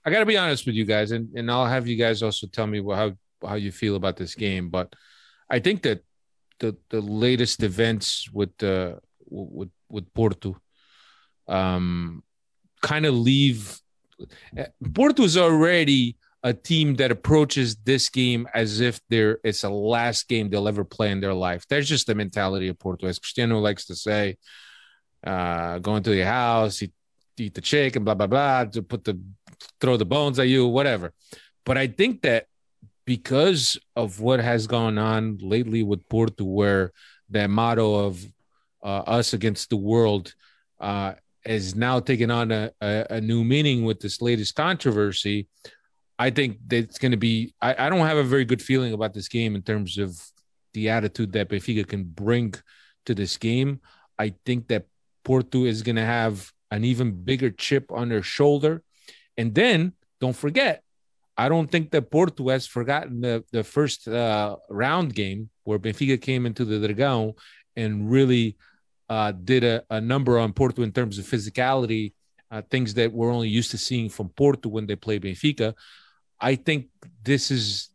I 0.06 0.12
got 0.12 0.20
to 0.20 0.26
be 0.26 0.38
honest 0.38 0.66
with 0.66 0.76
you 0.76 0.86
guys, 0.86 1.12
and, 1.12 1.30
and 1.36 1.50
I'll 1.50 1.66
have 1.66 1.88
you 1.88 1.96
guys 1.96 2.24
also 2.24 2.48
tell 2.48 2.68
me 2.68 2.84
how 2.84 3.14
how 3.46 3.56
you 3.56 3.72
feel 3.72 3.96
about 3.96 4.18
this 4.18 4.36
game. 4.36 4.70
But 4.70 4.94
I 5.50 5.60
think 5.60 5.82
that 5.84 6.04
the 6.60 6.78
the 6.90 7.02
latest 7.02 7.64
events 7.64 8.30
with 8.32 8.62
uh, 8.64 8.96
with 9.30 9.70
with 9.90 10.14
Porto 10.14 10.58
um, 11.48 12.24
kind 12.82 13.06
of 13.06 13.14
leave 13.14 13.82
Porto 14.94 15.24
is 15.24 15.38
already 15.38 16.18
a 16.44 16.54
team 16.54 16.96
that 16.96 17.12
approaches 17.12 17.76
this 17.76 18.10
game 18.10 18.48
as 18.54 18.80
if 18.80 19.00
there 19.10 19.40
it's 19.44 19.64
a 19.64 19.70
last 19.70 20.28
game 20.28 20.50
they'll 20.50 20.68
ever 20.68 20.84
play 20.84 21.12
in 21.12 21.22
their 21.22 21.34
life. 21.34 21.66
There's 21.68 21.88
just 21.88 22.08
the 22.08 22.16
mentality 22.16 22.68
of 22.68 22.80
Porto, 22.80 23.08
as 23.08 23.20
Cristiano 23.20 23.60
likes 23.60 23.86
to 23.86 23.96
say. 23.96 24.38
Uh, 25.24 25.78
going 25.78 26.02
to 26.02 26.16
your 26.16 26.26
house, 26.26 26.82
eat, 26.82 26.94
eat 27.38 27.54
the 27.54 27.62
chicken, 27.62 28.04
blah 28.04 28.16
blah 28.16 28.28
blah, 28.28 28.66
to 28.66 28.82
put 28.82 29.04
the 29.04 29.20
throw 29.80 29.98
the 29.98 30.06
bones 30.06 30.40
at 30.40 30.48
you, 30.48 30.68
whatever. 30.68 31.14
But 31.64 31.78
I 31.78 31.88
think 31.88 32.24
that 32.24 32.48
because 33.06 33.80
of 33.96 34.20
what 34.20 34.40
has 34.40 34.66
gone 34.68 34.98
on 34.98 35.38
lately 35.42 35.84
with 35.84 36.08
Porto, 36.10 36.44
where 36.44 36.92
the 37.30 37.48
motto 37.48 38.06
of 38.06 38.24
uh, 38.84 39.04
us 39.06 39.34
against 39.34 39.70
the 39.70 39.78
world 39.78 40.34
uh, 40.80 41.14
is 41.46 41.76
now 41.76 42.00
taking 42.00 42.32
on 42.32 42.52
a, 42.52 42.72
a, 42.82 43.06
a 43.12 43.22
new 43.22 43.44
meaning 43.44 43.84
with 43.86 44.00
this 44.00 44.22
latest 44.22 44.56
controversy. 44.56 45.48
I 46.22 46.30
think 46.30 46.60
it's 46.70 47.00
going 47.00 47.14
to 47.14 47.24
be. 47.30 47.56
I, 47.60 47.88
I 47.88 47.90
don't 47.90 48.06
have 48.06 48.18
a 48.26 48.32
very 48.34 48.46
good 48.46 48.62
feeling 48.62 48.94
about 48.94 49.14
this 49.16 49.28
game 49.28 49.56
in 49.56 49.64
terms 49.64 49.98
of 49.98 50.10
the 50.76 50.90
attitude 50.90 51.32
that 51.34 51.50
Benfica 51.50 51.88
can 51.88 52.04
bring 52.04 52.54
to 53.08 53.16
this 53.16 53.38
game. 53.38 53.82
I 54.20 54.36
think 54.46 54.68
that 54.68 54.86
Porto 55.24 55.66
is 55.66 55.82
going 55.82 55.96
to 55.96 56.06
have 56.06 56.52
an 56.70 56.84
even 56.84 57.24
bigger 57.24 57.50
chip 57.50 57.92
on 57.92 58.10
their 58.10 58.22
shoulder. 58.22 58.84
And 59.36 59.56
then 59.56 59.94
don't 60.20 60.36
forget, 60.36 60.84
I 61.38 61.50
don't 61.50 61.72
think 61.72 61.90
that 61.90 62.12
Porto 62.12 62.50
has 62.50 62.68
forgotten 62.68 63.22
the, 63.22 63.44
the 63.52 63.64
first 63.64 64.08
uh, 64.08 64.58
round 64.70 65.16
game 65.16 65.50
where 65.64 65.80
Benfica 65.80 66.22
came 66.22 66.46
into 66.46 66.66
the 66.66 66.78
Dragão 66.88 67.34
and 67.76 68.12
really 68.12 68.58
uh, 69.10 69.32
did 69.32 69.64
a, 69.64 69.84
a 69.90 70.00
number 70.00 70.38
on 70.38 70.54
Porto 70.54 70.84
in 70.84 70.92
terms 70.92 71.18
of 71.18 71.26
physicality, 71.26 72.14
uh, 72.52 72.62
things 72.70 72.94
that 72.94 73.12
we're 73.12 73.34
only 73.34 73.50
used 73.50 73.72
to 73.72 73.80
seeing 73.80 74.08
from 74.08 74.30
Porto 74.30 74.70
when 74.70 74.86
they 74.86 74.96
play 74.96 75.20
Benfica. 75.20 75.74
I 76.42 76.56
think 76.56 76.88
this 77.24 77.52
is. 77.52 77.90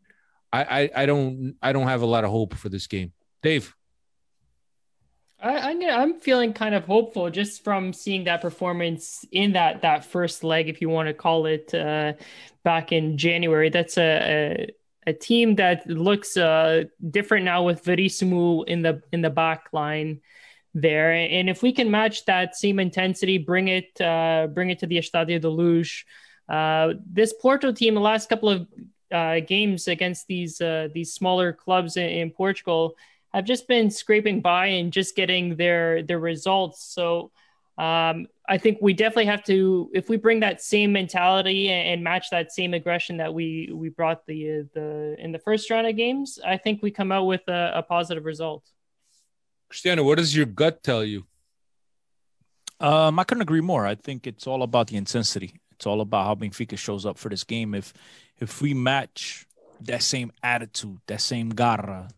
I, 0.53 0.63
I, 0.63 1.03
I 1.03 1.05
don't 1.05 1.55
I 1.61 1.73
don't 1.73 1.87
have 1.87 2.01
a 2.01 2.05
lot 2.05 2.23
of 2.23 2.31
hope 2.31 2.55
for 2.55 2.69
this 2.69 2.87
game. 2.87 3.11
Dave. 3.43 3.75
I, 5.39 5.69
I'm 5.69 5.83
I'm 5.83 6.19
feeling 6.19 6.53
kind 6.53 6.73
of 6.73 6.85
hopeful 6.85 7.29
just 7.29 7.63
from 7.63 7.93
seeing 7.93 8.23
that 8.23 8.41
performance 8.41 9.25
in 9.31 9.53
that 9.53 9.81
that 9.81 10.05
first 10.05 10.43
leg, 10.43 10.69
if 10.69 10.81
you 10.81 10.89
want 10.89 11.07
to 11.07 11.13
call 11.13 11.45
it, 11.45 11.73
uh, 11.73 12.13
back 12.63 12.91
in 12.91 13.17
January. 13.17 13.69
That's 13.69 13.97
a, 13.97 14.67
a 15.05 15.11
a 15.11 15.13
team 15.13 15.55
that 15.55 15.87
looks 15.87 16.35
uh, 16.35 16.83
different 17.11 17.45
now 17.45 17.63
with 17.63 17.83
Verissimo 17.83 18.63
in 18.63 18.81
the 18.81 19.01
in 19.11 19.21
the 19.21 19.29
back 19.29 19.69
line 19.73 20.21
there. 20.73 21.11
And 21.11 21.49
if 21.49 21.63
we 21.63 21.71
can 21.71 21.89
match 21.89 22.25
that 22.25 22.55
same 22.55 22.79
intensity, 22.79 23.37
bring 23.37 23.67
it 23.67 23.99
uh, 24.01 24.47
bring 24.47 24.69
it 24.69 24.79
to 24.79 24.87
the 24.87 24.97
Estadio 24.97 25.39
de 25.39 25.49
Luz. 25.49 26.03
Uh, 26.47 26.93
this 27.11 27.33
Porto 27.33 27.71
team, 27.71 27.93
the 27.93 28.01
last 28.01 28.29
couple 28.29 28.49
of 28.49 28.67
uh, 29.11 29.39
games 29.41 29.87
against 29.87 30.27
these 30.27 30.61
uh, 30.61 30.87
these 30.93 31.13
smaller 31.13 31.53
clubs 31.53 31.97
in, 31.97 32.09
in, 32.09 32.31
Portugal, 32.31 32.95
have 33.33 33.45
just 33.45 33.67
been 33.67 33.89
scraping 33.89 34.41
by 34.41 34.67
and 34.67 34.91
just 34.93 35.15
getting 35.15 35.55
their 35.55 36.03
their 36.03 36.19
results. 36.19 36.83
So 36.83 37.31
um, 37.77 38.27
I 38.49 38.57
think 38.57 38.79
we 38.81 38.93
definitely 38.93 39.25
have 39.25 39.43
to, 39.43 39.91
if 39.93 40.09
we 40.09 40.17
bring 40.17 40.39
that 40.39 40.61
same 40.61 40.91
mentality 40.91 41.69
and, 41.69 41.89
and 41.89 42.03
match 42.03 42.29
that 42.31 42.51
same 42.51 42.73
aggression 42.73 43.17
that 43.17 43.33
we 43.33 43.69
we 43.73 43.89
brought 43.89 44.25
the 44.25 44.67
the 44.73 45.15
in 45.19 45.31
the 45.31 45.39
first 45.39 45.69
round 45.69 45.87
of 45.87 45.95
games, 45.95 46.39
I 46.45 46.57
think 46.57 46.81
we 46.81 46.91
come 46.91 47.11
out 47.11 47.25
with 47.25 47.47
a, 47.47 47.71
a 47.75 47.83
positive 47.83 48.25
result. 48.25 48.63
Cristiano, 49.69 50.03
what 50.03 50.17
does 50.17 50.35
your 50.35 50.45
gut 50.45 50.81
tell 50.81 51.03
you? 51.03 51.25
Um, 52.79 53.19
I 53.19 53.23
couldn't 53.23 53.41
agree 53.41 53.61
more. 53.61 53.85
I 53.85 53.95
think 53.95 54.27
it's 54.27 54.47
all 54.47 54.63
about 54.63 54.87
the 54.87 54.97
intensity. 54.97 55.59
It's 55.77 55.85
all 55.85 56.01
about 56.01 56.25
how 56.25 56.35
Benfica 56.35 56.77
shows 56.77 57.05
up 57.05 57.17
for 57.17 57.29
this 57.29 57.43
game. 57.43 57.73
If 57.73 57.93
if 58.39 58.61
we 58.61 58.73
match 58.73 59.45
that 59.81 60.03
same 60.03 60.31
attitude, 60.43 60.99
that 61.07 61.21
same 61.21 61.49
garra 61.49 62.09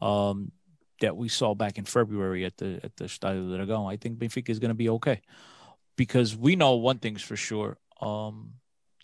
um, 0.00 0.52
that 1.00 1.16
we 1.16 1.28
saw 1.28 1.54
back 1.54 1.78
in 1.78 1.84
February 1.84 2.44
at 2.44 2.56
the 2.56 2.80
at 2.82 2.96
the 2.96 3.04
Estadio 3.04 3.50
de 3.50 3.66
Dragão, 3.66 3.92
I 3.92 3.96
think 3.96 4.18
Benfica 4.18 4.50
is 4.50 4.58
going 4.58 4.70
to 4.70 4.74
be 4.74 4.88
okay. 4.88 5.20
Because 5.96 6.36
we 6.36 6.56
know 6.56 6.74
one 6.74 6.98
thing's 6.98 7.22
for 7.22 7.36
sure. 7.36 7.78
Um, 8.00 8.54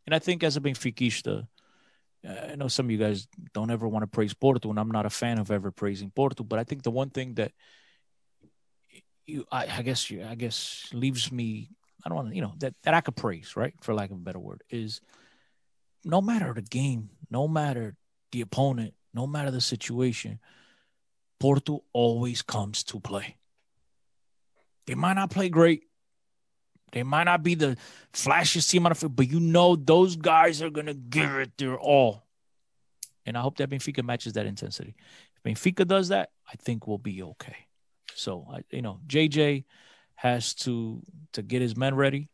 and 0.07 0.15
I 0.15 0.19
think 0.19 0.43
as 0.43 0.57
a 0.57 0.61
Benfiquista, 0.61 1.47
I 2.29 2.57
know 2.57 2.69
some 2.69 2.87
of 2.87 2.91
you 2.91 2.99
guys 2.99 3.29
don't 3.55 3.71
ever 3.71 3.87
want 3.87 4.03
to 4.03 4.09
praise 4.09 4.35
Porto, 4.35 4.71
and 4.71 4.79
I'm 4.79 4.91
not 4.91 5.07
a 5.07 5.11
fan 5.11 5.39
of 5.39 5.51
ever 5.51 5.71
praising 5.71 6.11
Porto, 6.11 6.43
but 6.43 6.59
I 6.59 6.65
think 6.65 6.83
the 6.83 6.91
one 6.91 7.11
thing 7.11 7.35
that 7.35 7.53
you, 9.27 9.47
I, 9.51 9.67
I 9.79 9.83
guess, 9.83 10.11
you, 10.11 10.25
I 10.25 10.35
guess, 10.35 10.91
leaves 10.93 11.31
me, 11.31 11.71
I 12.05 12.09
don't 12.09 12.17
want 12.17 12.29
to, 12.31 12.35
you 12.35 12.43
know, 12.43 12.55
that 12.59 12.75
that 12.83 12.95
I 12.95 13.01
could 13.01 13.17
praise, 13.17 13.57
right, 13.57 13.75
for 13.81 13.95
lack 13.95 14.11
of 14.11 14.17
a 14.17 14.21
better 14.21 14.39
word, 14.39 14.63
is 14.71 15.01
no 16.05 16.21
matter 16.21 16.53
the 16.55 16.63
game, 16.63 17.11
no 17.31 17.47
matter 17.47 17.97
the 18.33 18.41
opponent, 18.41 18.95
no 19.13 19.27
matter 19.27 19.51
the 19.51 19.61
situation, 19.61 20.39
Porto 21.39 21.85
always 21.93 22.43
comes 22.43 22.83
to 22.85 23.01
play. 23.01 23.37
They 24.87 24.95
might 24.95 25.15
not 25.15 25.31
play 25.31 25.49
great. 25.49 25.85
They 26.93 27.03
might 27.03 27.25
not 27.25 27.43
be 27.43 27.55
the 27.55 27.77
flashiest 28.13 28.71
team 28.71 28.87
on 28.87 28.91
the 28.91 28.95
field, 28.97 29.15
but 29.15 29.31
you 29.31 29.39
know 29.39 29.77
those 29.77 30.17
guys 30.17 30.61
are 30.63 30.71
gonna 30.71 30.95
give 30.95 31.31
it 31.37 31.57
their 31.57 31.79
all. 31.79 32.25
And 33.27 33.37
I 33.37 33.43
hope 33.43 33.59
that 33.59 33.71
Benfica 33.71 34.03
matches 34.03 34.33
that 34.33 34.47
intensity. 34.47 34.97
If 35.37 35.43
Benfica 35.43 35.87
does 35.87 36.09
that, 36.09 36.31
I 36.49 36.57
think 36.57 36.87
we'll 36.87 36.99
be 36.99 37.23
okay. 37.23 37.57
So 38.15 38.47
I, 38.53 38.63
you 38.71 38.83
know, 38.83 39.01
JJ 39.07 39.65
has 40.21 40.53
to 40.53 41.01
to 41.33 41.43
get 41.43 41.63
his 41.63 41.77
men 41.77 41.95
ready. 41.95 42.29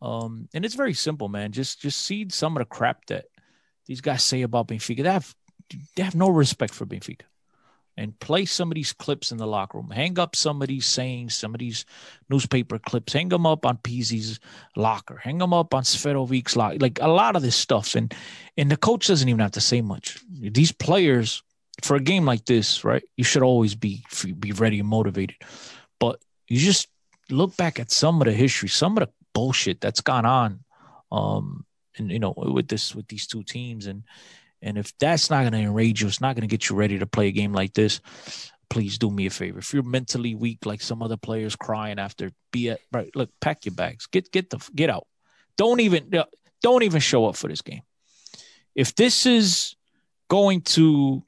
Um, 0.00 0.48
and 0.54 0.64
it's 0.64 0.76
very 0.76 0.94
simple, 0.94 1.28
man. 1.28 1.50
Just 1.50 1.80
just 1.80 2.00
see 2.00 2.28
some 2.30 2.56
of 2.56 2.60
the 2.60 2.64
crap 2.66 3.06
that 3.06 3.24
these 3.86 4.00
guys 4.00 4.22
say 4.22 4.42
about 4.42 4.68
Benfica. 4.68 5.02
They 5.02 5.10
have 5.10 5.34
they 5.96 6.02
have 6.04 6.14
no 6.14 6.28
respect 6.28 6.72
for 6.72 6.86
Benfica 6.86 7.22
and 7.96 8.18
play 8.20 8.44
some 8.44 8.70
of 8.70 8.76
these 8.76 8.92
clips 8.92 9.32
in 9.32 9.38
the 9.38 9.46
locker 9.46 9.78
room. 9.78 9.90
Hang 9.90 10.18
up 10.18 10.36
some 10.36 10.62
of 10.62 10.68
these 10.68 10.86
sayings, 10.86 11.34
some 11.34 11.52
of 11.52 11.58
these 11.58 11.84
newspaper 12.30 12.78
clips. 12.78 13.12
Hang 13.12 13.28
them 13.28 13.44
up 13.44 13.66
on 13.66 13.76
Pizzi's 13.78 14.38
locker. 14.76 15.16
Hang 15.16 15.38
them 15.38 15.52
up 15.52 15.74
on 15.74 15.82
Seferovic's 15.82 16.56
locker. 16.56 16.78
Like 16.78 17.00
a 17.02 17.08
lot 17.08 17.34
of 17.34 17.42
this 17.42 17.56
stuff. 17.56 17.96
And 17.96 18.14
and 18.56 18.70
the 18.70 18.76
coach 18.76 19.08
doesn't 19.08 19.28
even 19.28 19.40
have 19.40 19.52
to 19.52 19.60
say 19.60 19.80
much. 19.80 20.18
These 20.30 20.72
players, 20.72 21.42
for 21.82 21.96
a 21.96 22.00
game 22.00 22.24
like 22.24 22.44
this, 22.44 22.84
right? 22.84 23.02
You 23.16 23.24
should 23.24 23.42
always 23.42 23.74
be 23.74 24.04
be 24.38 24.52
ready 24.52 24.78
and 24.78 24.88
motivated. 24.88 25.36
But 25.98 26.22
you 26.48 26.58
just 26.58 26.88
look 27.32 27.56
back 27.56 27.80
at 27.80 27.90
some 27.90 28.20
of 28.20 28.26
the 28.26 28.32
history, 28.32 28.68
some 28.68 28.96
of 28.96 29.06
the 29.06 29.12
bullshit 29.32 29.80
that's 29.80 30.00
gone 30.00 30.26
on, 30.26 30.60
um, 31.10 31.64
and 31.96 32.10
you 32.10 32.18
know, 32.18 32.34
with 32.36 32.68
this 32.68 32.94
with 32.94 33.08
these 33.08 33.26
two 33.26 33.42
teams 33.42 33.86
and 33.86 34.04
and 34.62 34.78
if 34.78 34.96
that's 34.98 35.28
not 35.28 35.40
going 35.40 35.52
to 35.52 35.58
enrage 35.58 36.00
you, 36.00 36.06
it's 36.06 36.20
not 36.20 36.36
going 36.36 36.48
to 36.48 36.56
get 36.56 36.68
you 36.68 36.76
ready 36.76 36.98
to 36.98 37.06
play 37.06 37.26
a 37.26 37.32
game 37.32 37.52
like 37.52 37.74
this. 37.74 38.00
Please 38.70 38.96
do 38.96 39.10
me 39.10 39.26
a 39.26 39.30
favor. 39.30 39.58
If 39.58 39.74
you're 39.74 39.82
mentally 39.82 40.34
weak, 40.34 40.64
like 40.64 40.80
some 40.80 41.02
other 41.02 41.16
players 41.16 41.56
crying 41.56 41.98
after, 41.98 42.30
be 42.52 42.70
at 42.70 42.80
right. 42.92 43.14
Look, 43.14 43.30
pack 43.40 43.66
your 43.66 43.74
bags. 43.74 44.06
Get 44.06 44.30
get 44.32 44.48
the 44.50 44.58
get 44.74 44.88
out. 44.88 45.06
Don't 45.58 45.80
even 45.80 46.10
don't 46.62 46.82
even 46.82 47.00
show 47.00 47.26
up 47.26 47.36
for 47.36 47.48
this 47.48 47.60
game. 47.60 47.82
If 48.74 48.94
this 48.94 49.26
is 49.26 49.74
going 50.28 50.62
to 50.62 51.22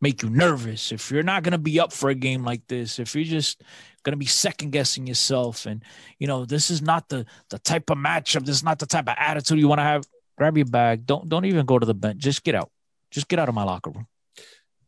make 0.00 0.22
you 0.22 0.30
nervous, 0.30 0.92
if 0.92 1.10
you're 1.10 1.22
not 1.22 1.42
going 1.42 1.52
to 1.52 1.58
be 1.58 1.80
up 1.80 1.92
for 1.92 2.10
a 2.10 2.14
game 2.14 2.44
like 2.44 2.66
this, 2.68 2.98
if 2.98 3.14
you're 3.14 3.24
just 3.24 3.62
going 4.02 4.12
to 4.12 4.18
be 4.18 4.26
second 4.26 4.70
guessing 4.70 5.06
yourself, 5.06 5.66
and 5.66 5.82
you 6.18 6.26
know 6.26 6.44
this 6.44 6.70
is 6.70 6.82
not 6.82 7.08
the 7.08 7.26
the 7.50 7.58
type 7.58 7.90
of 7.90 7.98
matchup, 7.98 8.44
this 8.44 8.56
is 8.56 8.64
not 8.64 8.78
the 8.78 8.86
type 8.86 9.08
of 9.08 9.14
attitude 9.18 9.58
you 9.58 9.68
want 9.68 9.78
to 9.78 9.84
have 9.84 10.04
grab 10.36 10.56
your 10.56 10.66
bag. 10.66 11.06
Don't 11.06 11.28
don't 11.28 11.44
even 11.44 11.66
go 11.66 11.78
to 11.78 11.86
the 11.86 11.94
bench. 11.94 12.18
Just 12.18 12.44
get 12.44 12.54
out. 12.54 12.70
Just 13.10 13.28
get 13.28 13.38
out 13.38 13.48
of 13.48 13.54
my 13.54 13.64
locker 13.64 13.90
room. 13.90 14.06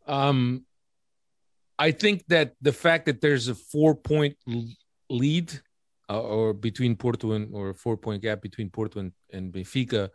Um, 0.07 0.65
I 1.79 1.91
think 1.93 2.27
that 2.29 2.55
the 2.61 2.73
fact 2.73 3.07
that 3.07 3.21
there's 3.21 3.49
a 3.49 3.55
four 3.55 3.95
point 3.95 4.37
lead 5.09 5.53
uh, 6.11 6.21
or 6.21 6.53
between 6.53 6.97
Porto 6.97 7.33
and 7.33 7.55
or 7.55 7.71
a 7.71 7.75
four 7.75 7.97
point 7.97 8.23
gap 8.23 8.43
between 8.43 8.71
Porto 8.71 9.01
and, 9.01 9.13
and 9.33 9.53
Benfica 9.53 10.11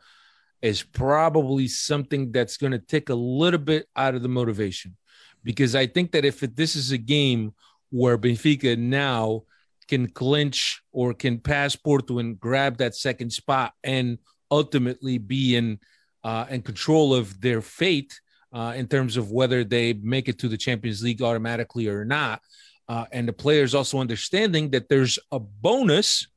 is 0.64 0.82
probably 0.82 1.68
something 1.68 2.32
that's 2.32 2.58
going 2.58 2.72
to 2.72 2.80
take 2.80 3.10
a 3.10 3.16
little 3.16 3.60
bit 3.60 3.86
out 3.96 4.16
of 4.16 4.24
the 4.24 4.30
motivation 4.30 4.96
because 5.44 5.76
I 5.76 5.86
think 5.86 6.14
that 6.14 6.26
if 6.26 6.42
it, 6.42 6.56
this 6.56 6.76
is 6.76 6.92
a 6.92 6.98
game 6.98 7.54
where 7.92 8.18
Benfica 8.18 8.78
now 8.78 9.44
can 9.88 10.08
clinch 10.08 10.82
or 10.92 11.14
can 11.14 11.38
pass 11.38 11.76
Porto 11.76 12.20
and 12.20 12.40
grab 12.40 12.78
that 12.78 12.96
second 12.96 13.32
spot 13.32 13.74
and 13.84 14.18
ultimately 14.50 15.18
be 15.18 15.56
in 15.56 15.80
uh, 16.24 16.46
in 16.50 16.62
control 16.62 17.14
of 17.14 17.42
their 17.42 17.62
fate 17.62 18.22
uh, 18.54 18.74
in 18.78 18.88
terms 18.88 19.18
of 19.18 19.32
whether 19.32 19.66
they 19.66 19.92
make 19.92 20.30
it 20.30 20.40
to 20.40 20.48
the 20.48 20.58
Champions 20.58 21.04
League 21.04 21.22
automatically 21.22 21.88
or 21.88 22.06
not. 22.06 22.42
Uh, 22.88 23.06
and 23.12 23.28
the 23.28 23.34
players 23.34 23.76
also 23.76 24.00
understanding 24.00 24.70
that 24.70 24.88
there's 24.88 25.20
a 25.34 25.40
bonus 25.40 26.28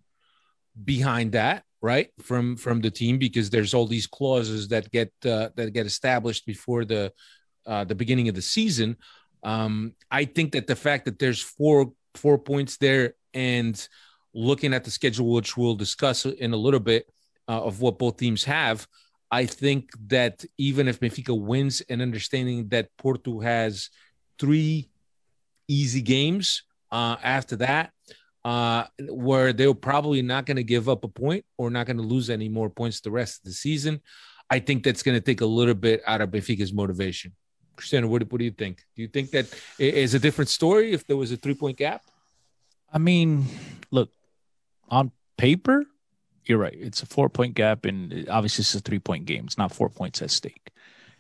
behind 0.85 1.33
that, 1.33 1.63
right, 1.87 2.11
from 2.21 2.57
from 2.57 2.81
the 2.81 2.91
team 2.91 3.19
because 3.19 3.49
there's 3.49 3.75
all 3.75 3.87
these 3.87 4.07
clauses 4.07 4.69
that 4.69 4.91
get 4.91 5.13
uh, 5.25 5.49
that 5.57 5.73
get 5.73 5.87
established 5.87 6.45
before 6.45 6.85
the 6.85 7.13
uh, 7.67 7.85
the 7.85 7.95
beginning 7.95 8.29
of 8.29 8.35
the 8.35 8.43
season. 8.43 8.97
Um, 9.43 9.95
I 10.11 10.25
think 10.25 10.53
that 10.53 10.67
the 10.67 10.77
fact 10.77 11.05
that 11.07 11.19
there's 11.19 11.41
four 11.41 11.93
four 12.15 12.39
points 12.39 12.77
there 12.77 13.15
and 13.33 13.77
looking 14.35 14.75
at 14.75 14.85
the 14.85 14.91
schedule, 14.91 15.33
which 15.33 15.57
we'll 15.57 15.75
discuss 15.87 16.27
in 16.27 16.53
a 16.53 16.63
little 16.67 16.81
bit, 16.81 17.07
uh, 17.49 17.63
of 17.63 17.81
what 17.81 17.99
both 17.99 18.17
teams 18.17 18.45
have. 18.45 18.87
I 19.31 19.47
think 19.47 19.91
that 20.09 20.45
even 20.57 20.89
if 20.89 21.01
Benfica 21.01 21.39
wins, 21.39 21.83
and 21.89 22.01
understanding 22.01 22.69
that 22.69 22.91
Porto 22.97 23.41
has 23.41 23.91
three 24.39 24.91
easy 25.69 26.03
games 26.03 26.63
uh, 26.93 27.17
after 27.23 27.57
that, 27.57 27.93
uh, 28.47 28.87
where 29.09 29.53
they're 29.53 29.75
probably 29.75 30.23
not 30.23 30.47
going 30.47 30.57
to 30.57 30.63
give 30.63 30.89
up 30.89 31.03
a 31.03 31.09
point 31.09 31.45
or 31.59 31.69
not 31.69 31.85
going 31.85 31.97
to 31.97 32.03
lose 32.05 32.31
any 32.31 32.49
more 32.49 32.71
points 32.71 33.01
the 33.01 33.11
rest 33.11 33.41
of 33.41 33.47
the 33.47 33.53
season. 33.53 34.01
I 34.49 34.61
think 34.61 34.85
that's 34.85 35.03
going 35.03 35.17
to 35.17 35.21
take 35.21 35.41
a 35.41 35.47
little 35.47 35.75
bit 35.75 36.01
out 36.07 36.21
of 36.21 36.31
Benfica's 36.31 36.73
motivation. 36.73 37.33
Cristiano, 37.75 38.07
what, 38.07 38.31
what 38.31 38.39
do 38.39 38.45
you 38.45 38.53
think? 38.53 38.85
Do 38.95 39.03
you 39.03 39.09
think 39.09 39.33
that 39.33 39.53
is 39.81 40.15
a 40.15 40.21
different 40.21 40.49
story 40.49 40.93
if 40.93 41.05
there 41.09 41.17
was 41.17 41.33
a 41.33 41.37
three 41.37 41.55
point 41.55 41.77
gap? 41.77 42.03
I 42.93 42.99
mean, 42.99 43.47
look, 43.91 44.11
on 44.89 45.11
paper, 45.37 45.85
you're 46.45 46.59
right. 46.59 46.79
It's 46.79 47.03
a 47.03 47.07
four 47.07 47.29
point 47.29 47.57
gap, 47.57 47.85
and 47.85 48.29
obviously 48.31 48.63
it's 48.63 48.77
a 48.77 48.81
three 48.81 49.01
point 49.01 49.25
game. 49.25 49.47
It's 49.47 49.59
not 49.59 49.73
four 49.73 49.91
points 49.91 50.23
at 50.23 50.31
stake. 50.31 50.71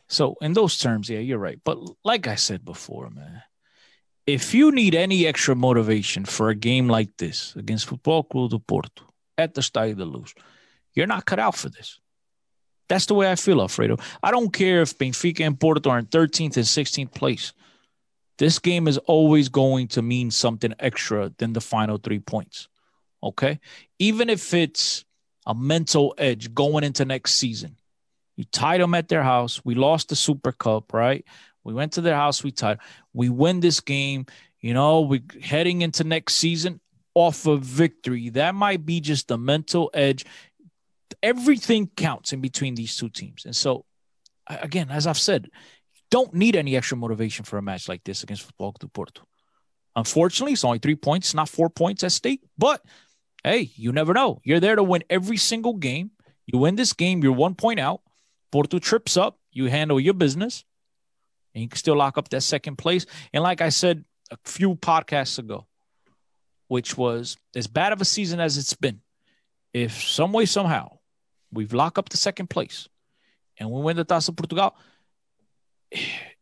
So 0.06 0.36
in 0.40 0.52
those 0.52 0.78
terms, 0.78 1.10
yeah, 1.10 1.18
you're 1.18 1.38
right. 1.38 1.58
But 1.64 1.78
like 2.04 2.28
I 2.28 2.36
said 2.36 2.64
before, 2.64 3.10
man, 3.10 3.42
if 4.26 4.54
you 4.54 4.72
need 4.72 4.94
any 4.94 5.26
extra 5.26 5.54
motivation 5.54 6.24
for 6.24 6.48
a 6.48 6.54
game 6.54 6.88
like 6.88 7.16
this 7.18 7.54
against 7.56 7.86
Football 7.86 8.24
Club 8.24 8.50
do 8.50 8.58
Porto 8.58 9.04
at 9.38 9.54
the 9.54 9.60
Estádio 9.60 9.96
da 9.96 10.04
Luz, 10.04 10.34
you're 10.94 11.06
not 11.06 11.26
cut 11.26 11.38
out 11.38 11.54
for 11.54 11.68
this. 11.68 12.00
That's 12.88 13.06
the 13.06 13.14
way 13.14 13.30
I 13.30 13.34
feel, 13.34 13.60
Alfredo. 13.60 13.98
I 14.22 14.30
don't 14.30 14.52
care 14.52 14.82
if 14.82 14.96
Benfica 14.96 15.44
and 15.44 15.58
Porto 15.58 15.90
are 15.90 15.98
in 15.98 16.06
13th 16.06 16.56
and 16.56 16.64
16th 16.64 17.12
place. 17.14 17.52
This 18.38 18.58
game 18.58 18.86
is 18.86 18.98
always 18.98 19.48
going 19.48 19.88
to 19.88 20.02
mean 20.02 20.30
something 20.30 20.74
extra 20.78 21.32
than 21.38 21.52
the 21.52 21.60
final 21.60 21.98
three 21.98 22.20
points. 22.20 22.68
Okay. 23.22 23.58
Even 23.98 24.30
if 24.30 24.54
it's 24.54 25.04
a 25.46 25.54
mental 25.54 26.14
edge 26.18 26.52
going 26.52 26.84
into 26.84 27.04
next 27.04 27.34
season. 27.34 27.76
You 28.36 28.44
tied 28.44 28.80
them 28.80 28.94
at 28.94 29.08
their 29.08 29.22
house. 29.22 29.64
We 29.64 29.74
lost 29.74 30.08
the 30.10 30.16
Super 30.16 30.52
Cup, 30.52 30.92
right? 30.92 31.24
We 31.66 31.74
went 31.74 31.92
to 31.94 32.00
their 32.00 32.14
house. 32.14 32.44
We 32.44 32.52
tied. 32.52 32.78
We 33.12 33.28
win 33.28 33.58
this 33.58 33.80
game. 33.80 34.26
You 34.60 34.72
know, 34.72 35.00
we're 35.00 35.22
heading 35.42 35.82
into 35.82 36.04
next 36.04 36.34
season 36.34 36.80
off 37.12 37.46
of 37.46 37.62
victory. 37.62 38.30
That 38.30 38.54
might 38.54 38.86
be 38.86 39.00
just 39.00 39.26
the 39.26 39.36
mental 39.36 39.90
edge. 39.92 40.24
Everything 41.24 41.88
counts 41.96 42.32
in 42.32 42.40
between 42.40 42.76
these 42.76 42.96
two 42.96 43.08
teams. 43.08 43.44
And 43.44 43.56
so, 43.56 43.84
again, 44.46 44.90
as 44.90 45.08
I've 45.08 45.18
said, 45.18 45.50
don't 46.08 46.32
need 46.32 46.54
any 46.54 46.76
extra 46.76 46.96
motivation 46.96 47.44
for 47.44 47.58
a 47.58 47.62
match 47.62 47.88
like 47.88 48.04
this 48.04 48.22
against 48.22 48.56
Club 48.56 48.76
Porto. 48.92 49.22
Unfortunately, 49.96 50.52
it's 50.52 50.64
only 50.64 50.78
three 50.78 50.94
points, 50.94 51.34
not 51.34 51.48
four 51.48 51.68
points 51.68 52.04
at 52.04 52.12
stake. 52.12 52.42
But 52.56 52.80
hey, 53.42 53.70
you 53.74 53.90
never 53.90 54.14
know. 54.14 54.40
You're 54.44 54.60
there 54.60 54.76
to 54.76 54.84
win 54.84 55.02
every 55.10 55.36
single 55.36 55.74
game. 55.74 56.12
You 56.46 56.60
win 56.60 56.76
this 56.76 56.92
game, 56.92 57.24
you're 57.24 57.32
one 57.32 57.56
point 57.56 57.80
out. 57.80 58.02
Porto 58.52 58.78
trips 58.78 59.16
up, 59.16 59.40
you 59.50 59.66
handle 59.66 59.98
your 59.98 60.14
business, 60.14 60.64
and 61.56 61.62
you 61.62 61.68
can 61.70 61.78
still 61.78 61.96
lock 61.96 62.18
up 62.18 62.28
that 62.28 62.42
second 62.42 62.76
place. 62.76 63.06
And 63.32 63.42
like 63.42 63.62
I 63.62 63.70
said 63.70 64.04
a 64.30 64.36
few 64.44 64.74
podcasts 64.74 65.38
ago, 65.38 65.66
which 66.68 66.98
was 66.98 67.38
as 67.54 67.66
bad 67.66 67.94
of 67.94 68.00
a 68.02 68.04
season 68.04 68.40
as 68.40 68.58
it's 68.58 68.74
been, 68.74 69.00
if 69.72 70.04
some 70.04 70.34
way, 70.34 70.44
somehow, 70.44 70.98
we've 71.50 71.72
locked 71.72 71.96
up 71.96 72.10
the 72.10 72.18
second 72.18 72.50
place 72.50 72.88
and 73.58 73.70
we 73.70 73.80
win 73.80 73.96
the 73.96 74.04
Taça 74.04 74.36
Portugal, 74.36 74.76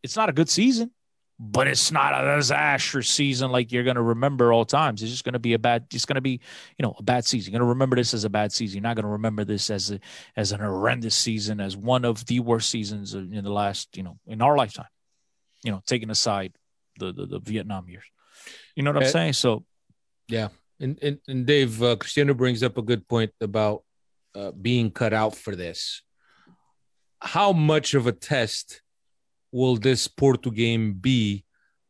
it's 0.02 0.16
not 0.16 0.28
a 0.28 0.32
good 0.32 0.48
season, 0.48 0.90
but 1.38 1.68
it's 1.68 1.92
not 1.92 2.12
a 2.12 2.36
disastrous 2.36 3.08
season 3.08 3.52
like 3.52 3.70
you're 3.70 3.84
going 3.84 3.94
to 3.94 4.02
remember 4.02 4.52
all 4.52 4.64
times. 4.64 5.00
It's 5.00 5.12
just 5.12 5.22
going 5.22 5.34
to 5.34 5.38
be 5.38 5.52
a 5.52 5.60
bad. 5.60 5.86
It's 5.92 6.06
going 6.06 6.16
to 6.16 6.22
be, 6.22 6.40
you 6.76 6.82
know, 6.82 6.96
a 6.98 7.02
bad 7.04 7.24
season. 7.24 7.52
You're 7.52 7.60
going 7.60 7.68
to 7.68 7.72
remember 7.72 7.94
this 7.94 8.14
as 8.14 8.24
a 8.24 8.30
bad 8.30 8.50
season. 8.50 8.78
You're 8.78 8.88
not 8.88 8.96
going 8.96 9.04
to 9.04 9.10
remember 9.10 9.44
this 9.44 9.70
as 9.70 9.92
a, 9.92 10.00
as 10.36 10.50
an 10.50 10.58
horrendous 10.58 11.14
season, 11.14 11.60
as 11.60 11.76
one 11.76 12.04
of 12.04 12.26
the 12.26 12.40
worst 12.40 12.68
seasons 12.68 13.14
in 13.14 13.44
the 13.44 13.52
last, 13.52 13.96
you 13.96 14.02
know, 14.02 14.18
in 14.26 14.42
our 14.42 14.56
lifetime. 14.56 14.86
You 15.64 15.72
know, 15.72 15.82
taking 15.86 16.10
aside 16.10 16.52
the 17.00 17.12
the, 17.12 17.26
the 17.26 17.40
Vietnam 17.40 17.88
years. 17.88 18.04
You 18.76 18.82
know 18.84 18.92
what 18.92 19.02
I'm 19.02 19.08
Uh, 19.08 19.12
saying? 19.18 19.32
So 19.32 19.64
Yeah, 20.28 20.48
and 20.78 20.98
and, 21.02 21.18
and 21.26 21.46
Dave 21.46 21.82
uh, 21.82 21.96
Cristiano 21.96 22.34
brings 22.34 22.62
up 22.62 22.78
a 22.78 22.82
good 22.82 23.08
point 23.08 23.32
about 23.40 23.82
uh, 24.34 24.52
being 24.52 24.90
cut 24.92 25.12
out 25.12 25.34
for 25.34 25.56
this. 25.56 26.02
How 27.20 27.52
much 27.52 27.94
of 27.94 28.06
a 28.06 28.12
test 28.12 28.82
will 29.50 29.76
this 29.76 30.08
Porto 30.08 30.50
game 30.50 30.92
be 30.94 31.44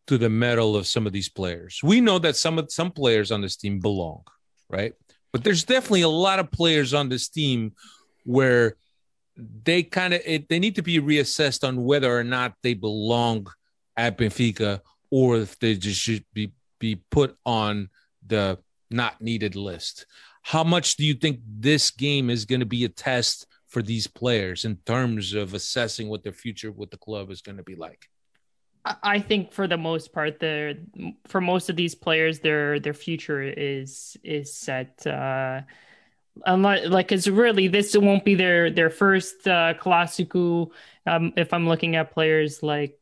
to 0.06 0.18
the 0.18 0.28
mettle 0.28 0.76
of 0.76 0.86
some 0.86 1.06
of 1.06 1.12
these 1.12 1.28
players? 1.28 1.80
We 1.82 2.00
know 2.00 2.18
that 2.20 2.36
some 2.36 2.58
of 2.58 2.70
some 2.70 2.90
players 2.90 3.32
on 3.32 3.40
this 3.40 3.56
team 3.56 3.80
belong, 3.80 4.22
right? 4.70 4.92
But 5.32 5.42
there's 5.42 5.64
definitely 5.64 6.02
a 6.02 6.08
lot 6.08 6.38
of 6.38 6.52
players 6.52 6.94
on 6.94 7.08
this 7.08 7.28
team 7.28 7.72
where 8.24 8.76
they 9.36 9.82
kind 9.82 10.14
of 10.14 10.22
they 10.48 10.60
need 10.60 10.76
to 10.76 10.82
be 10.82 11.00
reassessed 11.00 11.66
on 11.66 11.82
whether 11.82 12.16
or 12.16 12.22
not 12.22 12.54
they 12.62 12.74
belong 12.74 13.48
at 13.96 14.18
Benfica 14.18 14.80
or 15.10 15.36
if 15.38 15.58
they 15.58 15.74
just 15.76 16.00
should 16.00 16.24
be 16.32 16.52
be 16.78 16.96
put 17.10 17.36
on 17.46 17.88
the 18.26 18.58
not 18.90 19.20
needed 19.20 19.56
list. 19.56 20.06
How 20.42 20.64
much 20.64 20.96
do 20.96 21.04
you 21.04 21.14
think 21.14 21.40
this 21.46 21.90
game 21.90 22.28
is 22.30 22.44
going 22.44 22.60
to 22.60 22.66
be 22.66 22.84
a 22.84 22.88
test 22.88 23.46
for 23.66 23.82
these 23.82 24.06
players 24.06 24.64
in 24.64 24.76
terms 24.84 25.34
of 25.34 25.54
assessing 25.54 26.08
what 26.08 26.22
their 26.22 26.32
future 26.32 26.70
with 26.70 26.90
the 26.90 26.98
club 26.98 27.30
is 27.30 27.40
going 27.40 27.56
to 27.56 27.62
be 27.62 27.74
like? 27.74 28.08
I- 28.84 29.18
think 29.18 29.52
for 29.52 29.66
the 29.66 29.78
most 29.78 30.12
part, 30.12 30.40
the 30.40 30.78
for 31.26 31.40
most 31.40 31.70
of 31.70 31.76
these 31.76 31.94
players, 31.94 32.40
their 32.40 32.78
their 32.78 32.92
future 32.92 33.42
is 33.42 34.16
is 34.22 34.52
set. 34.52 35.06
Uh, 35.06 35.62
unless, 36.44 36.88
like, 36.88 37.10
it's 37.10 37.26
really 37.26 37.68
this 37.68 37.96
won't 37.96 38.24
be 38.24 38.34
their 38.34 38.70
their 38.70 38.90
first 38.90 39.48
uh. 39.48 39.72
Um, 41.06 41.32
if 41.36 41.52
I'm 41.52 41.66
looking 41.68 41.96
at 41.96 42.12
players 42.12 42.62
like 42.62 42.98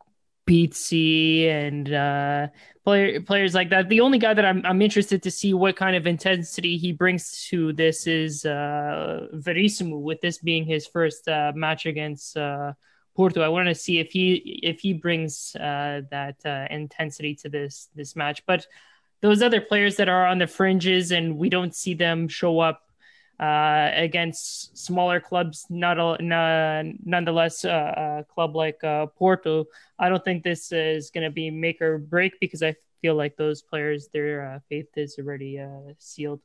Pizzi 0.47 1.49
and 1.49 1.93
uh, 1.93 2.49
player 2.85 3.21
players 3.21 3.55
like 3.55 3.71
that, 3.71 3.89
the 3.89 4.01
only 4.01 4.19
guy 4.19 4.35
that 4.35 4.45
I'm 4.45 4.65
I'm 4.67 4.83
interested 4.83 5.23
to 5.23 5.31
see 5.31 5.55
what 5.55 5.77
kind 5.77 5.97
of 5.97 6.07
intensity 6.07 6.77
he 6.77 6.93
brings 6.93 7.47
to 7.51 7.73
this 7.73 8.07
is 8.07 8.45
uh, 8.45 9.29
Verissimo. 9.33 9.99
With 9.99 10.21
this 10.21 10.39
being 10.39 10.65
his 10.65 10.87
first 10.87 11.29
uh, 11.29 11.53
match 11.55 11.87
against. 11.87 12.37
Uh, 12.37 12.73
Porto. 13.15 13.43
I 13.43 13.49
want 13.49 13.69
to 13.69 13.75
see 13.75 13.99
if 13.99 14.11
he 14.11 14.61
if 14.63 14.81
he 14.81 14.95
brings 14.95 15.55
uh, 15.57 16.01
that 16.11 16.37
uh, 16.45 16.67
intensity 16.71 17.35
to 17.37 17.49
this 17.49 17.89
this 17.95 18.17
match. 18.17 18.45
But 18.47 18.67
those 19.21 19.43
other 19.43 19.61
players 19.61 19.97
that 19.97 20.09
are 20.09 20.27
on 20.27 20.39
the 20.39 20.47
fringes 20.47 21.13
and 21.13 21.37
we 21.37 21.49
don't 21.49 21.75
see 21.75 21.95
them 21.95 22.29
show 22.29 22.59
up 22.59 22.83
uh, 23.41 23.91
against 23.95 24.77
smaller 24.77 25.21
clubs, 25.21 25.67
not 25.69 25.99
a, 25.99 26.17
n- 26.21 26.99
nonetheless 27.05 27.65
uh, 27.65 28.21
a 28.21 28.25
club 28.33 28.55
like 28.55 28.83
uh, 28.85 29.07
Porto. 29.07 29.67
I 29.99 30.09
don't 30.09 30.25
think 30.25 30.45
this 30.45 30.73
is 30.73 31.11
going 31.11 31.25
to 31.25 31.31
be 31.31 31.51
make 31.51 31.81
or 31.81 31.99
break 31.99 32.39
because 32.41 32.63
I 32.63 32.75
feel 33.01 33.15
like 33.15 33.37
those 33.37 33.63
players 33.63 34.09
their 34.13 34.55
uh, 34.55 34.59
faith 34.69 34.89
is 34.97 35.17
already 35.19 35.59
uh, 35.59 35.93
sealed. 35.99 36.41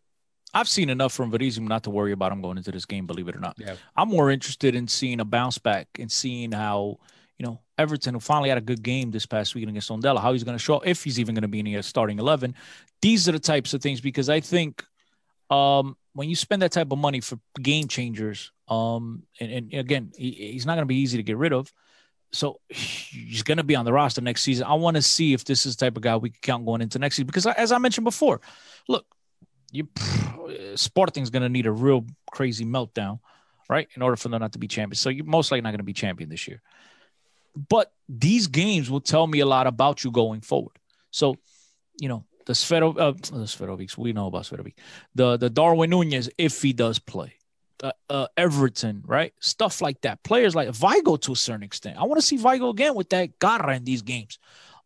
I've 0.53 0.69
seen 0.69 0.89
enough 0.89 1.13
from 1.13 1.29
Verissimo 1.29 1.67
not 1.67 1.83
to 1.83 1.89
worry 1.89 2.13
about 2.13 2.31
him 2.31 2.41
going 2.41 2.57
into 2.57 2.71
this 2.71 2.85
game, 2.85 3.05
believe 3.05 3.27
it 3.27 3.35
or 3.35 3.39
not. 3.39 3.55
Yeah. 3.57 3.75
I'm 3.95 4.09
more 4.09 4.31
interested 4.31 4.75
in 4.75 4.87
seeing 4.87 5.19
a 5.19 5.25
bounce 5.25 5.57
back 5.57 5.87
and 5.99 6.11
seeing 6.11 6.51
how, 6.51 6.99
you 7.37 7.45
know, 7.45 7.59
Everton, 7.77 8.13
who 8.13 8.19
finally 8.19 8.49
had 8.49 8.57
a 8.57 8.61
good 8.61 8.81
game 8.81 9.11
this 9.11 9.25
past 9.25 9.53
weekend 9.53 9.71
against 9.71 9.89
Tondela, 9.89 10.19
how 10.19 10.33
he's 10.33 10.43
going 10.43 10.57
to 10.57 10.63
show 10.63 10.77
up, 10.77 10.87
if 10.87 11.03
he's 11.03 11.19
even 11.19 11.35
going 11.35 11.43
to 11.43 11.47
be 11.47 11.59
in 11.59 11.65
the 11.65 11.83
starting 11.83 12.17
11. 12.17 12.55
These 13.01 13.29
are 13.29 13.33
the 13.33 13.39
types 13.39 13.73
of 13.73 13.81
things 13.81 14.01
because 14.01 14.29
I 14.29 14.39
think 14.39 14.83
um, 15.49 15.95
when 16.17 16.29
you 16.29 16.35
spend 16.35 16.63
that 16.63 16.71
type 16.71 16.91
of 16.91 16.97
money 16.97 17.21
for 17.21 17.37
game 17.61 17.87
changers, 17.87 18.51
um, 18.67 19.21
and, 19.39 19.51
and 19.51 19.73
again, 19.75 20.11
he, 20.17 20.31
he's 20.31 20.65
not 20.65 20.73
going 20.73 20.81
to 20.81 20.87
be 20.87 20.95
easy 20.95 21.17
to 21.17 21.23
get 21.23 21.37
rid 21.37 21.53
of. 21.53 21.71
So 22.31 22.59
he's 22.69 23.43
going 23.43 23.59
to 23.59 23.63
be 23.63 23.75
on 23.75 23.85
the 23.85 23.93
roster 23.93 24.19
next 24.21 24.41
season. 24.41 24.65
I 24.65 24.73
want 24.73 24.95
to 24.97 25.03
see 25.03 25.33
if 25.33 25.45
this 25.45 25.67
is 25.67 25.75
the 25.75 25.85
type 25.85 25.95
of 25.95 26.01
guy 26.01 26.17
we 26.17 26.31
can 26.31 26.39
count 26.41 26.65
going 26.65 26.81
into 26.81 26.97
next 26.97 27.17
season 27.17 27.27
because, 27.27 27.45
as 27.45 27.71
I 27.71 27.77
mentioned 27.77 28.03
before, 28.03 28.41
look, 28.87 29.05
you 29.71 29.87
Sporting's 30.75 31.29
going 31.29 31.43
to 31.43 31.49
need 31.49 31.67
a 31.67 31.71
real 31.71 32.03
crazy 32.31 32.65
meltdown, 32.65 33.19
right, 33.69 33.87
in 33.95 34.01
order 34.01 34.15
for 34.15 34.29
them 34.29 34.41
not 34.41 34.53
to 34.53 34.59
be 34.59 34.67
champions. 34.67 34.99
So 34.99 35.09
you're 35.09 35.23
most 35.23 35.51
likely 35.51 35.61
not 35.61 35.69
going 35.69 35.77
to 35.77 35.83
be 35.83 35.93
champion 35.93 36.31
this 36.31 36.47
year. 36.47 36.63
But 37.69 37.93
these 38.09 38.47
games 38.47 38.89
will 38.89 39.01
tell 39.01 39.27
me 39.27 39.39
a 39.41 39.45
lot 39.45 39.67
about 39.67 40.03
you 40.03 40.09
going 40.09 40.41
forward. 40.41 40.79
So, 41.11 41.37
you 42.01 42.09
know, 42.09 42.25
the 42.47 42.53
Sfero, 42.53 42.97
uh, 42.97 43.11
the 43.11 43.45
Seferovics, 43.45 43.97
we 43.97 44.13
know 44.13 44.27
about 44.27 44.43
Seferovic. 44.43 44.73
The 45.13 45.37
the 45.37 45.49
Darwin 45.49 45.89
Nunez, 45.89 46.29
if 46.37 46.61
he 46.61 46.71
does 46.71 46.97
play, 46.97 47.33
uh, 47.83 47.91
uh, 48.09 48.27
Everton, 48.37 49.03
right, 49.05 49.33
stuff 49.41 49.81
like 49.81 50.01
that. 50.01 50.23
Players 50.23 50.55
like 50.55 50.69
Weigl 50.69 51.21
to 51.23 51.33
a 51.33 51.35
certain 51.35 51.63
extent. 51.63 51.97
I 51.99 52.05
want 52.05 52.19
to 52.19 52.25
see 52.25 52.37
Weigl 52.37 52.71
again 52.71 52.95
with 52.95 53.09
that 53.09 53.37
garra 53.37 53.75
in 53.75 53.83
these 53.83 54.01
games. 54.01 54.39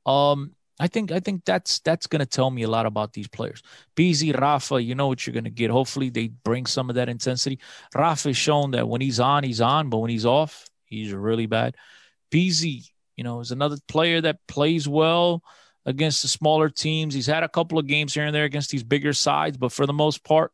Um, 0.08 0.56
I 0.80 0.88
think 0.88 1.12
I 1.12 1.20
think 1.20 1.46
that's 1.46 1.80
that's 1.80 2.08
gonna 2.08 2.26
tell 2.26 2.50
me 2.50 2.64
a 2.64 2.68
lot 2.68 2.88
about 2.88 3.14
these 3.14 3.28
players. 3.28 3.62
Pizzi 3.96 4.36
Rafa, 4.36 4.82
you 4.82 4.96
know 4.96 5.08
what 5.08 5.28
you're 5.28 5.36
gonna 5.36 5.52
get. 5.52 5.70
Hopefully 5.70 6.10
they 6.10 6.30
bring 6.30 6.66
some 6.66 6.90
of 6.90 6.96
that 6.96 7.10
intensity. 7.10 7.60
Rafa 7.94 8.30
has 8.30 8.38
shown 8.38 8.72
that 8.72 8.90
when 8.90 9.02
he's 9.02 9.20
on, 9.20 9.44
he's 9.44 9.62
on, 9.62 9.92
but 9.92 10.00
when 10.00 10.10
he's 10.10 10.26
off, 10.26 10.68
he's 10.86 11.14
really 11.14 11.46
bad. 11.46 11.76
Pizzi, 12.32 12.90
you 13.16 13.24
know, 13.24 13.40
is 13.40 13.52
another 13.52 13.78
player 13.88 14.20
that 14.22 14.40
plays 14.48 14.88
well 14.88 15.44
against 15.86 16.22
the 16.22 16.28
smaller 16.28 16.70
teams. 16.70 17.14
He's 17.14 17.28
had 17.28 17.44
a 17.44 17.50
couple 17.50 17.80
of 17.80 17.88
games 17.88 18.14
here 18.14 18.26
and 18.26 18.36
there 18.36 18.46
against 18.46 18.70
these 18.70 18.84
bigger 18.84 19.14
sides, 19.14 19.58
but 19.58 19.72
for 19.72 19.86
the 19.86 19.94
most 19.94 20.24
part, 20.24 20.52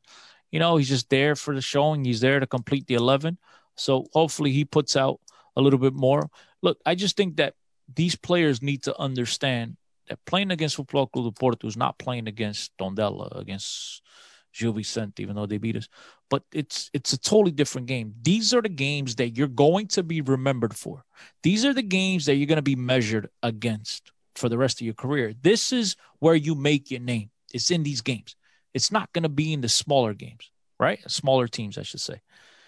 you 0.51 0.59
know, 0.59 0.77
he's 0.77 0.89
just 0.89 1.09
there 1.09 1.35
for 1.35 1.53
the 1.53 1.61
showing. 1.61 2.05
He's 2.05 2.21
there 2.21 2.39
to 2.39 2.47
complete 2.47 2.87
the 2.87 2.95
11. 2.95 3.37
So 3.75 4.07
hopefully 4.13 4.51
he 4.51 4.65
puts 4.65 4.95
out 4.95 5.19
a 5.55 5.61
little 5.61 5.79
bit 5.79 5.93
more. 5.93 6.29
Look, 6.61 6.79
I 6.85 6.95
just 6.95 7.17
think 7.17 7.37
that 7.37 7.55
these 7.93 8.15
players 8.15 8.61
need 8.61 8.83
to 8.83 8.99
understand 8.99 9.77
that 10.07 10.23
playing 10.25 10.51
against 10.51 10.77
Futebol 10.77 11.11
Clube 11.11 11.25
do 11.25 11.31
Porto 11.31 11.67
is 11.67 11.77
not 11.77 11.99
playing 11.99 12.27
against 12.27 12.75
Tondela, 12.77 13.39
against 13.39 14.01
Gil 14.57 14.73
Vicente, 14.73 15.21
even 15.21 15.35
though 15.35 15.45
they 15.45 15.57
beat 15.57 15.75
us. 15.75 15.89
But 16.29 16.43
it's 16.51 16.89
it's 16.93 17.13
a 17.13 17.17
totally 17.17 17.51
different 17.51 17.87
game. 17.87 18.13
These 18.21 18.53
are 18.53 18.61
the 18.61 18.69
games 18.69 19.15
that 19.15 19.37
you're 19.37 19.47
going 19.47 19.87
to 19.89 20.03
be 20.03 20.21
remembered 20.21 20.75
for. 20.75 21.03
These 21.43 21.65
are 21.65 21.73
the 21.73 21.83
games 21.83 22.25
that 22.25 22.35
you're 22.35 22.47
going 22.47 22.57
to 22.57 22.61
be 22.61 22.75
measured 22.75 23.29
against 23.43 24.11
for 24.37 24.49
the 24.49 24.57
rest 24.57 24.79
of 24.79 24.85
your 24.85 24.93
career. 24.93 25.33
This 25.41 25.71
is 25.73 25.95
where 26.19 26.35
you 26.35 26.55
make 26.55 26.91
your 26.91 26.99
name. 26.99 27.29
It's 27.53 27.71
in 27.71 27.83
these 27.83 28.01
games. 28.01 28.35
It's 28.73 28.91
not 28.91 29.11
going 29.13 29.23
to 29.23 29.29
be 29.29 29.53
in 29.53 29.61
the 29.61 29.69
smaller 29.69 30.13
games, 30.13 30.51
right? 30.79 30.99
Smaller 31.09 31.47
teams, 31.47 31.77
I 31.77 31.83
should 31.83 32.01
say. 32.01 32.21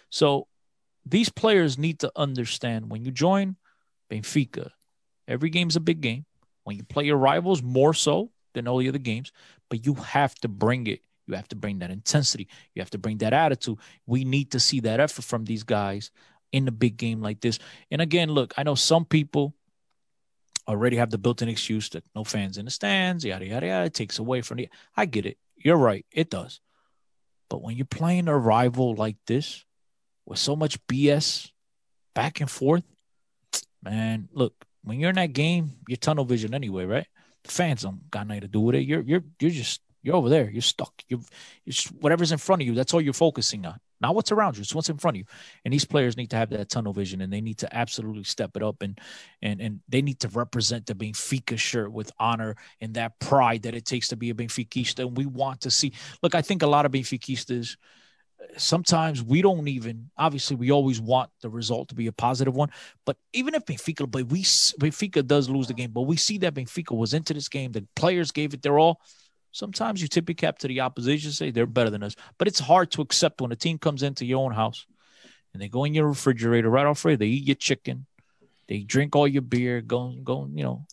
So 0.09 0.47
these 1.05 1.29
players 1.29 1.77
need 1.77 1.99
to 1.99 2.11
understand 2.15 2.89
when 2.89 3.03
you 3.03 3.11
join 3.11 3.55
Benfica, 4.11 4.71
every 5.27 5.49
game's 5.49 5.75
a 5.75 5.81
big 5.81 6.01
game. 6.01 6.25
When 6.63 6.77
you 6.77 6.83
play 6.83 7.05
your 7.05 7.17
rivals, 7.17 7.63
more 7.63 7.93
so 7.93 8.31
than 8.53 8.67
all 8.67 8.77
the 8.77 8.89
other 8.89 8.99
games, 8.99 9.31
but 9.69 9.85
you 9.85 9.93
have 9.95 10.35
to 10.35 10.47
bring 10.47 10.87
it. 10.87 11.01
You 11.27 11.35
have 11.35 11.47
to 11.49 11.55
bring 11.55 11.79
that 11.79 11.91
intensity. 11.91 12.47
You 12.73 12.81
have 12.81 12.89
to 12.91 12.97
bring 12.97 13.19
that 13.19 13.33
attitude. 13.33 13.77
We 14.07 14.23
need 14.23 14.51
to 14.51 14.59
see 14.59 14.79
that 14.81 14.99
effort 14.99 15.25
from 15.25 15.45
these 15.45 15.63
guys 15.63 16.11
in 16.51 16.67
a 16.67 16.71
big 16.71 16.97
game 16.97 17.21
like 17.21 17.41
this. 17.41 17.59
And 17.91 18.01
again, 18.01 18.29
look, 18.29 18.53
I 18.57 18.63
know 18.63 18.75
some 18.75 19.05
people 19.05 19.53
already 20.69 20.97
have 20.97 21.09
the 21.09 21.17
built-in 21.17 21.49
excuse 21.49 21.89
that 21.89 22.03
no 22.15 22.23
fans 22.23 22.57
in 22.57 22.65
the 22.65 22.71
stands, 22.71 23.25
yada 23.25 23.45
yada 23.45 23.67
yada. 23.67 23.85
It 23.85 23.93
takes 23.93 24.19
away 24.19 24.41
from 24.41 24.57
the. 24.57 24.69
I 24.95 25.05
get 25.05 25.25
it. 25.25 25.37
You're 25.55 25.77
right. 25.77 26.05
It 26.11 26.29
does. 26.29 26.61
But 27.49 27.61
when 27.61 27.75
you're 27.75 27.85
playing 27.85 28.27
a 28.27 28.37
rival 28.37 28.95
like 28.95 29.17
this, 29.25 29.65
with 30.25 30.37
so 30.37 30.55
much 30.55 30.85
BS 30.87 31.51
back 32.13 32.39
and 32.39 32.49
forth, 32.49 32.83
man, 33.83 34.29
look, 34.31 34.53
when 34.83 34.99
you're 34.99 35.09
in 35.09 35.15
that 35.15 35.33
game, 35.33 35.71
you're 35.87 35.97
tunnel 35.97 36.25
vision 36.25 36.53
anyway, 36.53 36.85
right? 36.85 37.07
The 37.43 37.51
fans 37.51 37.81
don't 37.81 38.09
got 38.11 38.27
nothing 38.27 38.41
to 38.41 38.47
do 38.47 38.59
with 38.59 38.75
it. 38.75 38.83
You're 38.83 39.01
you're 39.01 39.23
you're 39.39 39.51
just 39.51 39.81
you're 40.03 40.15
over 40.15 40.29
there. 40.29 40.49
You're 40.49 40.61
stuck. 40.61 41.03
You're, 41.07 41.21
you're 41.65 41.73
just, 41.73 41.87
whatever's 41.87 42.31
in 42.31 42.37
front 42.37 42.61
of 42.61 42.67
you. 42.67 42.75
That's 42.75 42.93
all 42.93 43.01
you're 43.01 43.13
focusing 43.13 43.65
on. 43.65 43.79
Not 44.01 44.15
what's 44.15 44.31
around 44.31 44.57
you, 44.57 44.61
it's 44.61 44.73
what's 44.73 44.89
in 44.89 44.97
front 44.97 45.17
of 45.17 45.19
you. 45.19 45.25
And 45.65 45.73
these 45.73 45.85
players 45.85 46.17
need 46.17 46.29
to 46.31 46.35
have 46.35 46.49
that 46.51 46.69
tunnel 46.69 46.93
vision 46.93 47.21
and 47.21 47.31
they 47.31 47.41
need 47.41 47.57
to 47.59 47.75
absolutely 47.75 48.23
step 48.23 48.51
it 48.55 48.63
up 48.63 48.81
and 48.81 48.99
and 49.41 49.61
and 49.61 49.79
they 49.87 50.01
need 50.01 50.19
to 50.21 50.27
represent 50.29 50.85
the 50.85 50.95
Benfica 50.95 51.57
shirt 51.57 51.91
with 51.91 52.11
honor 52.19 52.55
and 52.81 52.93
that 52.95 53.19
pride 53.19 53.63
that 53.63 53.75
it 53.75 53.85
takes 53.85 54.07
to 54.09 54.15
be 54.15 54.29
a 54.29 54.33
Benfiquista. 54.33 54.99
And 54.99 55.17
we 55.17 55.25
want 55.25 55.61
to 55.61 55.71
see 55.71 55.93
look, 56.21 56.35
I 56.35 56.41
think 56.41 56.61
a 56.61 56.67
lot 56.67 56.85
of 56.85 56.91
Benfiquistas 56.91 57.75
sometimes 58.57 59.23
we 59.23 59.41
don't 59.41 59.67
even 59.67 60.09
obviously 60.17 60.55
we 60.55 60.71
always 60.71 60.99
want 60.99 61.29
the 61.41 61.49
result 61.49 61.89
to 61.89 61.95
be 61.95 62.07
a 62.07 62.11
positive 62.11 62.55
one 62.55 62.69
but 63.05 63.17
even 63.33 63.53
if 63.53 63.65
benfica 63.65 64.09
but 64.09 64.25
we 64.27 64.41
benfica 64.43 65.25
does 65.25 65.49
lose 65.49 65.67
the 65.67 65.73
game 65.73 65.91
but 65.91 66.01
we 66.01 66.15
see 66.15 66.37
that 66.37 66.53
benfica 66.53 66.95
was 66.95 67.13
into 67.13 67.33
this 67.33 67.49
game 67.49 67.71
the 67.71 67.85
players 67.95 68.31
gave 68.31 68.53
it 68.53 68.61
their 68.61 68.79
all 68.79 69.01
sometimes 69.51 70.01
you 70.01 70.07
tip 70.07 70.29
your 70.29 70.35
cap 70.35 70.59
to 70.59 70.67
the 70.67 70.81
opposition 70.81 71.31
say 71.31 71.51
they're 71.51 71.65
better 71.65 71.89
than 71.89 72.03
us 72.03 72.15
but 72.37 72.47
it's 72.47 72.59
hard 72.59 72.91
to 72.91 73.01
accept 73.01 73.41
when 73.41 73.51
a 73.51 73.55
team 73.55 73.77
comes 73.77 74.03
into 74.03 74.25
your 74.25 74.43
own 74.43 74.53
house 74.53 74.85
and 75.53 75.61
they 75.61 75.67
go 75.67 75.83
in 75.83 75.93
your 75.93 76.07
refrigerator 76.07 76.69
right 76.69 76.85
off 76.85 77.03
right 77.05 77.19
they 77.19 77.27
eat 77.27 77.47
your 77.47 77.55
chicken 77.55 78.05
they 78.67 78.79
drink 78.79 79.15
all 79.15 79.27
your 79.27 79.41
beer 79.41 79.81
go 79.81 80.13
go 80.23 80.47
you 80.53 80.63
know 80.63 80.85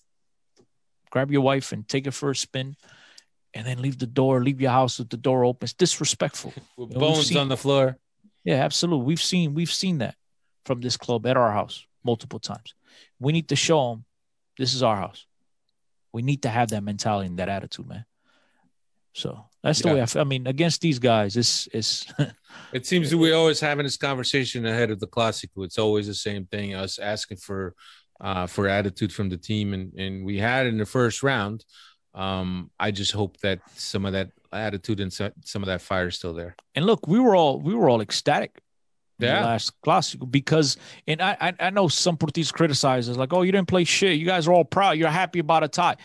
grab 1.10 1.30
your 1.30 1.42
wife 1.42 1.72
and 1.72 1.88
take 1.88 2.06
it 2.06 2.12
for 2.12 2.30
a 2.30 2.36
spin 2.36 2.76
and 3.56 3.66
then 3.66 3.80
leave 3.80 3.98
the 3.98 4.06
door, 4.06 4.42
leave 4.42 4.60
your 4.60 4.70
house 4.70 4.98
with 4.98 5.08
the 5.08 5.16
door 5.16 5.44
open. 5.44 5.64
It's 5.64 5.72
disrespectful. 5.72 6.52
With 6.76 6.90
you 6.90 6.94
know, 6.94 7.00
bones 7.00 7.28
seen, 7.28 7.38
on 7.38 7.48
the 7.48 7.56
floor. 7.56 7.96
Yeah, 8.44 8.56
absolutely. 8.56 9.06
We've 9.06 9.22
seen 9.22 9.54
we've 9.54 9.72
seen 9.72 9.98
that 9.98 10.14
from 10.66 10.82
this 10.82 10.98
club 10.98 11.26
at 11.26 11.38
our 11.38 11.50
house 11.50 11.86
multiple 12.04 12.38
times. 12.38 12.74
We 13.18 13.32
need 13.32 13.48
to 13.48 13.56
show 13.56 13.90
them 13.90 14.04
this 14.58 14.74
is 14.74 14.82
our 14.82 14.96
house. 14.96 15.26
We 16.12 16.20
need 16.20 16.42
to 16.42 16.50
have 16.50 16.68
that 16.68 16.82
mentality 16.82 17.28
and 17.28 17.38
that 17.38 17.48
attitude, 17.48 17.88
man. 17.88 18.04
So 19.16 19.46
that's 19.62 19.80
the 19.80 19.88
yeah. 19.88 19.94
way 19.94 20.02
I 20.02 20.06
feel. 20.06 20.20
I 20.20 20.24
mean, 20.26 20.46
against 20.46 20.82
these 20.82 20.98
guys, 20.98 21.36
it's 21.38 21.68
it's. 21.72 22.06
it 22.72 22.84
seems 22.86 23.10
that 23.10 23.16
we 23.16 23.32
always 23.32 23.58
having 23.58 23.84
this 23.84 23.96
conversation 23.96 24.66
ahead 24.66 24.90
of 24.90 25.00
the 25.00 25.06
Clásico. 25.06 25.64
It's 25.64 25.78
always 25.78 26.06
the 26.06 26.14
same 26.14 26.44
thing. 26.44 26.74
Us 26.74 26.98
asking 26.98 27.38
for 27.38 27.74
uh, 28.20 28.46
for 28.46 28.68
attitude 28.68 29.14
from 29.14 29.30
the 29.30 29.38
team, 29.38 29.72
and 29.72 29.94
and 29.94 30.24
we 30.26 30.36
had 30.36 30.66
in 30.66 30.76
the 30.76 30.84
first 30.84 31.22
round. 31.22 31.64
Um, 32.14 32.70
I 32.78 32.90
just 32.90 33.12
hope 33.12 33.38
that 33.38 33.60
some 33.74 34.04
of 34.04 34.12
that 34.12 34.30
attitude 34.52 35.00
and 35.00 35.12
some 35.12 35.62
of 35.62 35.66
that 35.66 35.80
fire 35.80 36.08
is 36.08 36.16
still 36.16 36.34
there. 36.34 36.54
And 36.74 36.84
look, 36.84 37.06
we 37.08 37.18
were 37.18 37.34
all 37.34 37.58
we 37.58 37.74
were 37.74 37.88
all 37.88 38.02
ecstatic. 38.02 38.60
Yeah. 39.18 39.46
last 39.46 39.72
classic 39.80 40.20
because 40.30 40.76
and 41.06 41.22
I 41.22 41.54
I 41.58 41.70
know 41.70 41.88
some 41.88 42.18
Portis 42.18 42.52
criticize 42.52 43.08
us 43.08 43.16
like 43.16 43.32
oh 43.32 43.40
you 43.40 43.50
didn't 43.50 43.66
play 43.66 43.84
shit 43.84 44.18
you 44.18 44.26
guys 44.26 44.46
are 44.46 44.52
all 44.52 44.66
proud 44.66 44.98
you're 44.98 45.08
happy 45.08 45.38
about 45.38 45.64
a 45.64 45.68
tie 45.68 45.96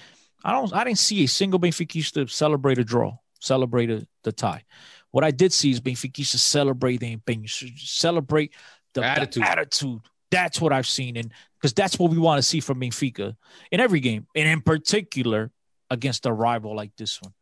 I 0.44 0.52
don't 0.52 0.74
I 0.74 0.84
didn't 0.84 1.00
see 1.00 1.24
a 1.24 1.28
single 1.28 1.60
Benfica 1.60 2.30
celebrate 2.30 2.78
a 2.78 2.84
draw 2.84 3.18
celebrate 3.40 3.90
a, 3.90 4.08
the 4.24 4.32
tie 4.32 4.64
what 5.12 5.24
I 5.24 5.32
did 5.32 5.52
see 5.52 5.72
is 5.72 5.82
Benfica 5.82 6.26
celebrate 6.26 6.98
the 6.98 7.16
empenho, 7.16 7.50
celebrate 7.78 8.54
the 8.94 9.04
attitude. 9.04 9.44
the 9.44 9.50
attitude 9.50 10.02
that's 10.32 10.60
what 10.60 10.74
I've 10.74 10.88
seen 10.88 11.18
and 11.18 11.32
because 11.60 11.74
that's 11.74 12.00
what 12.00 12.10
we 12.10 12.18
want 12.18 12.40
to 12.40 12.42
see 12.42 12.62
from 12.62 12.80
Benfica 12.80 13.36
in 13.72 13.80
every 13.80 14.00
game 14.00 14.26
and 14.36 14.48
in 14.48 14.62
particular 14.62 15.52
against 15.90 16.26
a 16.26 16.34
rival 16.34 16.76
like 16.76 16.96
this 16.96 17.22
one. 17.22 17.34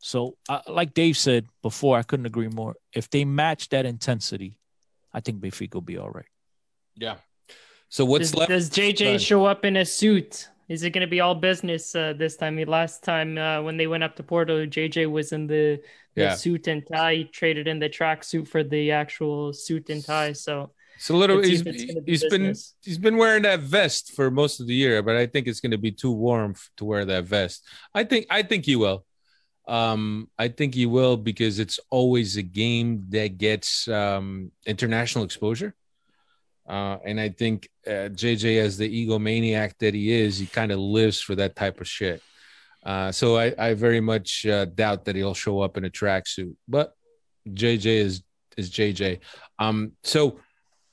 So, 0.00 0.36
uh, 0.48 0.60
like 0.66 0.94
Dave 0.94 1.16
said 1.16 1.46
before, 1.62 1.96
I 1.96 2.02
couldn't 2.02 2.26
agree 2.26 2.48
more. 2.48 2.74
If 2.92 3.08
they 3.08 3.24
match 3.24 3.68
that 3.68 3.86
intensity, 3.86 4.58
I 5.12 5.20
think 5.20 5.40
Benfica 5.40 5.74
will 5.74 5.80
be 5.80 5.96
all 5.96 6.10
right. 6.10 6.26
Yeah. 6.96 7.16
So 7.88 8.04
what's 8.04 8.32
does, 8.32 8.34
left? 8.34 8.50
Does 8.50 8.70
JJ 8.70 9.20
show 9.20 9.44
up 9.44 9.64
in 9.64 9.76
a 9.76 9.84
suit? 9.84 10.48
Is 10.72 10.84
it 10.84 10.90
going 10.90 11.02
to 11.02 11.06
be 11.06 11.20
all 11.20 11.34
business 11.34 11.94
uh, 11.94 12.14
this 12.16 12.38
time? 12.38 12.56
Last 12.56 13.04
time 13.04 13.36
uh, 13.36 13.60
when 13.60 13.76
they 13.76 13.86
went 13.86 14.04
up 14.04 14.16
to 14.16 14.22
Porto, 14.22 14.64
JJ 14.64 15.10
was 15.10 15.32
in 15.32 15.46
the, 15.46 15.82
the 16.14 16.22
yeah. 16.22 16.34
suit 16.34 16.66
and 16.66 16.82
tie. 16.90 17.14
He 17.16 17.24
traded 17.24 17.68
in 17.68 17.78
the 17.78 17.90
track 17.90 18.24
suit 18.24 18.48
for 18.48 18.64
the 18.64 18.90
actual 18.90 19.52
suit 19.52 19.90
and 19.90 20.02
tie. 20.02 20.32
So 20.32 20.72
it's 20.96 21.10
a 21.10 21.14
little. 21.14 21.42
He's, 21.42 21.60
he's 22.06 22.24
been 22.24 22.54
he's 22.80 22.96
been 22.96 23.18
wearing 23.18 23.42
that 23.42 23.60
vest 23.60 24.12
for 24.16 24.30
most 24.30 24.60
of 24.60 24.66
the 24.66 24.74
year, 24.74 25.02
but 25.02 25.14
I 25.14 25.26
think 25.26 25.46
it's 25.46 25.60
going 25.60 25.72
to 25.72 25.78
be 25.78 25.92
too 25.92 26.10
warm 26.12 26.54
to 26.78 26.86
wear 26.86 27.04
that 27.04 27.24
vest. 27.24 27.68
I 27.94 28.04
think 28.04 28.24
I 28.30 28.42
think 28.42 28.64
he 28.64 28.76
will. 28.76 29.04
Um, 29.68 30.30
I 30.38 30.48
think 30.48 30.74
he 30.74 30.86
will 30.86 31.18
because 31.18 31.58
it's 31.58 31.80
always 31.90 32.38
a 32.38 32.42
game 32.42 33.04
that 33.10 33.36
gets 33.36 33.88
um, 33.88 34.52
international 34.64 35.24
exposure. 35.24 35.74
Uh, 36.66 36.98
and 37.04 37.20
I 37.20 37.30
think 37.30 37.68
uh, 37.86 38.08
JJ, 38.10 38.60
as 38.60 38.76
the 38.78 39.06
egomaniac 39.06 39.72
that 39.78 39.94
he 39.94 40.12
is, 40.12 40.38
he 40.38 40.46
kind 40.46 40.70
of 40.70 40.78
lives 40.78 41.20
for 41.20 41.34
that 41.34 41.56
type 41.56 41.80
of 41.80 41.88
shit. 41.88 42.22
Uh, 42.84 43.12
so 43.12 43.36
I, 43.36 43.54
I 43.58 43.74
very 43.74 44.00
much 44.00 44.46
uh, 44.46 44.64
doubt 44.66 45.04
that 45.04 45.16
he'll 45.16 45.34
show 45.34 45.60
up 45.60 45.76
in 45.76 45.84
a 45.84 45.90
tracksuit. 45.90 46.54
But 46.68 46.94
JJ 47.48 47.86
is 47.86 48.22
is 48.56 48.70
JJ. 48.70 49.20
Um, 49.58 49.92
so 50.02 50.40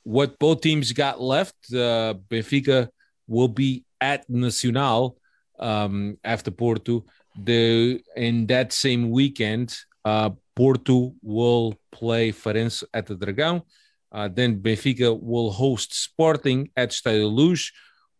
what 0.04 0.40
both 0.40 0.62
teams 0.62 0.92
got 0.92 1.22
left, 1.22 1.56
uh, 1.74 2.16
Benfica 2.30 2.90
will 3.28 3.48
be 3.48 3.86
at 4.02 4.30
Nacional 4.30 5.18
um, 5.60 6.18
after 6.24 6.52
Porto. 6.52 7.06
The 7.42 8.02
in 8.16 8.48
that 8.48 8.74
same 8.74 9.12
weekend, 9.12 9.78
uh, 10.06 10.32
Porto 10.56 11.14
will 11.22 11.76
play 11.92 12.32
Farense 12.32 12.84
at 12.94 13.06
the 13.06 13.16
Dragão. 13.16 13.64
Uh, 14.12 14.28
then 14.28 14.60
Benfica 14.60 15.18
will 15.22 15.52
host 15.52 15.94
Sporting 15.94 16.70
at 16.76 16.90
Estádio 16.90 17.32
Luz. 17.32 17.72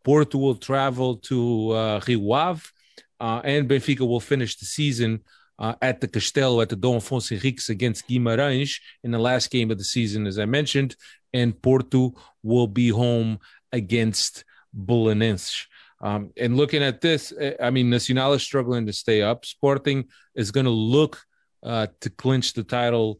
Porto 0.04 0.38
will 0.38 0.56
travel 0.56 1.18
to 1.18 1.72
uh, 1.72 2.02
Rio 2.08 2.32
Ave, 2.32 2.64
uh, 3.20 3.42
and 3.44 3.70
Benfica 3.70 4.08
will 4.08 4.20
finish 4.20 4.58
the 4.58 4.66
season 4.66 5.22
uh, 5.58 5.76
at 5.82 6.00
the 6.00 6.08
Castelo 6.08 6.62
at 6.62 6.70
the 6.70 6.76
Dom 6.76 6.96
Afonso 6.96 7.38
Henriques 7.38 7.70
against 7.70 8.08
Guimarães 8.08 8.80
in 9.04 9.12
the 9.12 9.20
last 9.20 9.52
game 9.52 9.72
of 9.72 9.78
the 9.78 9.84
season, 9.84 10.26
as 10.26 10.40
I 10.40 10.46
mentioned 10.46 10.96
and 11.34 11.60
Porto 11.62 12.14
will 12.44 12.68
be 12.68 12.90
home 12.90 13.40
against 13.72 14.44
Belenenses. 14.74 15.68
Um, 16.02 16.32
and 16.38 16.56
looking 16.56 16.82
at 16.82 17.02
this, 17.02 17.34
eh, 17.38 17.54
I 17.62 17.72
mean, 17.72 17.90
Nacional 17.90 18.34
is 18.34 18.42
struggling 18.42 18.86
to 18.86 18.94
stay 18.94 19.22
up. 19.22 19.46
Sporting 19.46 20.06
is 20.34 20.52
going 20.52 20.66
to 20.66 20.72
look 20.72 21.22
uh, 21.62 21.88
to 22.02 22.10
clinch 22.10 22.54
the 22.54 22.64
title 22.64 23.20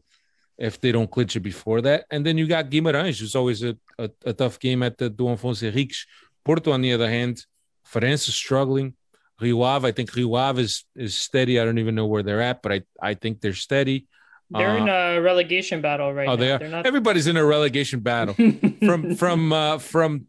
if 0.60 0.78
they 0.80 0.92
don't 0.92 1.10
clinch 1.10 1.34
it 1.34 1.40
before 1.40 1.80
that. 1.80 2.04
And 2.10 2.24
then 2.24 2.36
you 2.36 2.46
got 2.46 2.70
Guimarães, 2.70 3.18
who's 3.18 3.34
always 3.34 3.64
a, 3.64 3.76
a, 3.98 4.10
a 4.26 4.32
tough 4.34 4.60
game 4.60 4.82
at 4.82 4.98
the 4.98 5.08
Dom 5.08 5.36
Afonso 5.36 5.72
Henriques. 5.72 6.04
Porto, 6.44 6.70
on 6.70 6.82
the 6.82 6.92
other 6.92 7.08
hand, 7.08 7.44
Farense 7.90 8.28
is 8.28 8.34
struggling. 8.34 8.94
Rio 9.40 9.62
Ave, 9.62 9.88
I 9.88 9.92
think 9.92 10.14
Rio 10.14 10.34
Ave 10.34 10.62
is, 10.62 10.84
is 10.94 11.16
steady. 11.16 11.58
I 11.58 11.64
don't 11.64 11.78
even 11.78 11.94
know 11.94 12.06
where 12.06 12.22
they're 12.22 12.42
at, 12.42 12.60
but 12.60 12.72
I, 12.72 12.82
I 13.00 13.14
think 13.14 13.40
they're 13.40 13.54
steady. 13.54 14.06
They're 14.50 14.68
uh, 14.70 14.76
in 14.76 14.88
a 14.88 15.20
relegation 15.22 15.80
battle 15.80 16.12
right 16.12 16.28
oh, 16.28 16.32
now. 16.32 16.36
they 16.36 16.52
are. 16.52 16.68
Not... 16.68 16.86
Everybody's 16.86 17.26
in 17.26 17.38
a 17.38 17.44
relegation 17.44 18.00
battle. 18.00 18.34
from 18.84 19.14
from 19.14 19.52
uh, 19.52 19.78
from 19.78 20.26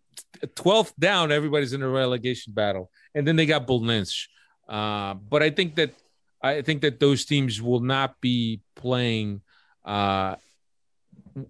twelfth 0.55 0.93
down, 0.99 1.31
everybody's 1.31 1.73
in 1.73 1.81
a 1.81 1.89
relegation 1.89 2.53
battle, 2.53 2.91
and 3.15 3.27
then 3.27 3.35
they 3.35 3.47
got 3.47 3.65
Belenenses. 3.65 4.27
Uh, 4.69 5.15
but 5.15 5.41
I 5.41 5.49
think 5.49 5.75
that 5.75 5.95
I 6.41 6.61
think 6.61 6.81
that 6.81 6.99
those 6.99 7.25
teams 7.25 7.61
will 7.63 7.79
not 7.79 8.21
be 8.21 8.61
playing 8.75 9.41
uh, 9.85 10.35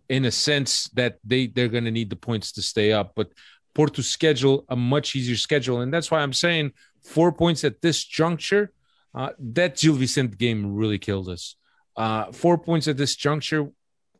in 0.10 0.26
a 0.26 0.32
sense 0.32 0.90
that 0.90 1.20
they 1.24 1.48
they're 1.48 1.68
going 1.68 1.86
to 1.86 1.92
need 1.92 2.10
the 2.10 2.16
points 2.16 2.52
to 2.54 2.62
stay 2.62 2.92
up. 2.92 3.14
But 3.16 3.32
Porto 3.74 4.02
schedule 4.02 4.66
a 4.70 4.76
much 4.76 5.16
easier 5.16 5.38
schedule, 5.38 5.82
and 5.82 5.94
that's 5.94 6.12
why 6.12 6.20
I'm 6.22 6.34
saying 6.34 6.74
four 7.04 7.32
points 7.32 7.64
at 7.64 7.82
this 7.82 8.04
juncture. 8.04 8.72
Uh, 9.14 9.32
that 9.40 9.76
Gil 9.76 9.94
Vicente 9.94 10.38
game 10.38 10.74
really 10.74 10.98
killed 10.98 11.28
us. 11.28 11.56
Uh, 11.98 12.32
four 12.32 12.58
points 12.58 12.88
at 12.88 12.96
this 12.96 13.16
juncture, 13.18 13.70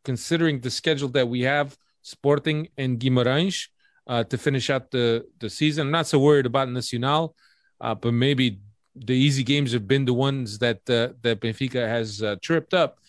considering 0.04 0.60
the 0.60 0.70
schedule 0.70 1.08
that 1.10 1.30
we 1.30 1.42
have, 1.44 1.78
Sporting 2.02 2.68
and 2.78 3.00
Guimarães 3.00 3.68
uh, 4.08 4.24
to 4.26 4.38
finish 4.38 4.70
out 4.70 4.92
the, 4.92 5.26
the 5.40 5.50
season. 5.50 5.88
I'm 5.88 5.92
not 5.92 6.08
so 6.08 6.20
worried 6.20 6.46
about 6.46 6.70
Nacional, 6.70 7.36
uh, 7.80 7.96
but 7.96 8.14
maybe 8.14 8.60
the 8.96 9.14
easy 9.14 9.44
games 9.44 9.72
have 9.72 9.88
been 9.88 10.06
the 10.06 10.14
ones 10.14 10.60
that 10.60 10.82
uh, 10.90 11.14
that 11.22 11.40
Benfica 11.40 11.88
has 11.88 12.22
uh, 12.22 12.36
tripped 12.42 12.74
up. 12.74 13.00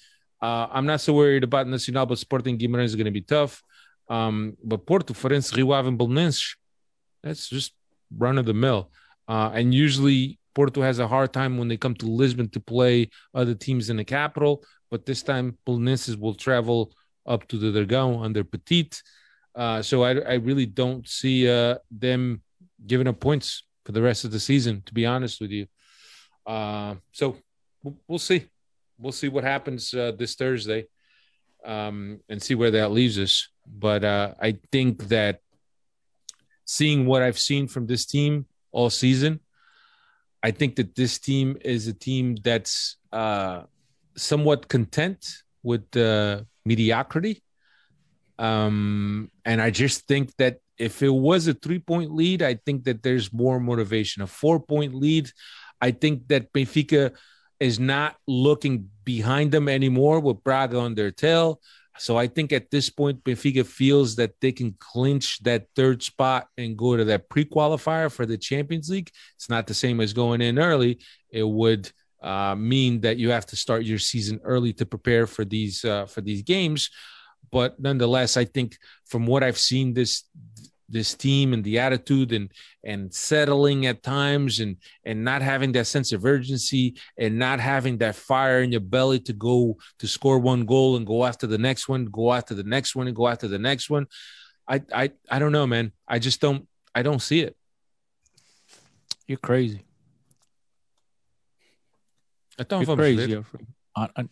Uh, 0.43 0.66
I'm 0.72 0.86
not 0.86 1.01
so 1.01 1.12
worried 1.12 1.45
about 1.45 1.68
Nacional, 1.68 2.05
but 2.05 2.18
Sporting 2.18 2.59
Guimarães 2.59 2.86
is 2.86 2.97
going 2.97 3.07
to 3.07 3.12
be 3.12 3.22
tough. 3.22 3.62
Um, 4.09 4.57
but 4.62 4.84
Porto, 4.84 5.14
Farense, 5.14 5.57
Rio 5.57 5.72
Ave, 5.72 5.88
and 5.88 5.99
Belenenses, 5.99 6.57
that's 7.22 7.49
just 7.49 7.72
run 8.18 8.38
of 8.38 8.47
the 8.47 8.53
mill. 8.53 8.90
Uh, 9.28 9.51
and 9.55 9.72
usually 9.72 10.40
Porto 10.55 10.82
has 10.82 10.99
a 10.99 11.09
hard 11.09 11.32
time 11.32 11.59
when 11.59 11.68
they 11.68 11.76
come 11.76 11.95
to 11.95 12.07
Lisbon 12.07 12.49
to 12.51 12.61
play 12.61 13.09
other 13.34 13.55
teams 13.55 13.88
in 13.88 13.97
the 13.97 14.05
capital, 14.05 14.64
but 14.90 15.07
this 15.07 15.22
time 15.22 15.57
Belenenses 15.64 16.18
will 16.18 16.34
travel 16.34 16.93
up 17.24 17.47
to 17.49 17.57
the 17.57 17.70
Dragão 17.70 18.22
under 18.22 18.43
Petit. 18.43 18.90
Uh, 19.55 19.80
so 19.80 20.03
I, 20.03 20.18
I, 20.18 20.34
really 20.34 20.66
don't 20.66 21.07
see 21.07 21.49
uh, 21.49 21.76
them 21.90 22.43
giving 22.86 23.07
up 23.07 23.20
points 23.20 23.64
for 23.84 23.93
the 23.93 24.01
rest 24.01 24.24
of 24.24 24.30
the 24.30 24.40
season, 24.40 24.82
to 24.86 24.95
be 24.95 25.05
honest 25.05 25.40
with 25.40 25.51
you. 25.51 25.66
Uh, 26.47 26.95
so 27.12 27.36
we'll, 27.82 27.97
we'll, 28.09 28.18
see. 28.18 28.47
We'll 29.03 29.12
see 29.12 29.28
what 29.28 29.44
happens 29.44 29.92
uh, 29.92 30.12
this 30.16 30.34
Thursday 30.34 30.86
um, 31.64 32.20
and 32.28 32.42
see 32.42 32.55
where 32.55 32.70
that 32.70 32.92
leaves 32.92 33.18
us. 33.18 33.48
But 33.66 34.05
uh, 34.05 34.34
I 34.40 34.59
think 34.70 35.09
that 35.09 35.40
seeing 36.64 37.07
what 37.07 37.22
I've 37.22 37.38
seen 37.38 37.68
from 37.68 37.86
this 37.86 38.07
team 38.07 38.46
all 38.70 38.90
season– 38.90 39.40
I 40.42 40.50
think 40.50 40.76
that 40.76 40.94
this 40.94 41.18
team 41.18 41.57
is 41.61 41.86
a 41.86 41.92
team 41.92 42.36
that's 42.42 42.96
uh, 43.12 43.62
somewhat 44.16 44.68
content 44.68 45.24
with 45.62 45.96
uh, 45.96 46.42
mediocrity. 46.64 47.42
Um, 48.38 49.30
and 49.44 49.62
I 49.62 49.70
just 49.70 50.09
think 50.09 50.34
that 50.38 50.59
if 50.78 51.03
it 51.03 51.11
was 51.11 51.46
a 51.46 51.55
three 51.55 51.78
point 51.78 52.12
lead, 52.12 52.42
I 52.42 52.55
think 52.55 52.84
that 52.84 53.03
there's 53.03 53.32
more 53.32 53.61
motivation. 53.61 54.22
A 54.22 54.26
four 54.26 54.59
point 54.59 54.94
lead, 54.94 55.30
I 55.80 55.92
think 55.92 56.26
that 56.28 56.53
Benfica 56.53 57.12
is 57.61 57.78
not 57.78 58.16
looking 58.26 58.88
behind 59.05 59.53
them 59.53 59.68
anymore 59.68 60.20
with 60.20 60.42
Braga 60.44 60.78
on 60.78 60.94
their 60.94 61.11
tail. 61.11 61.61
So 61.98 62.16
I 62.16 62.26
think 62.26 62.53
at 62.53 62.70
this 62.70 62.88
point, 62.88 63.22
Benfica 63.22 63.66
feels 63.66 64.16
that 64.16 64.32
they 64.40 64.50
can 64.53 64.74
clinch 64.78 65.42
that 65.42 65.66
third 65.76 66.03
spot 66.03 66.48
and 66.57 66.76
go 66.76 66.96
to 66.96 67.05
that 67.05 67.28
pre-qualifier 67.28 68.11
for 68.11 68.24
the 68.24 68.38
Champions 68.38 68.88
League. 68.88 69.11
It's 69.36 69.50
not 69.50 69.66
the 69.66 69.74
same 69.74 70.00
as 70.00 70.12
going 70.12 70.40
in 70.40 70.59
early. 70.59 71.00
It 71.30 71.46
would 71.46 71.90
uh, 72.22 72.55
mean 72.57 73.03
that 73.03 73.18
you 73.18 73.30
have 73.30 73.46
to 73.46 73.57
start 73.57 73.84
your 73.84 73.98
season 73.98 74.40
early 74.42 74.72
to 74.74 74.86
prepare 74.86 75.26
for 75.26 75.44
these 75.44 75.84
uh, 75.84 76.07
for 76.07 76.22
these 76.22 76.42
games. 76.42 76.88
But 77.50 77.78
nonetheless, 77.78 78.36
I 78.36 78.46
think 78.46 78.78
from 79.05 79.26
what 79.26 79.42
I've 79.42 79.59
seen 79.59 79.92
this 79.92 80.24
this 80.93 81.14
team 81.14 81.53
and 81.53 81.64
the 81.64 81.78
attitude 81.78 82.32
and 82.32 82.53
and 82.84 83.12
settling 83.12 83.86
at 83.86 84.03
times 84.03 84.61
and 84.61 84.76
and 85.05 85.24
not 85.24 85.43
having 85.43 85.72
that 85.72 85.86
sense 85.86 86.12
of 86.12 86.24
urgency 86.24 86.95
and 87.18 87.38
not 87.38 87.59
having 87.59 87.99
that 87.99 88.14
fire 88.14 88.62
in 88.62 88.70
your 88.70 88.80
belly 88.80 89.18
to 89.18 89.32
go 89.32 89.76
to 89.99 90.07
score 90.07 90.38
one 90.38 90.64
goal 90.66 90.97
and 90.97 91.07
go 91.07 91.24
after 91.24 91.47
the 91.47 91.59
next 91.59 91.88
one 91.88 92.05
go 92.05 92.32
after 92.32 92.55
the 92.55 92.62
next 92.62 92.95
one 92.95 93.07
and 93.09 93.16
go 93.16 93.26
after 93.26 93.49
the 93.49 93.59
next 93.59 93.90
one. 93.90 94.07
I 94.68 94.82
i 94.95 95.11
i 95.30 95.38
don't 95.38 95.53
know 95.53 95.66
man. 95.66 95.93
I 96.07 96.18
just 96.18 96.40
don't 96.40 96.68
i 96.95 97.03
don't 97.03 97.22
see 97.22 97.40
it. 97.40 97.57
You're 99.26 99.38
crazy. 99.38 99.80
Então 102.59 102.80
you're 102.80 102.86
vamos 102.86 103.03
crazy 103.03 103.34
ver. 103.34 104.28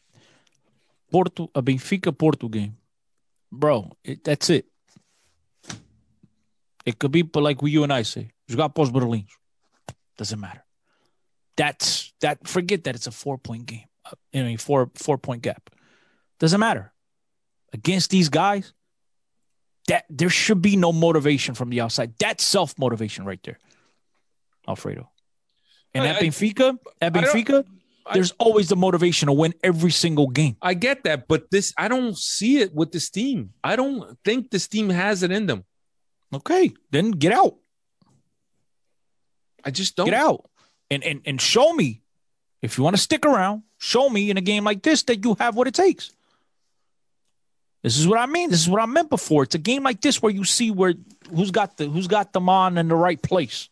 Porto 1.11 1.51
a 1.55 1.63
Benfica 1.63 2.17
Porto 2.17 2.49
game. 2.49 2.77
Bro 3.51 3.97
it, 4.05 4.23
that's 4.23 4.51
it 4.51 4.67
it 6.85 6.99
could 6.99 7.13
be 7.13 7.23
but 7.23 7.43
like 7.43 7.59
you 7.63 7.83
and 7.83 7.93
I 7.93 8.03
say 8.03 8.31
jogar 8.49 8.75
para 8.75 8.85
os 8.85 8.91
Berlins 8.91 9.31
doesn't 10.17 10.41
matter. 10.41 10.65
That's 11.57 12.13
that 12.21 12.47
forget 12.47 12.85
that 12.85 12.95
it's 12.95 13.07
a 13.07 13.11
four 13.11 13.39
point 13.39 13.67
game 13.67 13.85
uh, 14.05 14.15
I 14.35 14.43
mean 14.43 14.59
four 14.59 14.91
four 14.95 15.19
point 15.19 15.43
gap. 15.43 15.71
Doesn't 16.39 16.61
matter. 16.61 16.93
Against 17.73 18.11
these 18.11 18.29
guys 18.29 18.73
that 19.89 20.05
there 20.09 20.31
should 20.31 20.63
be 20.63 20.77
no 20.77 20.93
motivation 20.93 21.55
from 21.55 21.71
the 21.71 21.81
outside. 21.81 22.15
That's 22.19 22.45
self 22.45 22.79
motivation 22.79 23.25
right 23.25 23.43
there 23.43 23.59
Alfredo. 24.67 25.11
And 25.95 26.05
I- 26.05 26.09
at 26.09 26.23
Benfica 26.23 26.79
at 27.01 27.13
Benfica 27.13 27.65
there's 28.13 28.33
always 28.39 28.69
the 28.69 28.77
motivation 28.77 29.29
to 29.29 29.33
win 29.33 29.55
every 29.63 29.93
single 29.93 30.29
game. 30.29 30.57
I 30.61 30.75
get 30.75 31.05
that 31.05 31.29
but 31.29 31.51
this 31.51 31.73
i 31.77 31.87
don't 31.87 32.17
see 32.17 32.59
it 32.59 32.75
with 32.75 32.91
this 32.93 33.11
team. 33.11 33.53
I 33.63 33.77
don't 33.77 34.19
think 34.25 34.51
this 34.51 34.67
team 34.67 34.89
has 34.91 35.23
it 35.23 35.31
in 35.31 35.47
them 35.47 35.65
okay 36.35 36.73
then 36.91 37.11
get 37.13 37.33
out. 37.33 37.57
I 39.65 39.71
just 39.71 39.97
don't 39.97 40.07
get 40.07 40.15
out. 40.15 40.49
And 40.91 41.05
and 41.05 41.21
and 41.25 41.41
show 41.41 41.73
me. 41.73 42.03
If 42.63 42.77
you 42.77 42.85
want 42.85 42.95
to 42.95 43.03
stick 43.03 43.25
around 43.25 43.63
show 43.79 44.09
me 44.09 44.31
in 44.31 44.37
a 44.37 44.43
game 44.43 44.63
like 44.63 44.83
this 44.83 45.03
that 45.05 45.25
you 45.25 45.35
have 45.41 45.57
what 45.57 45.67
it 45.67 45.75
takes. 45.75 46.13
This 47.83 47.97
is 47.97 48.07
what 48.07 48.19
i 48.19 48.27
mean. 48.27 48.51
This 48.51 48.61
is 48.61 48.69
what 48.69 48.83
i 48.83 48.87
meant 48.87 49.09
before. 49.09 49.43
It's 49.43 49.55
a 49.55 49.59
game 49.59 49.83
like 49.83 50.01
this 50.01 50.23
where 50.23 50.31
you 50.33 50.45
see 50.45 50.71
where 50.71 50.95
who's 51.35 51.51
got 51.51 51.79
the 51.79 51.87
who's 51.87 52.07
got 52.07 52.33
them 52.33 52.49
on 52.49 52.77
in 52.77 52.89
the 52.89 52.95
right 52.95 53.21
place. 53.21 53.69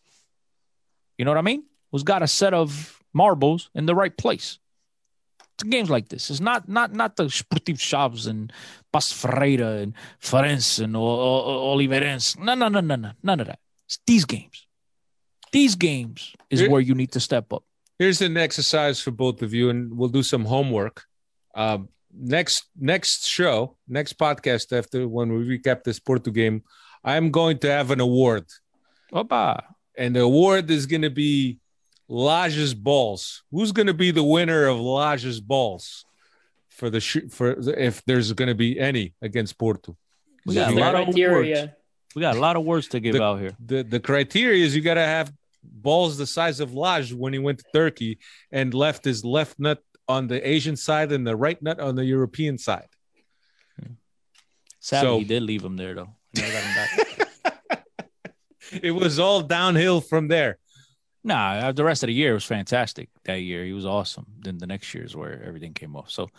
You 1.18 1.24
know 1.24 1.30
what 1.30 1.38
i 1.38 1.42
mean? 1.42 1.64
Who's 1.92 2.02
got 2.02 2.22
a 2.22 2.26
set 2.26 2.54
of 2.54 3.02
marbles 3.12 3.70
in 3.74 3.86
the 3.86 3.94
right 3.94 4.16
place 4.16 4.58
it's 5.60 5.68
games 5.68 5.90
like 5.90 6.08
this 6.08 6.30
it's 6.30 6.40
not 6.40 6.68
not 6.68 6.92
not 6.92 7.16
the 7.16 7.28
sportive 7.28 7.80
shops 7.80 8.26
and 8.26 8.52
Paços 8.94 9.12
Ferreira 9.12 9.78
and 9.82 9.94
Farense 10.22 10.82
and 10.82 10.96
O- 10.96 11.00
O- 11.02 11.44
O- 11.44 11.76
Oliveirense. 11.76 12.38
No, 12.38 12.54
no, 12.54 12.68
no, 12.68 12.80
no, 12.80 12.96
no, 12.96 13.10
none 13.22 13.40
of 13.40 13.46
that. 13.48 13.58
It's 13.86 13.98
these 14.06 14.24
games. 14.24 14.66
These 15.52 15.74
games 15.76 16.34
is 16.50 16.60
Here- 16.60 16.70
where 16.70 16.80
you 16.80 16.94
need 16.94 17.12
to 17.12 17.20
step 17.20 17.52
up. 17.52 17.64
here's 17.98 18.20
an 18.22 18.36
exercise 18.36 19.00
for 19.00 19.10
both 19.10 19.42
of 19.42 19.52
you 19.52 19.70
and 19.70 19.96
we'll 19.96 20.08
do 20.20 20.22
some 20.22 20.44
homework 20.44 21.02
um, 21.56 21.88
next 22.14 22.64
next 22.78 23.26
show 23.26 23.76
next 23.88 24.12
podcast 24.18 24.66
after 24.80 25.08
when 25.08 25.28
we 25.34 25.40
recap 25.58 25.82
this 25.82 25.98
porto 25.98 26.30
game 26.30 26.62
i'm 27.12 27.30
going 27.40 27.58
to 27.58 27.68
have 27.76 27.90
an 27.90 28.00
award 28.00 28.44
Opa. 29.12 29.60
and 29.96 30.14
the 30.14 30.20
award 30.20 30.70
is 30.70 30.86
going 30.86 31.02
to 31.02 31.10
be 31.10 31.58
Lages 32.10 32.74
balls 32.74 33.42
who's 33.50 33.72
going 33.72 33.86
to 33.86 33.94
be 33.94 34.10
the 34.10 34.22
winner 34.24 34.66
of 34.66 34.78
Lages 34.78 35.42
balls 35.42 36.04
for 36.68 36.88
the 36.90 37.00
sh- 37.00 37.28
for 37.30 37.50
if 37.78 38.02
there's 38.06 38.32
going 38.32 38.48
to 38.48 38.54
be 38.54 38.78
any 38.80 39.14
against 39.20 39.58
porto 39.58 39.96
We 40.46 40.54
got 40.54 40.72
a 40.72 40.76
lot 40.76 40.94
of 40.94 41.08
words. 41.14 41.70
We 42.14 42.22
got 42.22 42.36
a 42.36 42.40
lot 42.40 42.56
of 42.56 42.64
words 42.64 42.88
to 42.88 43.00
give 43.00 43.14
The- 43.14 43.22
out 43.22 43.40
here. 43.40 43.50
the 43.64 43.82
the 43.82 44.00
criteria 44.00 44.64
is 44.64 44.74
you 44.74 44.80
got 44.82 44.94
to 44.94 45.04
have 45.04 45.32
balls 45.62 46.16
the 46.16 46.26
size 46.26 46.60
of 46.60 46.72
Lage 46.72 47.12
when 47.12 47.32
he 47.34 47.38
went 47.38 47.58
to 47.58 47.64
Turkey 47.74 48.18
and 48.50 48.72
left 48.72 49.04
his 49.04 49.24
left 49.24 49.58
nut 49.58 49.82
on 50.08 50.28
the 50.28 50.40
Asian 50.48 50.76
side 50.76 51.12
and 51.12 51.26
the 51.26 51.36
right 51.36 51.60
nut 51.60 51.78
on 51.78 51.94
the 51.94 52.04
European 52.06 52.56
side. 52.56 52.88
Sadly, 54.80 55.08
So- 55.08 55.18
he 55.18 55.24
did 55.24 55.42
leave 55.42 55.62
him 55.64 55.76
there 55.76 55.94
though. 55.94 56.14
Him 56.34 56.74
back. 56.74 56.90
It 58.82 58.90
was 58.90 59.18
all 59.18 59.40
downhill 59.42 60.00
from 60.02 60.28
there. 60.28 60.58
Nah, 61.28 61.68
uh, 61.68 61.72
the 61.72 61.84
rest 61.84 62.02
of 62.02 62.08
the 62.08 62.14
year 62.14 62.34
was 62.34 62.44
fantastic. 62.44 63.08
That 63.24 63.42
year, 63.42 63.64
he 63.64 63.72
was 63.72 63.86
awesome. 63.86 64.26
Then 64.40 64.58
the 64.58 64.66
next 64.66 64.92
year 64.94 65.04
is 65.04 65.14
where 65.14 65.42
everything 65.44 65.74
came 65.74 65.94
off. 65.94 66.10
So 66.10 66.30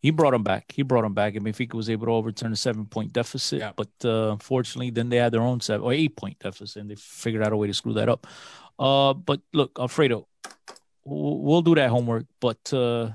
he 0.00 0.10
brought 0.10 0.34
him 0.34 0.42
back. 0.42 0.72
He 0.72 0.82
brought 0.82 1.04
him 1.04 1.14
back, 1.14 1.36
and 1.36 1.44
Benfica 1.44 1.74
was 1.74 1.90
able 1.90 2.06
to 2.06 2.12
overturn 2.12 2.52
a 2.52 2.56
seven 2.56 2.86
point 2.86 3.12
deficit. 3.12 3.60
Yeah. 3.60 3.72
But 3.76 3.90
uh, 4.04 4.32
unfortunately, 4.32 4.90
then 4.90 5.10
they 5.10 5.18
had 5.18 5.32
their 5.32 5.42
own 5.42 5.60
seven 5.60 5.84
or 5.84 5.92
eight 5.92 6.16
point 6.16 6.38
deficit, 6.38 6.80
and 6.80 6.90
they 6.90 6.96
figured 6.96 7.44
out 7.44 7.52
a 7.52 7.56
way 7.56 7.66
to 7.66 7.74
screw 7.74 7.94
that 7.94 8.08
up. 8.08 8.26
Uh, 8.78 9.12
but 9.12 9.40
look, 9.52 9.78
Alfredo, 9.78 10.26
we'll, 11.04 11.38
we'll 11.38 11.62
do 11.62 11.74
that 11.74 11.90
homework. 11.90 12.24
But 12.40 12.72
uh, 12.72 13.10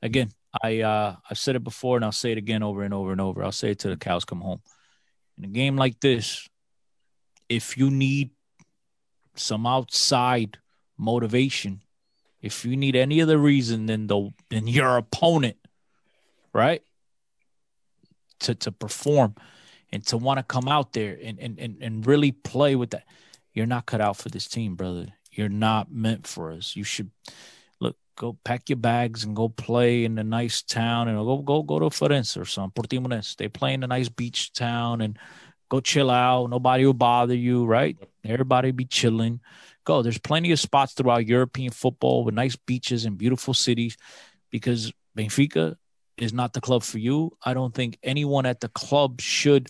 again, 0.00 0.30
I 0.62 0.80
uh, 0.80 1.16
I've 1.28 1.38
said 1.38 1.56
it 1.56 1.64
before, 1.64 1.96
and 1.96 2.04
I'll 2.04 2.12
say 2.12 2.32
it 2.32 2.38
again 2.38 2.62
over 2.62 2.82
and 2.82 2.94
over 2.94 3.10
and 3.12 3.20
over. 3.20 3.42
I'll 3.42 3.52
say 3.52 3.70
it 3.72 3.80
till 3.80 3.90
the 3.90 3.96
cows 3.96 4.24
come 4.24 4.40
home. 4.40 4.62
In 5.36 5.44
a 5.44 5.48
game 5.48 5.76
like 5.76 6.00
this, 6.00 6.48
if 7.48 7.76
you 7.76 7.90
need 7.90 8.30
some 9.38 9.66
outside 9.66 10.58
motivation, 10.98 11.82
if 12.40 12.64
you 12.64 12.76
need 12.76 12.96
any 12.96 13.20
other 13.22 13.38
reason 13.38 13.86
than 13.86 14.06
the 14.06 14.30
than 14.50 14.66
your 14.66 14.96
opponent, 14.96 15.56
right? 16.52 16.82
To 18.40 18.54
to 18.54 18.72
perform 18.72 19.34
and 19.92 20.06
to 20.06 20.16
want 20.16 20.38
to 20.38 20.42
come 20.42 20.68
out 20.68 20.92
there 20.92 21.18
and, 21.22 21.38
and 21.38 21.58
and 21.58 21.76
and 21.80 22.06
really 22.06 22.32
play 22.32 22.76
with 22.76 22.90
that, 22.90 23.04
you're 23.52 23.66
not 23.66 23.86
cut 23.86 24.00
out 24.00 24.16
for 24.16 24.28
this 24.28 24.46
team, 24.46 24.76
brother. 24.76 25.06
You're 25.32 25.48
not 25.48 25.92
meant 25.92 26.26
for 26.26 26.52
us. 26.52 26.76
You 26.76 26.84
should 26.84 27.10
look, 27.80 27.96
go 28.16 28.38
pack 28.44 28.68
your 28.68 28.76
bags 28.78 29.24
and 29.24 29.36
go 29.36 29.48
play 29.48 30.04
in 30.04 30.18
a 30.18 30.24
nice 30.24 30.62
town 30.62 31.08
and 31.08 31.18
go 31.18 31.38
go 31.38 31.62
go 31.62 31.78
to 31.78 31.90
Florence 31.90 32.36
or 32.36 32.44
some 32.44 32.70
Portimonense. 32.70 33.36
They 33.36 33.48
play 33.48 33.74
in 33.74 33.82
a 33.82 33.86
nice 33.86 34.08
beach 34.08 34.52
town 34.52 35.00
and 35.00 35.18
go 35.68 35.80
chill 35.80 36.10
out. 36.10 36.50
Nobody 36.50 36.86
will 36.86 36.94
bother 36.94 37.34
you, 37.34 37.64
right? 37.64 37.96
Everybody 38.24 38.70
be 38.70 38.84
chilling. 38.84 39.40
Go. 39.84 40.02
There's 40.02 40.18
plenty 40.18 40.52
of 40.52 40.60
spots 40.60 40.94
throughout 40.94 41.26
European 41.26 41.70
football 41.70 42.24
with 42.24 42.34
nice 42.34 42.56
beaches 42.56 43.04
and 43.04 43.16
beautiful 43.16 43.54
cities 43.54 43.96
because 44.50 44.92
Benfica 45.16 45.76
is 46.16 46.32
not 46.32 46.52
the 46.52 46.60
club 46.60 46.82
for 46.82 46.98
you. 46.98 47.36
I 47.44 47.54
don't 47.54 47.74
think 47.74 47.98
anyone 48.02 48.46
at 48.46 48.60
the 48.60 48.68
club 48.68 49.20
should 49.20 49.68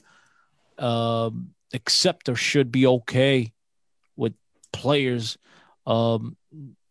um, 0.79 1.51
accept 1.75 2.29
or 2.29 2.37
should 2.37 2.71
be 2.71 2.87
okay 2.87 3.53
with 4.17 4.35
players, 4.73 5.39
um, 5.87 6.37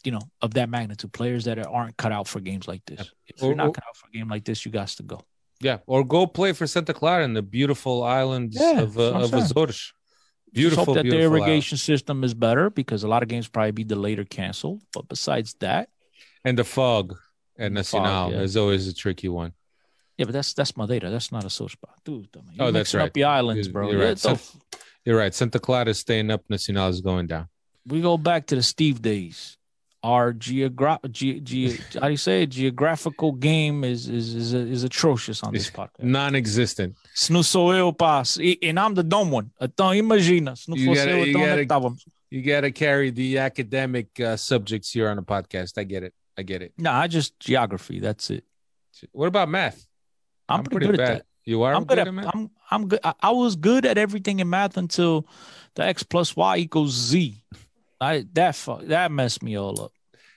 you 0.03 0.11
know, 0.11 0.21
of 0.41 0.53
that 0.55 0.69
magnitude, 0.69 1.13
players 1.13 1.45
that 1.45 1.65
aren't 1.65 1.97
cut 1.97 2.11
out 2.11 2.27
for 2.27 2.39
games 2.39 2.67
like 2.67 2.85
this. 2.85 3.11
If 3.27 3.41
you're 3.41 3.55
not 3.55 3.73
cut 3.73 3.83
out 3.87 3.97
for 3.97 4.07
a 4.07 4.11
game 4.11 4.29
like 4.29 4.45
this, 4.45 4.65
you 4.65 4.71
got 4.71 4.89
to 4.89 5.03
go. 5.03 5.21
Yeah, 5.61 5.77
or 5.87 6.03
go 6.03 6.27
play 6.27 6.51
for 6.53 6.67
Santa 6.67 6.93
Clara 6.93 7.23
in 7.23 7.33
the 7.33 7.41
beautiful 7.41 8.03
islands 8.03 8.57
Yeah, 8.59 8.81
of, 8.81 8.97
uh, 8.97 9.13
of. 9.13 9.33
Azores. 9.33 9.75
Just 9.77 9.93
Beautiful, 10.53 10.85
hope 10.85 10.95
that 10.95 11.03
the 11.03 11.19
irrigation 11.19 11.77
system 11.77 12.23
is 12.23 12.33
better 12.33 12.69
because 12.69 13.03
a 13.03 13.09
lot 13.09 13.23
of 13.23 13.27
games 13.29 13.47
probably 13.47 13.71
be 13.71 13.83
delayed 13.83 14.19
or 14.19 14.23
canceled. 14.25 14.81
But 14.93 15.09
besides 15.09 15.53
that, 15.59 15.89
and 16.45 16.57
the 16.57 16.63
fog 16.63 17.17
at 17.59 17.71
Nacional 17.73 18.31
yeah. 18.31 18.39
is 18.41 18.55
always 18.55 18.87
a 18.87 18.93
tricky 18.93 19.27
one. 19.27 19.51
yeah, 20.17 20.23
but 20.25 20.31
that's 20.33 20.53
that's 20.53 20.77
Madeira. 20.77 21.09
That's 21.09 21.31
not 21.31 21.43
a 21.43 21.49
sore 21.49 21.69
spot, 21.69 21.95
dude. 22.05 22.29
I 22.35 22.39
mean, 22.49 22.55
Oh, 22.59 22.71
that's 22.71 22.93
right. 22.93 23.07
Up 23.07 23.13
the 23.13 23.25
islands, 23.25 23.67
bro. 23.67 23.91
you're 23.91 23.99
right. 24.01 24.17
the- 24.17 24.41
You're 25.03 25.17
right. 25.17 25.33
Santa 25.33 25.59
Clara 25.59 25.89
is 25.89 25.99
staying 25.99 26.31
up. 26.31 26.43
Nacional 26.49 26.87
is 26.89 27.01
going 27.01 27.27
down. 27.27 27.47
we 27.85 27.99
go 28.01 28.17
back 28.17 28.45
to 28.47 28.55
the 28.55 28.63
Steve 28.63 29.01
days. 29.01 29.57
Our 30.05 30.33
geogra- 30.33 30.99
ge- 31.11 31.41
ge- 31.41 31.79
how 31.95 32.01
do 32.07 32.11
you 32.11 32.17
say 32.17 32.43
it? 32.43 32.51
geographical 32.51 33.31
game 33.31 33.83
is 33.83 34.07
is 34.07 34.35
is, 34.35 34.53
is 34.53 34.83
atrocious 34.83 35.41
on 35.43 35.51
this 35.51 35.67
It's 35.67 35.75
podcast. 35.75 36.03
Non-existent. 36.05 36.93
Se 37.15 37.31
não 37.33 37.41
sou 37.41 37.73
eu, 37.73 37.91
pá, 37.91 38.21
e, 38.39 38.59
and 38.61 38.77
I'm 38.79 38.93
the 38.93 39.01
dumb 39.03 39.31
one. 39.33 39.49
Então 39.59 39.95
imagina, 39.95 40.55
se 40.55 40.69
não 40.69 40.77
You 40.77 40.85
fosse 40.85 41.01
gotta- 41.01 41.11
eu, 41.11 41.17
you 41.25 41.27
então 41.29 41.41
onde 41.41 41.49
é 41.49 41.53
que 41.55 41.55
gotta- 41.55 41.61
estávamos? 41.63 42.05
You 42.29 42.41
got 42.43 42.61
to 42.67 42.71
carry 42.71 43.11
the 43.11 43.39
academic 43.39 44.09
uh, 44.21 44.35
subjects 44.37 44.93
here 44.93 45.07
on 45.09 45.15
the 45.15 45.23
podcast. 45.23 45.77
I 45.79 45.85
get 45.85 46.03
it. 46.03 46.13
I 46.37 46.43
get 46.43 46.61
it. 46.61 46.73
Nah, 46.77 46.99
I 47.03 47.07
just 47.07 47.33
geography. 47.39 47.99
That's 47.99 48.29
it. 48.29 48.43
What 49.13 49.27
about 49.27 49.49
math? 49.49 49.87
I'm, 50.47 50.63
pretty, 50.63 50.85
good 50.87 50.99
at 50.99 51.07
that. 51.07 51.25
You 51.45 51.63
are 51.63 51.73
I'm 51.73 51.85
good, 51.85 51.97
at 51.99 52.07
at 52.07 52.13
math? 52.13 52.29
I'm 52.33 52.49
I'm 52.69 52.87
good. 52.87 52.99
I, 53.03 53.13
I 53.21 53.31
was 53.31 53.55
good 53.55 53.85
at 53.85 53.97
everything 53.97 54.39
in 54.39 54.49
math 54.49 54.77
until 54.77 55.25
the 55.75 55.83
x 55.83 56.03
plus 56.03 56.35
y 56.35 56.57
equals 56.57 56.91
z. 56.93 57.41
I 58.01 58.25
that 58.33 58.55
fu- 58.55 58.85
that 58.87 59.11
messed 59.11 59.41
me 59.41 59.57
all 59.57 59.79
up. 59.81 59.91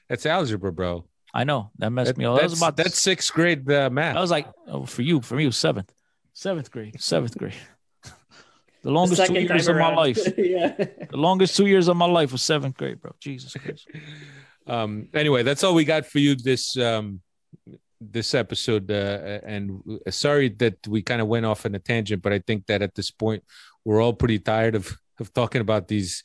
That's 0.08 0.26
algebra, 0.26 0.72
bro. 0.72 1.04
I 1.34 1.44
know 1.44 1.70
that 1.78 1.90
messed 1.90 2.08
That- 2.08 2.16
me 2.18 2.24
up. 2.24 2.36
That 2.36 2.42
that's, 2.42 2.52
was 2.52 2.60
about 2.60 2.76
that's 2.76 2.98
sixth 2.98 3.32
grade 3.32 3.70
uh, 3.70 3.90
math. 3.90 4.16
I 4.16 4.20
was 4.20 4.30
like, 4.30 4.46
oh, 4.66 4.86
for 4.86 5.02
you, 5.02 5.20
for 5.20 5.34
me, 5.34 5.44
it 5.44 5.48
was 5.48 5.56
seventh, 5.58 5.92
seventh 6.32 6.70
grade, 6.70 7.00
seventh 7.00 7.36
grade. 7.36 7.54
The 8.02 8.10
The 8.82 8.90
longest 8.90 9.20
two 9.20 9.26
second 9.26 9.48
years 9.48 9.66
time 9.66 9.76
of 9.76 9.82
my 9.82 9.94
life. 9.94 10.18
yeah. 10.38 10.74
The 11.10 11.16
longest 11.16 11.56
two 11.56 11.66
years 11.66 11.88
of 11.88 11.96
my 11.96 12.06
life 12.06 12.32
was 12.32 12.42
seventh 12.42 12.76
grade, 12.76 13.00
bro. 13.00 13.12
Jesus 13.20 13.52
Christ. 13.54 13.86
um 14.68 15.08
anyway 15.14 15.42
that's 15.42 15.64
all 15.64 15.74
we 15.74 15.84
got 15.84 16.04
for 16.04 16.18
you 16.18 16.34
this 16.36 16.76
um 16.76 17.20
this 18.00 18.34
episode 18.34 18.90
uh, 18.90 19.40
and 19.42 19.82
sorry 20.10 20.50
that 20.50 20.76
we 20.86 21.02
kind 21.02 21.20
of 21.20 21.26
went 21.26 21.46
off 21.46 21.64
on 21.64 21.74
a 21.74 21.78
tangent 21.78 22.22
but 22.22 22.32
i 22.32 22.38
think 22.38 22.66
that 22.66 22.82
at 22.82 22.94
this 22.94 23.10
point 23.10 23.42
we're 23.84 24.00
all 24.00 24.12
pretty 24.12 24.38
tired 24.38 24.74
of 24.74 24.96
of 25.18 25.32
talking 25.32 25.60
about 25.60 25.88
these 25.88 26.22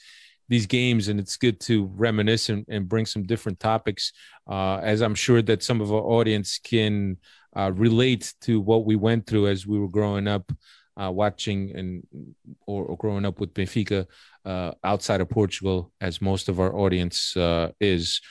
these 0.54 0.66
games 0.66 1.08
and 1.08 1.20
it's 1.20 1.38
good 1.38 1.60
to 1.60 1.76
reminisce 1.96 2.50
and, 2.50 2.66
and 2.70 2.88
bring 2.88 3.06
some 3.06 3.24
different 3.24 3.60
topics 3.60 4.14
uh 4.50 4.78
as 4.92 5.02
i'm 5.02 5.16
sure 5.16 5.42
that 5.42 5.64
some 5.64 5.82
of 5.82 5.92
our 5.92 6.06
audience 6.18 6.60
can 6.72 7.18
uh 7.56 7.72
relate 7.88 8.34
to 8.40 8.62
what 8.70 8.86
we 8.86 8.96
went 8.96 9.26
through 9.28 9.48
as 9.48 9.66
we 9.66 9.80
were 9.80 9.94
growing 9.98 10.28
up 10.28 10.46
uh 11.02 11.12
watching 11.12 11.60
and 11.76 11.92
or, 12.68 12.86
or 12.86 12.98
growing 12.98 13.26
up 13.26 13.40
with 13.40 13.54
benfica 13.54 14.06
uh, 14.46 14.72
outside 14.84 15.22
of 15.22 15.30
Portugal, 15.30 15.92
as 16.02 16.22
most 16.22 16.50
of 16.50 16.60
our 16.60 16.76
audience 16.76 17.36
uh, 17.38 17.72
is. 17.80 18.22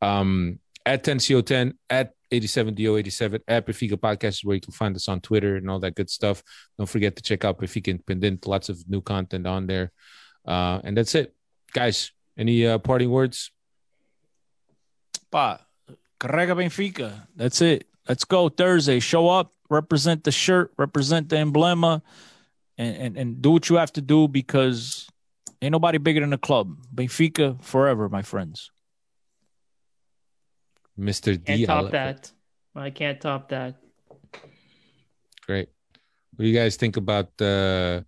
Um, 0.00 0.58
at 0.84 1.04
10CO10, 1.04 1.74
at 1.88 2.12
87DO87, 2.32 3.40
at 3.46 3.66
Benfica 3.66 3.92
Podcast 3.92 4.28
is 4.28 4.44
where 4.44 4.56
you 4.56 4.60
can 4.60 4.72
find 4.72 4.96
us 4.96 5.08
on 5.08 5.20
Twitter 5.20 5.56
and 5.56 5.70
all 5.70 5.78
that 5.78 5.94
good 5.94 6.10
stuff. 6.10 6.42
Don't 6.76 6.88
forget 6.88 7.14
to 7.16 7.22
check 7.22 7.44
out 7.44 7.60
Benfica 7.60 7.88
Independent, 7.88 8.46
lots 8.46 8.68
of 8.68 8.82
new 8.88 9.00
content 9.00 9.46
on 9.46 9.68
there. 9.68 9.92
Uh, 10.44 10.80
and 10.82 10.96
that's 10.96 11.14
it. 11.14 11.34
Guys, 11.72 12.12
any 12.36 12.66
uh, 12.66 12.78
parting 12.78 13.10
words? 13.10 13.50
Pá, 15.32 15.60
carrega 16.20 16.54
Benfica. 16.54 17.26
That's 17.34 17.60
it. 17.60 17.88
Let's 18.08 18.24
go 18.24 18.48
Thursday. 18.48 19.00
Show 19.00 19.28
up, 19.28 19.52
represent 19.70 20.24
the 20.24 20.32
shirt, 20.32 20.72
represent 20.76 21.28
the 21.28 21.36
emblema, 21.36 22.02
and, 22.76 22.96
and, 22.96 23.16
and 23.16 23.42
do 23.42 23.52
what 23.52 23.68
you 23.70 23.76
have 23.76 23.92
to 23.94 24.02
do 24.02 24.28
because 24.28 25.08
ain't 25.62 25.72
nobody 25.72 25.98
bigger 25.98 26.20
than 26.20 26.30
the 26.30 26.38
club. 26.38 26.76
Benfica 26.94 27.62
forever, 27.62 28.08
my 28.08 28.22
friends. 28.22 28.70
Mr. 30.98 31.42
Can't 31.44 31.60
D. 31.60 31.66
top 31.66 31.90
that. 31.92 32.30
I 32.74 32.90
can't 32.90 33.20
top 33.20 33.48
that. 33.48 33.76
Great. 35.46 35.68
What 36.34 36.44
do 36.44 36.48
you 36.48 36.54
guys 36.54 36.76
think 36.76 36.96
about 36.96 37.40
uh, 37.40 38.02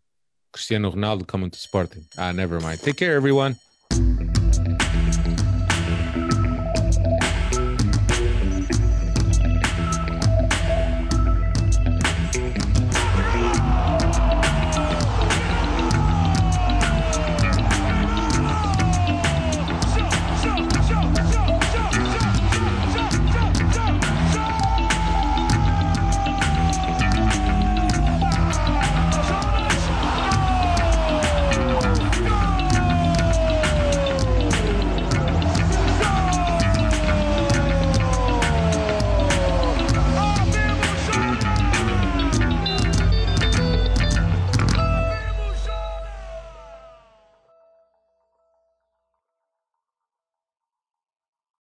Cristiano 0.54 0.92
Ronaldo 0.92 1.26
coming 1.26 1.50
to 1.50 1.58
Sporting? 1.58 2.04
Ah, 2.16 2.30
never 2.30 2.60
mind. 2.60 2.80
Take 2.80 2.96
care, 2.96 3.16
everyone. 3.16 3.56